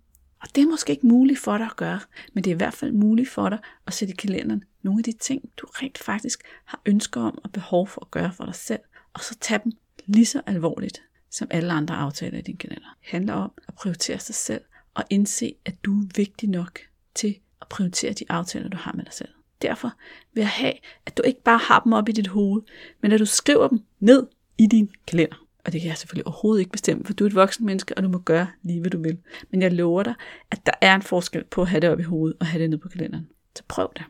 Og 0.42 0.48
det 0.56 0.62
er 0.62 0.68
måske 0.68 0.92
ikke 0.92 1.08
muligt 1.08 1.40
for 1.40 1.58
dig 1.58 1.66
at 1.66 1.76
gøre, 1.76 2.00
men 2.34 2.44
det 2.44 2.52
er 2.52 2.56
i 2.56 2.58
hvert 2.58 2.74
fald 2.74 2.92
muligt 2.92 3.30
for 3.30 3.50
dig 3.50 3.60
at 3.88 3.94
sætte 3.94 4.14
i 4.14 4.16
kalenderen 4.16 4.64
nogle 4.88 5.00
af 5.00 5.04
de 5.04 5.12
ting, 5.12 5.50
du 5.58 5.68
rent 5.70 5.98
faktisk 5.98 6.44
har 6.66 6.82
ønsker 6.86 7.22
om 7.22 7.40
og 7.44 7.52
behov 7.52 7.88
for 7.88 8.02
at 8.02 8.12
gøre 8.12 8.32
for 8.34 8.46
dig 8.46 8.56
selv, 8.56 8.80
og 9.14 9.20
så 9.20 9.36
tage 9.42 9.62
dem 9.64 9.72
lige 10.06 10.26
så 10.26 10.42
alvorligt, 10.46 11.04
som 11.38 11.48
alle 11.52 11.74
andre 11.74 11.96
aftaler 11.96 12.38
i 12.38 12.42
din 12.42 12.58
kalender. 12.58 12.98
Det 13.02 13.10
handler 13.10 13.34
om 13.34 13.52
at 13.68 13.74
prioritere 13.74 14.20
sig 14.20 14.36
selv 14.36 14.62
og 14.94 15.04
indse, 15.10 15.56
at 15.66 15.76
du 15.84 16.00
er 16.00 16.06
vigtig 16.16 16.50
nok 16.50 16.80
til 17.16 17.36
at 17.62 17.68
prioritere 17.68 18.14
de 18.14 18.26
aftaler, 18.30 18.70
du 18.70 18.78
har 18.78 18.94
med 18.94 19.06
dig 19.06 19.14
selv. 19.14 19.30
Derfor 19.62 19.94
vil 20.34 20.42
jeg 20.42 20.50
have, 20.50 20.74
at 21.06 21.18
du 21.18 21.24
ikke 21.24 21.44
bare 21.44 21.58
har 21.58 21.80
dem 21.80 21.94
op 21.94 22.10
i 22.10 22.12
dit 22.12 22.28
hoved, 22.28 22.62
men 23.02 23.12
at 23.12 23.20
du 23.20 23.26
skriver 23.26 23.68
dem 23.68 23.80
ned 24.00 24.28
i 24.58 24.68
din 24.68 24.92
kalender. 25.08 25.48
Og 25.66 25.74
det 25.74 25.82
kan 25.82 25.88
jeg 25.88 25.98
selvfølgelig 25.98 26.28
overhovedet 26.28 26.60
ikke 26.60 26.72
bestemme, 26.72 27.06
for 27.06 27.14
du 27.14 27.24
er 27.24 27.28
et 27.28 27.36
voksen 27.36 27.66
menneske, 27.66 27.98
og 27.98 28.04
du 28.04 28.10
må 28.10 28.18
gøre 28.18 28.48
lige, 28.62 28.82
hvad 28.82 28.92
du 28.92 29.02
vil. 29.02 29.18
Men 29.52 29.62
jeg 29.62 29.74
lover 29.74 30.04
dig, 30.04 30.14
at 30.52 30.66
der 30.66 30.72
er 30.82 30.96
en 30.96 31.02
forskel 31.02 31.44
på 31.44 31.62
at 31.62 31.68
have 31.68 31.82
det 31.82 31.90
op 31.90 32.00
i 32.00 32.04
hovedet 32.04 32.38
og 32.40 32.46
have 32.46 32.62
det 32.62 32.70
ned 32.70 32.78
på 32.78 32.90
kalenderen. 32.90 33.28
Så 33.56 33.64
prøv 33.68 33.92
det. 33.96 34.04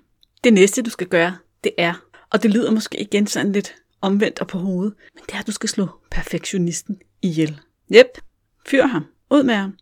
Det 0.44 0.54
næste, 0.54 0.82
du 0.82 0.90
skal 0.90 1.08
gøre, 1.08 1.38
det 1.63 1.72
er, 1.78 1.94
og 2.30 2.44
det 2.44 2.52
lyder 2.52 2.72
måske 2.72 3.02
igen 3.02 3.28
sådan 3.28 3.52
lidt 3.52 3.76
omvendt 4.02 4.40
og 4.40 4.48
på 4.48 4.58
hovedet, 4.58 4.94
men 5.13 5.24
det 5.26 5.34
er, 5.34 5.40
at 5.40 5.48
du 5.48 5.52
skal 5.52 5.70
slå 5.70 5.88
perfektionisten 6.12 7.00
ihjel. 7.21 7.60
Jep, 7.93 8.17
fyr 8.67 8.86
ham. 8.86 9.06
Ud 9.32 9.43
med 9.43 9.56
ham. 9.56 9.77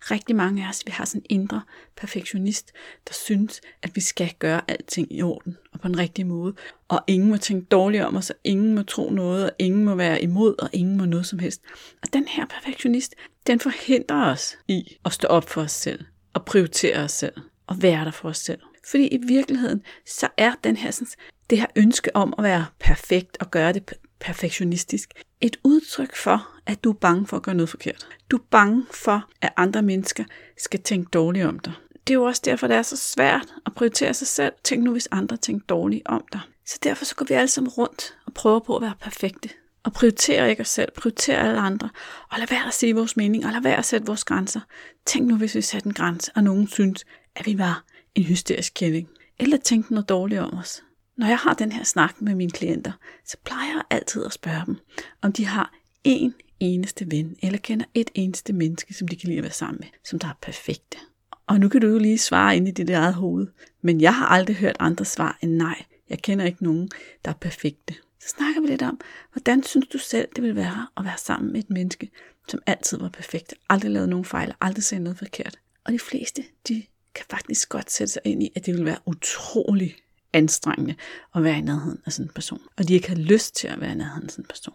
Rigtig 0.00 0.36
mange 0.36 0.64
af 0.64 0.68
os, 0.68 0.82
vi 0.86 0.90
har 0.90 1.04
sådan 1.04 1.22
en 1.30 1.40
indre 1.40 1.62
perfektionist, 1.96 2.72
der 3.08 3.14
synes, 3.14 3.60
at 3.82 3.96
vi 3.96 4.00
skal 4.00 4.34
gøre 4.38 4.60
alting 4.68 5.12
i 5.12 5.22
orden 5.22 5.56
og 5.72 5.80
på 5.80 5.88
en 5.88 5.98
rigtig 5.98 6.26
måde. 6.26 6.54
Og 6.88 7.04
ingen 7.06 7.28
må 7.28 7.36
tænke 7.36 7.66
dårligt 7.66 8.04
om 8.04 8.16
os, 8.16 8.30
og 8.30 8.36
ingen 8.44 8.74
må 8.74 8.82
tro 8.82 9.10
noget, 9.10 9.44
og 9.44 9.56
ingen 9.58 9.84
må 9.84 9.94
være 9.94 10.22
imod, 10.22 10.54
og 10.58 10.70
ingen 10.72 10.96
må 10.96 11.04
noget 11.04 11.26
som 11.26 11.38
helst. 11.38 11.62
Og 12.02 12.12
den 12.12 12.28
her 12.28 12.46
perfektionist, 12.46 13.14
den 13.46 13.60
forhindrer 13.60 14.32
os 14.32 14.58
i 14.68 14.96
at 15.04 15.12
stå 15.12 15.28
op 15.28 15.48
for 15.48 15.60
os 15.60 15.72
selv, 15.72 16.04
og 16.34 16.44
prioritere 16.44 16.96
os 16.96 17.12
selv, 17.12 17.34
og 17.66 17.82
være 17.82 18.04
der 18.04 18.10
for 18.10 18.28
os 18.28 18.38
selv. 18.38 18.60
Fordi 18.90 19.06
i 19.06 19.18
virkeligheden, 19.26 19.82
så 20.06 20.28
er 20.36 20.52
den 20.64 20.76
her, 20.76 20.90
sådan, 20.90 21.08
det 21.50 21.58
her 21.58 21.66
ønske 21.76 22.16
om 22.16 22.34
at 22.38 22.44
være 22.44 22.66
perfekt 22.78 23.36
og 23.40 23.50
gøre 23.50 23.72
det 23.72 23.92
perfektionistisk, 24.20 25.10
et 25.40 25.56
udtryk 25.64 26.16
for, 26.16 26.48
at 26.66 26.84
du 26.84 26.90
er 26.90 26.94
bange 26.94 27.26
for 27.26 27.36
at 27.36 27.42
gøre 27.42 27.54
noget 27.54 27.68
forkert. 27.68 28.06
Du 28.30 28.36
er 28.36 28.42
bange 28.50 28.86
for, 28.90 29.28
at 29.40 29.52
andre 29.56 29.82
mennesker 29.82 30.24
skal 30.58 30.80
tænke 30.80 31.08
dårligt 31.12 31.46
om 31.46 31.58
dig. 31.58 31.72
Det 32.06 32.14
er 32.14 32.18
jo 32.18 32.24
også 32.24 32.42
derfor, 32.44 32.66
det 32.66 32.76
er 32.76 32.82
så 32.82 32.96
svært 32.96 33.54
at 33.66 33.74
prioritere 33.74 34.14
sig 34.14 34.26
selv. 34.26 34.52
Tænk 34.64 34.84
nu, 34.84 34.92
hvis 34.92 35.08
andre 35.10 35.36
tænker 35.36 35.66
dårligt 35.66 36.02
om 36.06 36.24
dig. 36.32 36.40
Så 36.66 36.78
derfor 36.82 37.04
så 37.04 37.14
går 37.14 37.26
vi 37.28 37.34
alle 37.34 37.48
sammen 37.48 37.70
rundt 37.70 38.16
og 38.26 38.34
prøver 38.34 38.60
på 38.60 38.76
at 38.76 38.82
være 38.82 38.94
perfekte. 39.00 39.48
Og 39.84 39.92
prioritere 39.92 40.50
ikke 40.50 40.60
os 40.60 40.68
selv, 40.68 40.92
prioritere 40.96 41.38
alle 41.38 41.60
andre. 41.60 41.90
Og 42.30 42.38
lad 42.38 42.46
være 42.46 42.66
at 42.66 42.74
sige 42.74 42.94
vores 42.94 43.16
mening, 43.16 43.46
og 43.46 43.52
lad 43.52 43.62
være 43.62 43.76
at 43.76 43.84
sætte 43.84 44.06
vores 44.06 44.24
grænser. 44.24 44.60
Tænk 45.06 45.28
nu, 45.28 45.36
hvis 45.36 45.54
vi 45.54 45.62
satte 45.62 45.86
en 45.86 45.94
grænse, 45.94 46.32
og 46.34 46.44
nogen 46.44 46.68
synes, 46.68 47.04
at 47.36 47.46
vi 47.46 47.58
var 47.58 47.84
en 48.14 48.24
hysterisk 48.24 48.72
kælling. 48.74 49.08
Eller 49.38 49.56
tænkte 49.56 49.92
noget 49.92 50.08
dårligt 50.08 50.40
om 50.40 50.58
os. 50.58 50.82
Når 51.20 51.26
jeg 51.26 51.38
har 51.38 51.54
den 51.54 51.72
her 51.72 51.84
snak 51.84 52.20
med 52.20 52.34
mine 52.34 52.50
klienter, 52.50 52.92
så 53.24 53.36
plejer 53.44 53.72
jeg 53.74 53.82
altid 53.90 54.24
at 54.24 54.32
spørge 54.32 54.66
dem, 54.66 54.76
om 55.22 55.32
de 55.32 55.44
har 55.44 55.74
en 56.04 56.34
eneste 56.60 57.10
ven, 57.10 57.36
eller 57.42 57.58
kender 57.58 57.86
et 57.94 58.10
eneste 58.14 58.52
menneske, 58.52 58.94
som 58.94 59.08
de 59.08 59.16
kan 59.16 59.28
lide 59.28 59.38
at 59.38 59.42
være 59.42 59.52
sammen 59.52 59.76
med, 59.80 59.88
som 60.04 60.18
der 60.18 60.28
er 60.28 60.38
perfekte. 60.42 60.98
Og 61.46 61.60
nu 61.60 61.68
kan 61.68 61.80
du 61.80 61.86
jo 61.86 61.98
lige 61.98 62.18
svare 62.18 62.56
ind 62.56 62.68
i 62.68 62.70
dit 62.70 62.90
eget 62.90 63.14
hoved, 63.14 63.46
men 63.82 64.00
jeg 64.00 64.14
har 64.14 64.26
aldrig 64.26 64.56
hørt 64.56 64.76
andre 64.78 65.04
svar 65.04 65.38
end 65.42 65.52
nej. 65.52 65.84
Jeg 66.10 66.18
kender 66.18 66.44
ikke 66.44 66.64
nogen, 66.64 66.90
der 67.24 67.30
er 67.30 67.34
perfekte. 67.34 67.94
Så 68.20 68.28
snakker 68.28 68.60
vi 68.60 68.66
lidt 68.66 68.82
om, 68.82 69.00
hvordan 69.32 69.62
synes 69.62 69.86
du 69.86 69.98
selv, 69.98 70.28
det 70.36 70.42
ville 70.42 70.56
være 70.56 70.86
at 70.96 71.04
være 71.04 71.18
sammen 71.18 71.52
med 71.52 71.60
et 71.60 71.70
menneske, 71.70 72.10
som 72.48 72.60
altid 72.66 72.98
var 72.98 73.08
perfekt, 73.08 73.54
aldrig 73.68 73.90
lavede 73.90 74.10
nogen 74.10 74.24
fejl, 74.24 74.54
aldrig 74.60 74.84
sagde 74.84 75.04
noget 75.04 75.18
forkert. 75.18 75.58
Og 75.84 75.92
de 75.92 75.98
fleste, 75.98 76.44
de 76.68 76.82
kan 77.14 77.24
faktisk 77.30 77.68
godt 77.68 77.92
sætte 77.92 78.12
sig 78.12 78.22
ind 78.24 78.42
i, 78.42 78.52
at 78.56 78.66
det 78.66 78.74
ville 78.74 78.86
være 78.86 78.98
utrolig 79.06 79.96
anstrengende 80.32 80.94
at 81.34 81.44
være 81.44 81.58
i 81.58 81.60
nærheden 81.60 82.00
af 82.06 82.12
sådan 82.12 82.26
en 82.26 82.34
person. 82.34 82.60
Og 82.76 82.88
de 82.88 82.94
ikke 82.94 83.08
har 83.08 83.16
lyst 83.16 83.56
til 83.56 83.68
at 83.68 83.80
være 83.80 83.92
i 83.92 83.94
nærheden 83.94 84.24
af 84.24 84.30
sådan 84.30 84.44
en 84.44 84.48
person. 84.48 84.74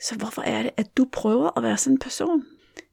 Så 0.00 0.16
hvorfor 0.16 0.42
er 0.42 0.62
det, 0.62 0.70
at 0.76 0.96
du 0.96 1.08
prøver 1.12 1.58
at 1.58 1.62
være 1.62 1.76
sådan 1.76 1.94
en 1.94 1.98
person? 1.98 2.44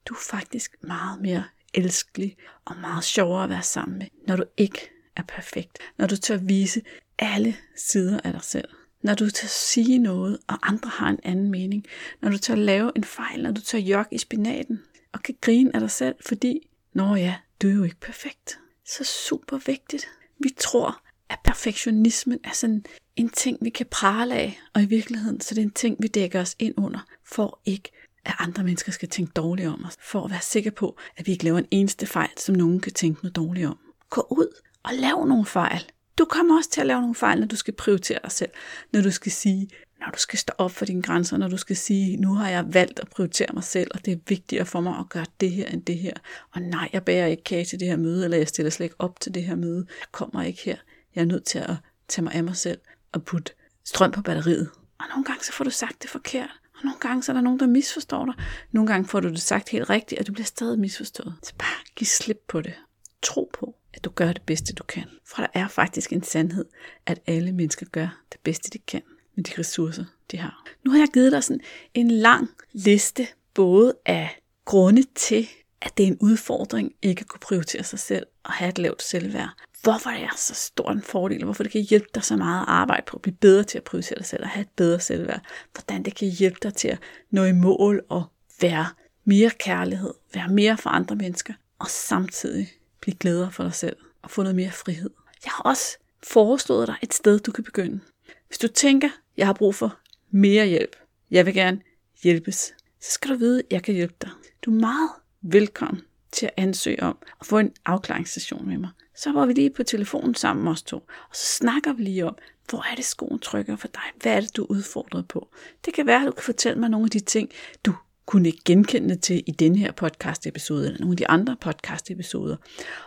Du 0.06 0.14
er 0.14 0.20
faktisk 0.30 0.76
meget 0.82 1.22
mere 1.22 1.44
elskelig 1.74 2.38
og 2.66 2.78
meget 2.78 3.04
sjovere 3.04 3.44
at 3.44 3.50
være 3.50 3.64
sammen 3.64 3.98
med, 3.98 4.08
når 4.28 4.36
du 4.36 4.44
ikke 4.58 4.90
er 5.16 5.24
perfekt. 5.24 5.78
Når 5.98 6.08
du 6.08 6.18
tør 6.18 6.38
vise 6.38 6.82
alle 7.20 7.56
sider 7.76 8.20
af 8.24 8.34
dig 8.34 8.44
selv. 8.44 8.68
Når 9.02 9.14
du 9.14 9.30
tør 9.30 9.48
sige 9.48 9.98
noget, 9.98 10.38
og 10.48 10.58
andre 10.62 10.90
har 10.90 11.10
en 11.10 11.20
anden 11.24 11.52
mening. 11.52 11.86
Når 12.22 12.30
du 12.30 12.38
tør 12.38 12.56
lave 12.56 12.92
en 12.96 13.04
fejl, 13.04 13.44
når 13.44 13.52
du 13.52 13.62
tør 13.62 13.78
jogge 13.78 14.16
i 14.16 14.18
spinaten, 14.18 14.84
og 15.12 15.24
kan 15.24 15.36
grine 15.42 15.76
af 15.76 15.80
dig 15.80 15.92
selv, 15.92 16.16
fordi, 16.22 16.70
nå 16.94 17.16
ja, 17.16 17.36
du 17.62 17.68
er 17.68 17.74
jo 17.74 17.84
ikke 17.84 18.00
perfekt. 18.00 18.60
Så 18.86 19.04
super 19.04 19.58
vigtigt. 19.58 20.08
Vi 20.40 20.50
tror, 20.58 21.02
at 21.30 21.40
perfektionismen 21.44 22.40
er 22.44 22.54
sådan 22.54 22.86
en 23.16 23.30
ting, 23.30 23.58
vi 23.62 23.70
kan 23.70 23.86
prale 23.92 24.36
af, 24.36 24.60
og 24.74 24.82
i 24.82 24.86
virkeligheden 24.86 25.42
så 25.42 25.56
det 25.56 25.62
er 25.62 25.66
en 25.66 25.72
ting, 25.72 25.98
vi 26.00 26.08
dækker 26.08 26.42
os 26.42 26.56
ind 26.60 26.74
under, 26.78 27.00
for 27.26 27.62
ikke 27.66 27.92
at 28.26 28.36
andre 28.40 28.64
mennesker 28.64 28.92
skal 28.92 29.10
tænke 29.10 29.32
dårligt 29.36 29.68
om 29.68 29.86
os, 29.86 29.98
for 30.02 30.24
at 30.26 30.32
være 30.32 30.42
sikker 30.42 30.72
på, 30.72 30.98
at 31.18 31.28
vi 31.28 31.32
ikke 31.32 31.44
laver 31.44 31.58
en 31.58 31.68
eneste 31.72 32.06
fejl, 32.06 32.30
som 32.38 32.56
nogen 32.56 32.80
kan 32.80 32.94
tænke 32.94 33.24
noget 33.24 33.36
dårligt 33.36 33.68
om. 33.68 33.78
Gå 34.10 34.28
ud 34.32 34.62
og 34.84 34.92
lav 34.94 35.26
nogle 35.26 35.46
fejl. 35.46 35.84
Du 36.18 36.26
kommer 36.26 36.58
også 36.58 36.70
til 36.70 36.82
at 36.82 36.88
lave 36.88 37.02
nogle 37.02 37.16
fejl, 37.16 37.40
når 37.40 37.48
du 37.48 37.56
skal 37.56 37.74
prioritere 37.74 38.20
dig 38.24 38.32
selv, 38.32 38.52
når 38.94 39.02
du 39.02 39.12
skal 39.12 39.32
sige, 39.32 39.70
når 40.00 40.12
du 40.12 40.18
skal 40.18 40.40
stå 40.40 40.54
op 40.58 40.72
for 40.72 40.86
dine 40.86 41.02
grænser, 41.02 41.38
når 41.38 41.48
du 41.48 41.58
skal 41.58 41.76
sige, 41.76 42.18
nu 42.18 42.34
har 42.34 42.50
jeg 42.50 42.74
valgt 42.74 43.00
at 43.00 43.10
prioritere 43.10 43.48
mig 43.54 43.64
selv, 43.64 43.92
og 43.94 44.06
det 44.06 44.14
er 44.14 44.18
vigtigere 44.28 44.66
for 44.66 44.82
mig 44.82 45.00
at 45.00 45.10
gøre 45.10 45.26
det 45.40 45.52
her 45.52 45.68
end 45.68 45.84
det 45.84 45.98
her. 45.98 46.14
Og 46.52 46.62
nej, 46.62 46.90
jeg 46.94 47.06
bærer 47.06 47.28
ikke 47.28 47.44
kage 47.44 47.66
til 47.66 47.80
det 47.80 47.88
her 47.88 47.98
møde, 47.98 48.24
eller 48.24 48.38
jeg 48.38 48.48
stiller 48.48 48.70
slet 48.70 48.86
ikke 48.86 48.96
op 49.00 49.20
til 49.20 49.34
det 49.34 49.44
her 49.44 49.56
møde. 49.56 49.86
Jeg 49.88 50.08
kommer 50.12 50.44
ikke 50.44 50.62
her. 50.66 50.78
Jeg 51.16 51.22
er 51.22 51.26
nødt 51.26 51.44
til 51.44 51.60
at 51.60 51.76
tage 52.08 52.24
mig 52.24 52.34
af 52.34 52.44
mig 52.44 52.56
selv 52.56 52.80
og 53.12 53.24
putte 53.24 53.54
strøm 53.84 54.12
på 54.12 54.22
batteriet. 54.22 54.70
Og 55.00 55.06
nogle 55.10 55.26
gange 55.26 55.44
så 55.44 55.52
får 55.52 55.64
du 55.64 55.70
sagt 55.70 56.02
det 56.02 56.10
forkert. 56.10 56.50
Og 56.76 56.80
nogle 56.84 57.00
gange 57.00 57.24
så 57.24 57.32
er 57.32 57.34
der 57.34 57.42
nogen, 57.42 57.60
der 57.60 57.68
misforstår 57.68 58.26
dig. 58.26 58.34
Nogle 58.72 58.88
gange 58.92 59.08
får 59.08 59.20
du 59.20 59.30
det 59.30 59.42
sagt 59.42 59.70
helt 59.70 59.90
rigtigt, 59.90 60.20
og 60.20 60.28
du 60.28 60.34
bliver 60.34 60.46
stadig 60.46 60.80
misforstået. 60.80 61.36
Så 61.44 61.54
bare 61.58 61.84
giv 61.96 62.06
slip 62.06 62.42
på 62.48 62.62
det. 62.62 62.74
Tro 63.22 63.50
på, 63.54 63.76
at 63.94 64.04
du 64.04 64.10
gør 64.10 64.34
det 64.34 64.42
bedste, 64.42 64.74
du 64.74 64.84
kan. 64.84 65.06
For 65.26 65.42
der 65.42 65.48
er 65.54 65.68
faktisk 65.68 66.14
en 66.14 66.24
sandhed, 66.24 66.66
at 67.06 67.20
alle 67.28 67.52
mennesker 67.52 67.86
gør 67.86 68.22
det 68.32 68.40
bedste, 68.44 68.70
de 68.70 68.78
kan 68.78 69.02
med 69.36 69.44
de 69.44 69.52
ressourcer, 69.60 70.06
de 70.32 70.38
har. 70.38 70.66
Nu 70.86 70.92
har 70.92 70.98
jeg 70.98 71.08
givet 71.14 71.32
dig 71.32 71.44
sådan 71.44 71.62
en 71.94 72.12
lang 72.12 72.50
liste, 72.74 73.28
både 73.54 73.94
af 74.06 74.40
grunde 74.66 75.04
til, 75.16 75.48
at 75.82 75.98
det 75.98 76.04
er 76.04 76.08
en 76.08 76.18
udfordring 76.22 76.94
ikke 77.02 77.22
at 77.22 77.28
kunne 77.28 77.40
prioritere 77.40 77.84
sig 77.84 78.00
selv 78.00 78.26
og 78.44 78.52
have 78.52 78.70
et 78.70 78.78
lavt 78.78 79.04
selvværd. 79.04 79.50
Hvorfor 79.86 80.10
det 80.10 80.24
er 80.24 80.36
så 80.38 80.54
stor 80.54 80.92
en 80.92 81.02
fordel, 81.02 81.42
og 81.42 81.44
hvorfor 81.44 81.64
det 81.64 81.72
kan 81.72 81.82
hjælpe 81.82 82.08
dig 82.16 82.24
så 82.24 82.36
meget 82.36 82.62
at 82.62 82.68
arbejde 82.68 83.04
på 83.08 83.18
at 83.18 83.22
blive 83.22 83.36
bedre 83.36 83.64
til 83.64 83.78
at 83.78 83.84
prioritere 83.84 84.18
dig 84.18 84.26
selv 84.26 84.44
og 84.44 84.50
have 84.50 84.62
et 84.62 84.70
bedre 84.76 85.00
selvværd. 85.00 85.42
Hvordan 85.74 86.04
det 86.04 86.16
kan 86.16 86.28
hjælpe 86.28 86.58
dig 86.64 86.74
til 86.74 86.88
at 86.88 87.00
nå 87.32 87.44
i 87.44 87.52
mål 87.52 88.06
og 88.10 88.24
være 88.62 88.88
mere 89.26 89.50
kærlighed, 89.50 90.14
være 90.34 90.48
mere 90.48 90.78
for 90.78 90.90
andre 90.90 91.16
mennesker, 91.16 91.54
og 91.80 91.88
samtidig 91.90 92.68
blive 93.02 93.16
gladere 93.16 93.52
for 93.52 93.64
dig 93.64 93.74
selv 93.74 93.96
og 94.22 94.32
få 94.32 94.42
noget 94.44 94.56
mere 94.56 94.72
frihed. 94.72 95.10
Jeg 95.46 95.52
har 95.52 95.64
også 95.64 95.98
foreslået 96.24 96.88
dig 96.88 96.96
et 97.02 97.14
sted, 97.14 97.40
du 97.40 97.52
kan 97.52 97.64
begynde. 97.64 98.00
Hvis 98.48 98.58
du 98.58 98.68
tænker, 98.68 99.10
jeg 99.38 99.46
har 99.46 99.54
brug 99.54 99.76
for 99.76 99.98
mere 100.32 100.68
hjælp, 100.68 100.96
jeg 101.32 101.46
vil 101.46 101.54
gerne 101.54 101.82
hjælpes, 102.24 102.74
så 103.02 103.12
skal 103.12 103.32
du 103.32 103.36
vide, 103.36 103.60
at 103.60 103.66
jeg 103.72 103.84
kan 103.84 103.94
hjælpe 103.94 104.16
dig. 104.22 104.30
Du 104.66 104.72
er 104.72 104.80
meget 104.80 105.10
velkommen 105.42 106.02
til 106.36 106.46
at 106.46 106.54
ansøge 106.58 107.04
om 107.04 107.18
at 107.40 107.46
få 107.46 107.60
en 107.60 107.72
afklaringssession 107.86 108.68
med 108.68 108.78
mig. 108.78 108.90
Så 109.16 109.32
var 109.32 109.46
vi 109.46 109.54
lige 109.54 109.70
på 109.70 109.84
telefonen 109.84 110.36
sammen 110.36 110.68
os 110.68 110.84
to, 110.84 110.98
og 111.30 111.36
så 111.36 111.46
snakker 111.46 111.94
vi 111.94 112.04
lige 112.04 112.26
om, 112.26 112.36
hvor 112.70 112.86
er 112.92 112.96
det 112.96 113.06
skoen 113.06 113.40
trykker 113.40 113.76
for 113.76 113.88
dig? 113.88 114.02
Hvad 114.22 114.36
er 114.36 114.42
det, 114.42 114.58
du 114.58 114.64
er 114.64 114.72
udfordret 114.72 115.28
på? 115.28 115.50
Det 115.86 115.94
kan 115.94 116.08
være, 116.08 116.22
at 116.22 116.28
du 116.28 116.32
kan 116.32 116.44
fortælle 116.44 116.80
mig 116.80 116.90
nogle 116.90 117.06
af 117.06 117.10
de 117.10 117.20
ting, 117.20 117.50
du 117.86 117.94
kunne 118.26 118.48
ikke 118.48 118.62
genkende 118.66 119.16
til 119.16 119.44
i 119.48 119.52
den 119.52 119.76
her 119.76 119.92
podcast-episode, 119.92 120.86
eller 120.86 121.00
nogle 121.00 121.14
af 121.14 121.18
de 121.18 121.28
andre 121.28 121.58
podcast-episoder. 121.62 122.56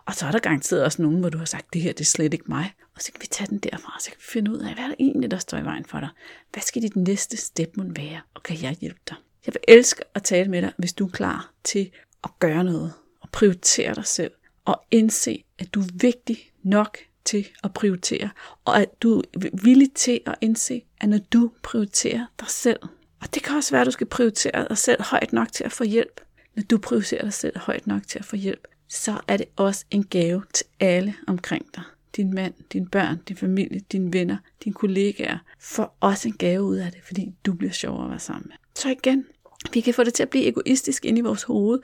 Og 0.04 0.14
så 0.14 0.26
er 0.26 0.30
der 0.30 0.38
garanteret 0.38 0.84
også 0.84 1.02
nogen, 1.02 1.20
hvor 1.20 1.28
du 1.28 1.38
har 1.38 1.44
sagt, 1.44 1.72
det 1.72 1.82
her 1.82 1.92
det 1.92 2.00
er 2.00 2.04
slet 2.04 2.34
ikke 2.34 2.44
mig. 2.48 2.72
Og 2.94 3.02
så 3.02 3.12
kan 3.12 3.20
vi 3.20 3.26
tage 3.26 3.46
den 3.46 3.58
derfra, 3.58 3.92
og 3.96 4.02
så 4.02 4.10
kan 4.10 4.16
vi 4.18 4.24
finde 4.24 4.50
ud 4.50 4.58
af, 4.58 4.74
hvad 4.74 4.84
er 4.84 4.88
der 4.88 4.94
egentlig, 4.98 5.30
der 5.30 5.38
står 5.38 5.58
i 5.58 5.64
vejen 5.64 5.84
for 5.84 6.00
dig? 6.00 6.08
Hvad 6.52 6.62
skal 6.62 6.82
dit 6.82 6.96
næste 6.96 7.36
step 7.36 7.76
må 7.76 7.84
være, 7.86 8.20
og 8.34 8.42
kan 8.42 8.62
jeg 8.62 8.76
hjælpe 8.80 9.00
dig? 9.08 9.16
Jeg 9.46 9.54
vil 9.54 9.60
elske 9.68 10.02
at 10.14 10.22
tale 10.22 10.50
med 10.50 10.62
dig, 10.62 10.72
hvis 10.78 10.92
du 10.92 11.06
er 11.06 11.10
klar 11.10 11.52
til 11.64 11.90
at 12.24 12.30
gøre 12.38 12.64
noget, 12.64 12.92
prioritere 13.32 13.94
dig 13.94 14.06
selv, 14.06 14.32
og 14.64 14.84
indse, 14.90 15.44
at 15.58 15.74
du 15.74 15.80
er 15.80 15.86
vigtig 15.94 16.50
nok 16.62 16.98
til 17.24 17.46
at 17.64 17.74
prioritere, 17.74 18.30
og 18.64 18.80
at 18.80 19.02
du 19.02 19.18
er 19.18 19.48
villig 19.62 19.92
til 19.92 20.20
at 20.26 20.34
indse, 20.40 20.82
at 21.00 21.08
når 21.08 21.18
du 21.32 21.50
prioriterer 21.62 22.26
dig 22.40 22.48
selv, 22.48 22.78
og 23.20 23.34
det 23.34 23.42
kan 23.42 23.56
også 23.56 23.70
være, 23.70 23.80
at 23.80 23.86
du 23.86 23.90
skal 23.90 24.06
prioritere 24.06 24.68
dig 24.68 24.78
selv 24.78 25.02
højt 25.02 25.32
nok 25.32 25.52
til 25.52 25.64
at 25.64 25.72
få 25.72 25.84
hjælp. 25.84 26.20
Når 26.54 26.62
du 26.62 26.78
prioriterer 26.78 27.22
dig 27.22 27.32
selv 27.32 27.58
højt 27.58 27.86
nok 27.86 28.06
til 28.06 28.18
at 28.18 28.24
få 28.24 28.36
hjælp, 28.36 28.68
så 28.88 29.20
er 29.28 29.36
det 29.36 29.46
også 29.56 29.84
en 29.90 30.04
gave 30.04 30.42
til 30.54 30.66
alle 30.80 31.14
omkring 31.26 31.66
dig. 31.74 31.82
Din 32.16 32.34
mand, 32.34 32.54
dine 32.72 32.86
børn, 32.86 33.18
din 33.28 33.36
familie, 33.36 33.80
dine 33.92 34.12
venner, 34.12 34.36
dine 34.64 34.74
kollegaer 34.74 35.38
får 35.60 35.96
også 36.00 36.28
en 36.28 36.34
gave 36.34 36.62
ud 36.62 36.76
af 36.76 36.92
det, 36.92 37.00
fordi 37.04 37.34
du 37.46 37.52
bliver 37.52 37.72
sjovere 37.72 38.04
at 38.04 38.10
være 38.10 38.18
sammen 38.18 38.44
med. 38.48 38.56
Så 38.74 38.88
igen, 38.90 39.26
vi 39.72 39.80
kan 39.80 39.94
få 39.94 40.04
det 40.04 40.14
til 40.14 40.22
at 40.22 40.30
blive 40.30 40.46
egoistisk 40.46 41.04
ind 41.04 41.18
i 41.18 41.20
vores 41.20 41.42
hoved, 41.42 41.80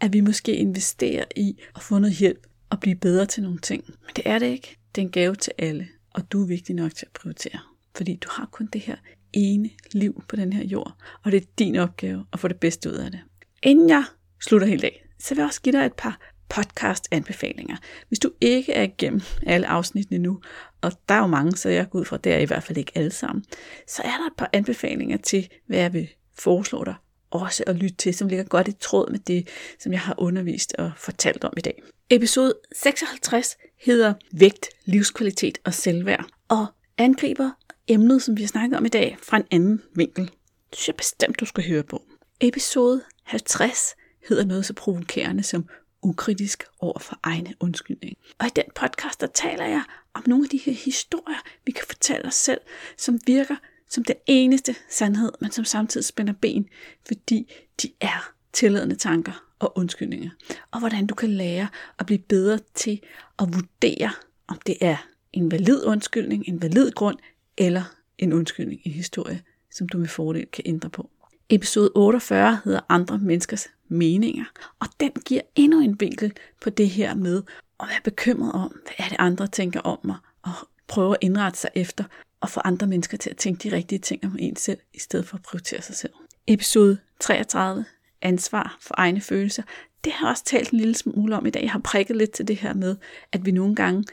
at 0.00 0.12
vi 0.12 0.20
måske 0.20 0.56
investerer 0.56 1.24
i 1.36 1.56
at 1.76 1.82
få 1.82 1.98
noget 1.98 2.16
hjælp 2.16 2.46
og 2.70 2.80
blive 2.80 2.96
bedre 2.96 3.26
til 3.26 3.42
nogle 3.42 3.58
ting. 3.58 3.84
Men 3.86 4.12
det 4.16 4.26
er 4.26 4.38
det 4.38 4.46
ikke. 4.46 4.76
Det 4.94 5.00
er 5.00 5.06
en 5.06 5.12
gave 5.12 5.34
til 5.34 5.52
alle, 5.58 5.88
og 6.14 6.32
du 6.32 6.42
er 6.42 6.46
vigtig 6.46 6.74
nok 6.74 6.94
til 6.94 7.06
at 7.06 7.12
prioritere. 7.12 7.58
Fordi 7.96 8.16
du 8.16 8.28
har 8.32 8.48
kun 8.52 8.68
det 8.72 8.80
her 8.80 8.96
ene 9.32 9.70
liv 9.92 10.22
på 10.28 10.36
den 10.36 10.52
her 10.52 10.64
jord, 10.64 10.92
og 11.24 11.32
det 11.32 11.42
er 11.42 11.46
din 11.58 11.76
opgave 11.76 12.24
at 12.32 12.40
få 12.40 12.48
det 12.48 12.60
bedste 12.60 12.88
ud 12.90 12.94
af 12.94 13.10
det. 13.10 13.20
Inden 13.62 13.88
jeg 13.88 14.04
slutter 14.40 14.66
helt 14.66 14.84
af, 14.84 15.06
så 15.18 15.34
vil 15.34 15.40
jeg 15.40 15.46
også 15.46 15.62
give 15.62 15.72
dig 15.72 15.86
et 15.86 15.92
par 15.92 16.18
podcast-anbefalinger. 16.48 17.76
Hvis 18.08 18.18
du 18.18 18.30
ikke 18.40 18.72
er 18.72 18.82
igennem 18.82 19.20
alle 19.46 19.66
afsnittene 19.66 20.18
nu, 20.18 20.40
og 20.80 20.92
der 21.08 21.14
er 21.14 21.18
jo 21.18 21.26
mange, 21.26 21.56
så 21.56 21.68
jeg 21.68 21.90
går 21.90 21.98
ud 21.98 22.04
fra, 22.04 22.16
det 22.16 22.32
er 22.32 22.38
i 22.38 22.44
hvert 22.44 22.62
fald 22.62 22.78
ikke 22.78 22.92
alle 22.94 23.10
sammen, 23.10 23.44
så 23.88 24.02
er 24.02 24.16
der 24.16 24.26
et 24.26 24.36
par 24.38 24.50
anbefalinger 24.52 25.16
til, 25.16 25.48
hvad 25.66 25.78
jeg 25.78 25.92
vil 25.92 26.08
foreslå 26.38 26.84
dig 26.84 26.94
også 27.30 27.64
at 27.66 27.76
lytte 27.76 27.96
til, 27.96 28.14
som 28.14 28.28
ligger 28.28 28.44
godt 28.44 28.68
i 28.68 28.72
tråd 28.72 29.10
med 29.10 29.18
det, 29.18 29.48
som 29.78 29.92
jeg 29.92 30.00
har 30.00 30.14
undervist 30.18 30.74
og 30.78 30.92
fortalt 30.96 31.44
om 31.44 31.52
i 31.56 31.60
dag. 31.60 31.82
Episode 32.10 32.54
56 32.76 33.56
hedder 33.80 34.14
Vægt, 34.32 34.66
livskvalitet 34.84 35.58
og 35.64 35.74
selvværd, 35.74 36.24
og 36.48 36.66
angriber 36.98 37.50
emnet, 37.88 38.22
som 38.22 38.36
vi 38.36 38.42
har 38.42 38.48
snakket 38.48 38.76
om 38.76 38.84
i 38.84 38.88
dag, 38.88 39.16
fra 39.22 39.36
en 39.36 39.44
anden 39.50 39.82
vinkel. 39.94 40.24
Det 40.24 40.78
synes 40.78 40.88
jeg 40.88 40.96
bestemt, 40.96 41.40
du 41.40 41.44
skal 41.44 41.68
høre 41.68 41.82
på. 41.82 42.02
Episode 42.40 43.02
50 43.24 43.94
hedder 44.28 44.44
noget 44.44 44.66
så 44.66 44.74
provokerende 44.74 45.42
som 45.42 45.68
ukritisk 46.02 46.64
over 46.78 46.98
for 46.98 47.18
egne 47.22 47.54
undskyldning. 47.60 48.16
Og 48.38 48.46
i 48.46 48.50
den 48.56 48.64
podcast, 48.74 49.20
der 49.20 49.26
taler 49.26 49.66
jeg 49.66 49.82
om 50.14 50.22
nogle 50.26 50.44
af 50.44 50.50
de 50.50 50.58
her 50.58 50.72
historier, 50.72 51.42
vi 51.66 51.72
kan 51.72 51.84
fortælle 51.86 52.26
os 52.26 52.34
selv, 52.34 52.60
som 52.96 53.18
virker 53.26 53.56
som 53.90 54.04
den 54.04 54.16
eneste 54.26 54.74
sandhed, 54.88 55.32
men 55.40 55.50
som 55.50 55.64
samtidig 55.64 56.04
spænder 56.04 56.32
ben, 56.32 56.68
fordi 57.06 57.52
de 57.82 57.92
er 58.00 58.32
tilladende 58.52 58.96
tanker 58.96 59.44
og 59.58 59.78
undskyldninger. 59.78 60.30
Og 60.70 60.78
hvordan 60.78 61.06
du 61.06 61.14
kan 61.14 61.30
lære 61.30 61.68
at 61.98 62.06
blive 62.06 62.18
bedre 62.18 62.58
til 62.74 63.00
at 63.38 63.46
vurdere, 63.54 64.10
om 64.48 64.58
det 64.66 64.76
er 64.80 64.96
en 65.32 65.50
valid 65.50 65.86
undskyldning, 65.86 66.44
en 66.48 66.62
valid 66.62 66.90
grund, 66.90 67.18
eller 67.58 67.82
en 68.18 68.32
undskyldning, 68.32 68.80
en 68.84 68.92
historie, 68.92 69.42
som 69.70 69.88
du 69.88 69.98
med 69.98 70.08
fordel 70.08 70.46
kan 70.46 70.64
ændre 70.66 70.90
på. 70.90 71.10
Episode 71.48 71.90
48 71.94 72.60
hedder 72.64 72.80
Andre 72.88 73.18
menneskers 73.18 73.68
meninger, 73.88 74.44
og 74.80 74.86
den 75.00 75.12
giver 75.26 75.40
endnu 75.54 75.80
en 75.80 76.00
vinkel 76.00 76.32
på 76.60 76.70
det 76.70 76.88
her 76.88 77.14
med 77.14 77.42
at 77.80 77.88
være 77.88 78.00
bekymret 78.04 78.52
om, 78.52 78.80
hvad 78.84 78.94
er 78.98 79.08
det 79.08 79.16
andre 79.18 79.46
tænker 79.46 79.80
om 79.80 79.98
mig, 80.04 80.16
og 80.42 80.52
prøve 80.86 81.14
at 81.14 81.18
indrette 81.20 81.58
sig 81.58 81.70
efter, 81.74 82.04
og 82.40 82.50
få 82.50 82.60
andre 82.64 82.86
mennesker 82.86 83.16
til 83.16 83.30
at 83.30 83.36
tænke 83.36 83.70
de 83.70 83.76
rigtige 83.76 83.98
ting 83.98 84.24
om 84.24 84.36
en 84.38 84.56
selv, 84.56 84.78
i 84.94 84.98
stedet 84.98 85.26
for 85.26 85.36
at 85.36 85.42
prioritere 85.42 85.82
sig 85.82 85.96
selv. 85.96 86.12
Episode 86.46 86.98
33, 87.20 87.84
ansvar 88.22 88.78
for 88.80 88.94
egne 88.98 89.20
følelser, 89.20 89.62
det 90.04 90.12
har 90.12 90.26
jeg 90.26 90.30
også 90.30 90.44
talt 90.44 90.70
en 90.70 90.78
lille 90.78 90.94
smule 90.94 91.36
om 91.36 91.46
i 91.46 91.50
dag. 91.50 91.62
Jeg 91.62 91.70
har 91.70 91.78
prikket 91.78 92.16
lidt 92.16 92.30
til 92.30 92.48
det 92.48 92.56
her 92.56 92.74
med, 92.74 92.96
at 93.32 93.46
vi 93.46 93.50
nogle 93.50 93.74
gange 93.74 94.04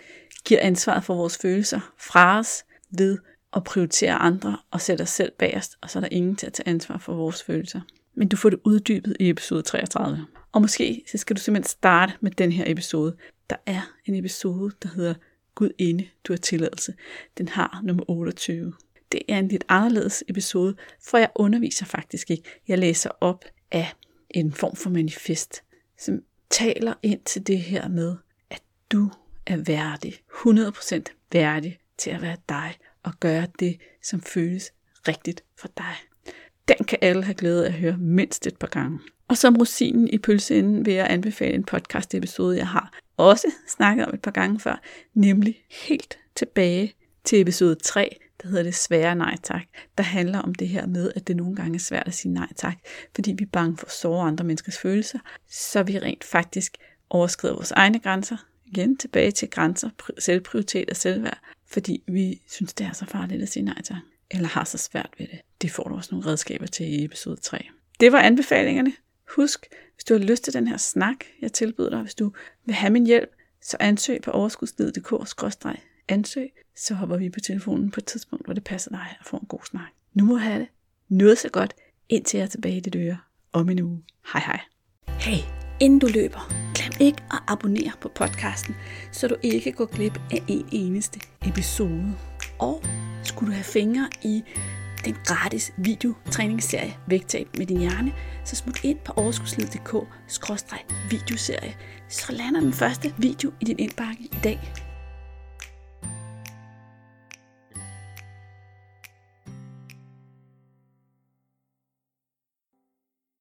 giver 0.45 0.59
ansvaret 0.61 1.03
for 1.03 1.15
vores 1.15 1.37
følelser 1.37 1.93
fra 1.97 2.39
os 2.39 2.63
ved 2.91 3.17
at 3.55 3.63
prioritere 3.63 4.13
andre 4.13 4.57
og 4.71 4.81
sætte 4.81 5.01
os 5.01 5.09
selv 5.09 5.31
bagerst, 5.39 5.77
og 5.81 5.89
så 5.89 5.99
er 5.99 6.01
der 6.01 6.09
ingen 6.11 6.35
til 6.35 6.47
at 6.47 6.53
tage 6.53 6.67
ansvar 6.67 6.97
for 6.97 7.13
vores 7.13 7.43
følelser. 7.43 7.81
Men 8.15 8.27
du 8.27 8.37
får 8.37 8.49
det 8.49 8.59
uddybet 8.63 9.17
i 9.19 9.29
episode 9.29 9.61
33. 9.61 10.25
Og 10.51 10.61
måske 10.61 11.03
så 11.11 11.17
skal 11.17 11.35
du 11.35 11.41
simpelthen 11.41 11.69
starte 11.69 12.13
med 12.21 12.31
den 12.31 12.51
her 12.51 12.63
episode. 12.67 13.15
Der 13.49 13.55
er 13.65 13.81
en 14.05 14.15
episode, 14.15 14.71
der 14.83 14.89
hedder 14.95 15.13
Gud 15.57 15.69
inde, 15.77 16.07
du 16.23 16.33
har 16.33 16.37
tilladelse. 16.37 16.93
Den 17.37 17.47
har 17.47 17.81
nummer 17.83 18.03
28. 18.09 18.73
Det 19.11 19.21
er 19.29 19.39
en 19.39 19.47
lidt 19.47 19.65
anderledes 19.69 20.23
episode, 20.27 20.75
for 21.03 21.17
jeg 21.17 21.29
underviser 21.35 21.85
faktisk 21.85 22.31
ikke. 22.31 22.43
Jeg 22.67 22.77
læser 22.77 23.09
op 23.21 23.45
af 23.71 23.93
en 24.29 24.51
form 24.51 24.75
for 24.75 24.89
manifest, 24.89 25.63
som 25.99 26.19
taler 26.49 26.93
ind 27.03 27.19
til 27.25 27.47
det 27.47 27.59
her 27.59 27.87
med, 27.87 28.15
at 28.49 28.61
du 28.91 29.11
er 29.45 29.57
værdig, 29.57 30.13
100% 30.13 31.03
værdig 31.31 31.79
til 31.97 32.09
at 32.09 32.21
være 32.21 32.37
dig 32.49 32.75
og 33.03 33.13
gøre 33.19 33.47
det, 33.59 33.77
som 34.03 34.21
føles 34.21 34.71
rigtigt 35.07 35.43
for 35.59 35.67
dig. 35.77 35.95
Den 36.67 36.85
kan 36.85 36.97
alle 37.01 37.23
have 37.23 37.35
glæde 37.35 37.65
af 37.65 37.69
at 37.69 37.79
høre 37.79 37.97
mindst 37.97 38.47
et 38.47 38.57
par 38.57 38.67
gange. 38.67 38.99
Og 39.27 39.37
som 39.37 39.55
rosinen 39.55 40.07
i 40.07 40.17
pølseenden 40.17 40.85
vil 40.85 40.93
jeg 40.93 41.07
anbefale 41.09 41.53
en 41.53 41.63
podcast 41.63 42.15
episode, 42.15 42.57
jeg 42.57 42.67
har 42.67 42.99
også 43.17 43.47
snakket 43.67 44.05
om 44.05 44.13
et 44.13 44.21
par 44.21 44.31
gange 44.31 44.59
før, 44.59 44.81
nemlig 45.13 45.63
helt 45.87 46.19
tilbage 46.35 46.93
til 47.23 47.41
episode 47.41 47.75
3, 47.75 48.17
der 48.41 48.47
hedder 48.47 48.63
det 48.63 48.75
svære 48.75 49.15
nej 49.15 49.35
tak, 49.43 49.63
der 49.97 50.03
handler 50.03 50.39
om 50.39 50.55
det 50.55 50.67
her 50.67 50.85
med, 50.85 51.11
at 51.15 51.27
det 51.27 51.35
nogle 51.35 51.55
gange 51.55 51.75
er 51.75 51.79
svært 51.79 52.07
at 52.07 52.13
sige 52.13 52.33
nej 52.33 52.53
tak, 52.55 52.77
fordi 53.15 53.31
vi 53.31 53.43
er 53.43 53.49
bange 53.51 53.77
for 53.77 53.85
at 53.85 53.91
såre 53.91 54.27
andre 54.27 54.45
menneskers 54.45 54.77
følelser, 54.77 55.19
så 55.49 55.83
vi 55.83 55.99
rent 55.99 56.23
faktisk 56.23 56.77
overskrider 57.09 57.55
vores 57.55 57.71
egne 57.71 57.99
grænser, 57.99 58.37
igen 58.65 58.97
tilbage 58.97 59.31
til 59.31 59.49
grænser, 59.49 59.89
selvprioritet 60.19 60.89
og 60.89 60.95
selvværd, 60.95 61.39
fordi 61.67 62.03
vi 62.07 62.41
synes, 62.49 62.73
det 62.73 62.85
er 62.85 62.93
så 62.93 63.05
farligt 63.05 63.41
at 63.41 63.49
sige 63.49 63.63
nej 63.63 63.81
tak, 63.81 64.01
eller 64.31 64.47
har 64.47 64.63
så 64.63 64.77
svært 64.77 65.09
ved 65.17 65.27
det. 65.27 65.39
Det 65.61 65.71
får 65.71 65.83
du 65.83 65.95
også 65.95 66.09
nogle 66.11 66.29
redskaber 66.29 66.67
til 66.67 66.85
i 66.85 67.03
episode 67.03 67.35
3. 67.35 67.67
Det 67.99 68.11
var 68.11 68.19
anbefalingerne. 68.19 68.93
Husk, 69.35 69.67
hvis 69.93 70.03
du 70.03 70.13
har 70.13 70.21
lyst 70.21 70.43
til 70.43 70.53
den 70.53 70.67
her 70.67 70.77
snak, 70.77 71.15
jeg 71.41 71.53
tilbyder 71.53 71.89
dig, 71.89 72.01
hvis 72.01 72.15
du 72.15 72.33
vil 72.65 72.75
have 72.75 72.93
min 72.93 73.05
hjælp, 73.05 73.29
så 73.61 73.77
ansøg 73.79 74.21
på 74.21 74.31
overskudslivet.dk-ansøg, 74.31 76.53
så 76.75 76.93
hopper 76.93 77.17
vi 77.17 77.29
på 77.29 77.39
telefonen 77.39 77.91
på 77.91 77.99
et 77.99 78.05
tidspunkt, 78.05 78.45
hvor 78.45 78.53
det 78.53 78.63
passer 78.63 78.91
dig 78.91 79.15
og 79.19 79.25
får 79.25 79.39
en 79.39 79.47
god 79.47 79.59
snak. 79.69 79.89
Nu 80.13 80.25
må 80.25 80.35
have 80.35 80.59
det 80.59 80.67
noget 81.09 81.37
så 81.37 81.49
godt, 81.49 81.73
indtil 82.09 82.37
jeg 82.37 82.43
er 82.43 82.49
tilbage 82.49 82.77
i 82.77 82.79
dit 82.79 82.95
øre 82.95 83.17
om 83.53 83.69
en 83.69 83.81
uge. 83.81 84.03
Hej 84.33 84.41
hej. 84.45 84.59
Hey, 85.07 85.37
inden 85.79 85.99
du 85.99 86.07
løber, 86.07 86.53
glem 86.75 87.07
ikke 87.07 87.23
at 87.31 87.39
abonnere 87.47 87.91
på 88.01 88.11
podcasten, 88.15 88.75
så 89.11 89.27
du 89.27 89.35
ikke 89.41 89.71
går 89.71 89.85
glip 89.85 90.19
af 90.31 90.43
en 90.47 90.69
eneste 90.71 91.19
episode. 91.47 92.15
Og 92.59 92.83
skulle 93.23 93.51
du 93.51 93.53
have 93.53 93.63
fingre 93.63 94.09
i 94.23 94.43
den 95.05 95.15
gratis 95.25 95.73
videotræningsserie 95.77 96.97
Vægtab 97.07 97.47
med 97.57 97.65
din 97.65 97.79
hjerne, 97.79 98.13
så 98.45 98.55
smut 98.55 98.83
ind 98.83 98.97
på 99.05 99.13
overskudslivet.dk-videoserie, 99.15 101.75
så 102.09 102.31
lander 102.31 102.59
den 102.59 102.73
første 102.73 103.13
video 103.17 103.51
i 103.61 103.65
din 103.65 103.79
indbakke 103.79 104.23
i 104.23 104.37
dag. 104.43 104.86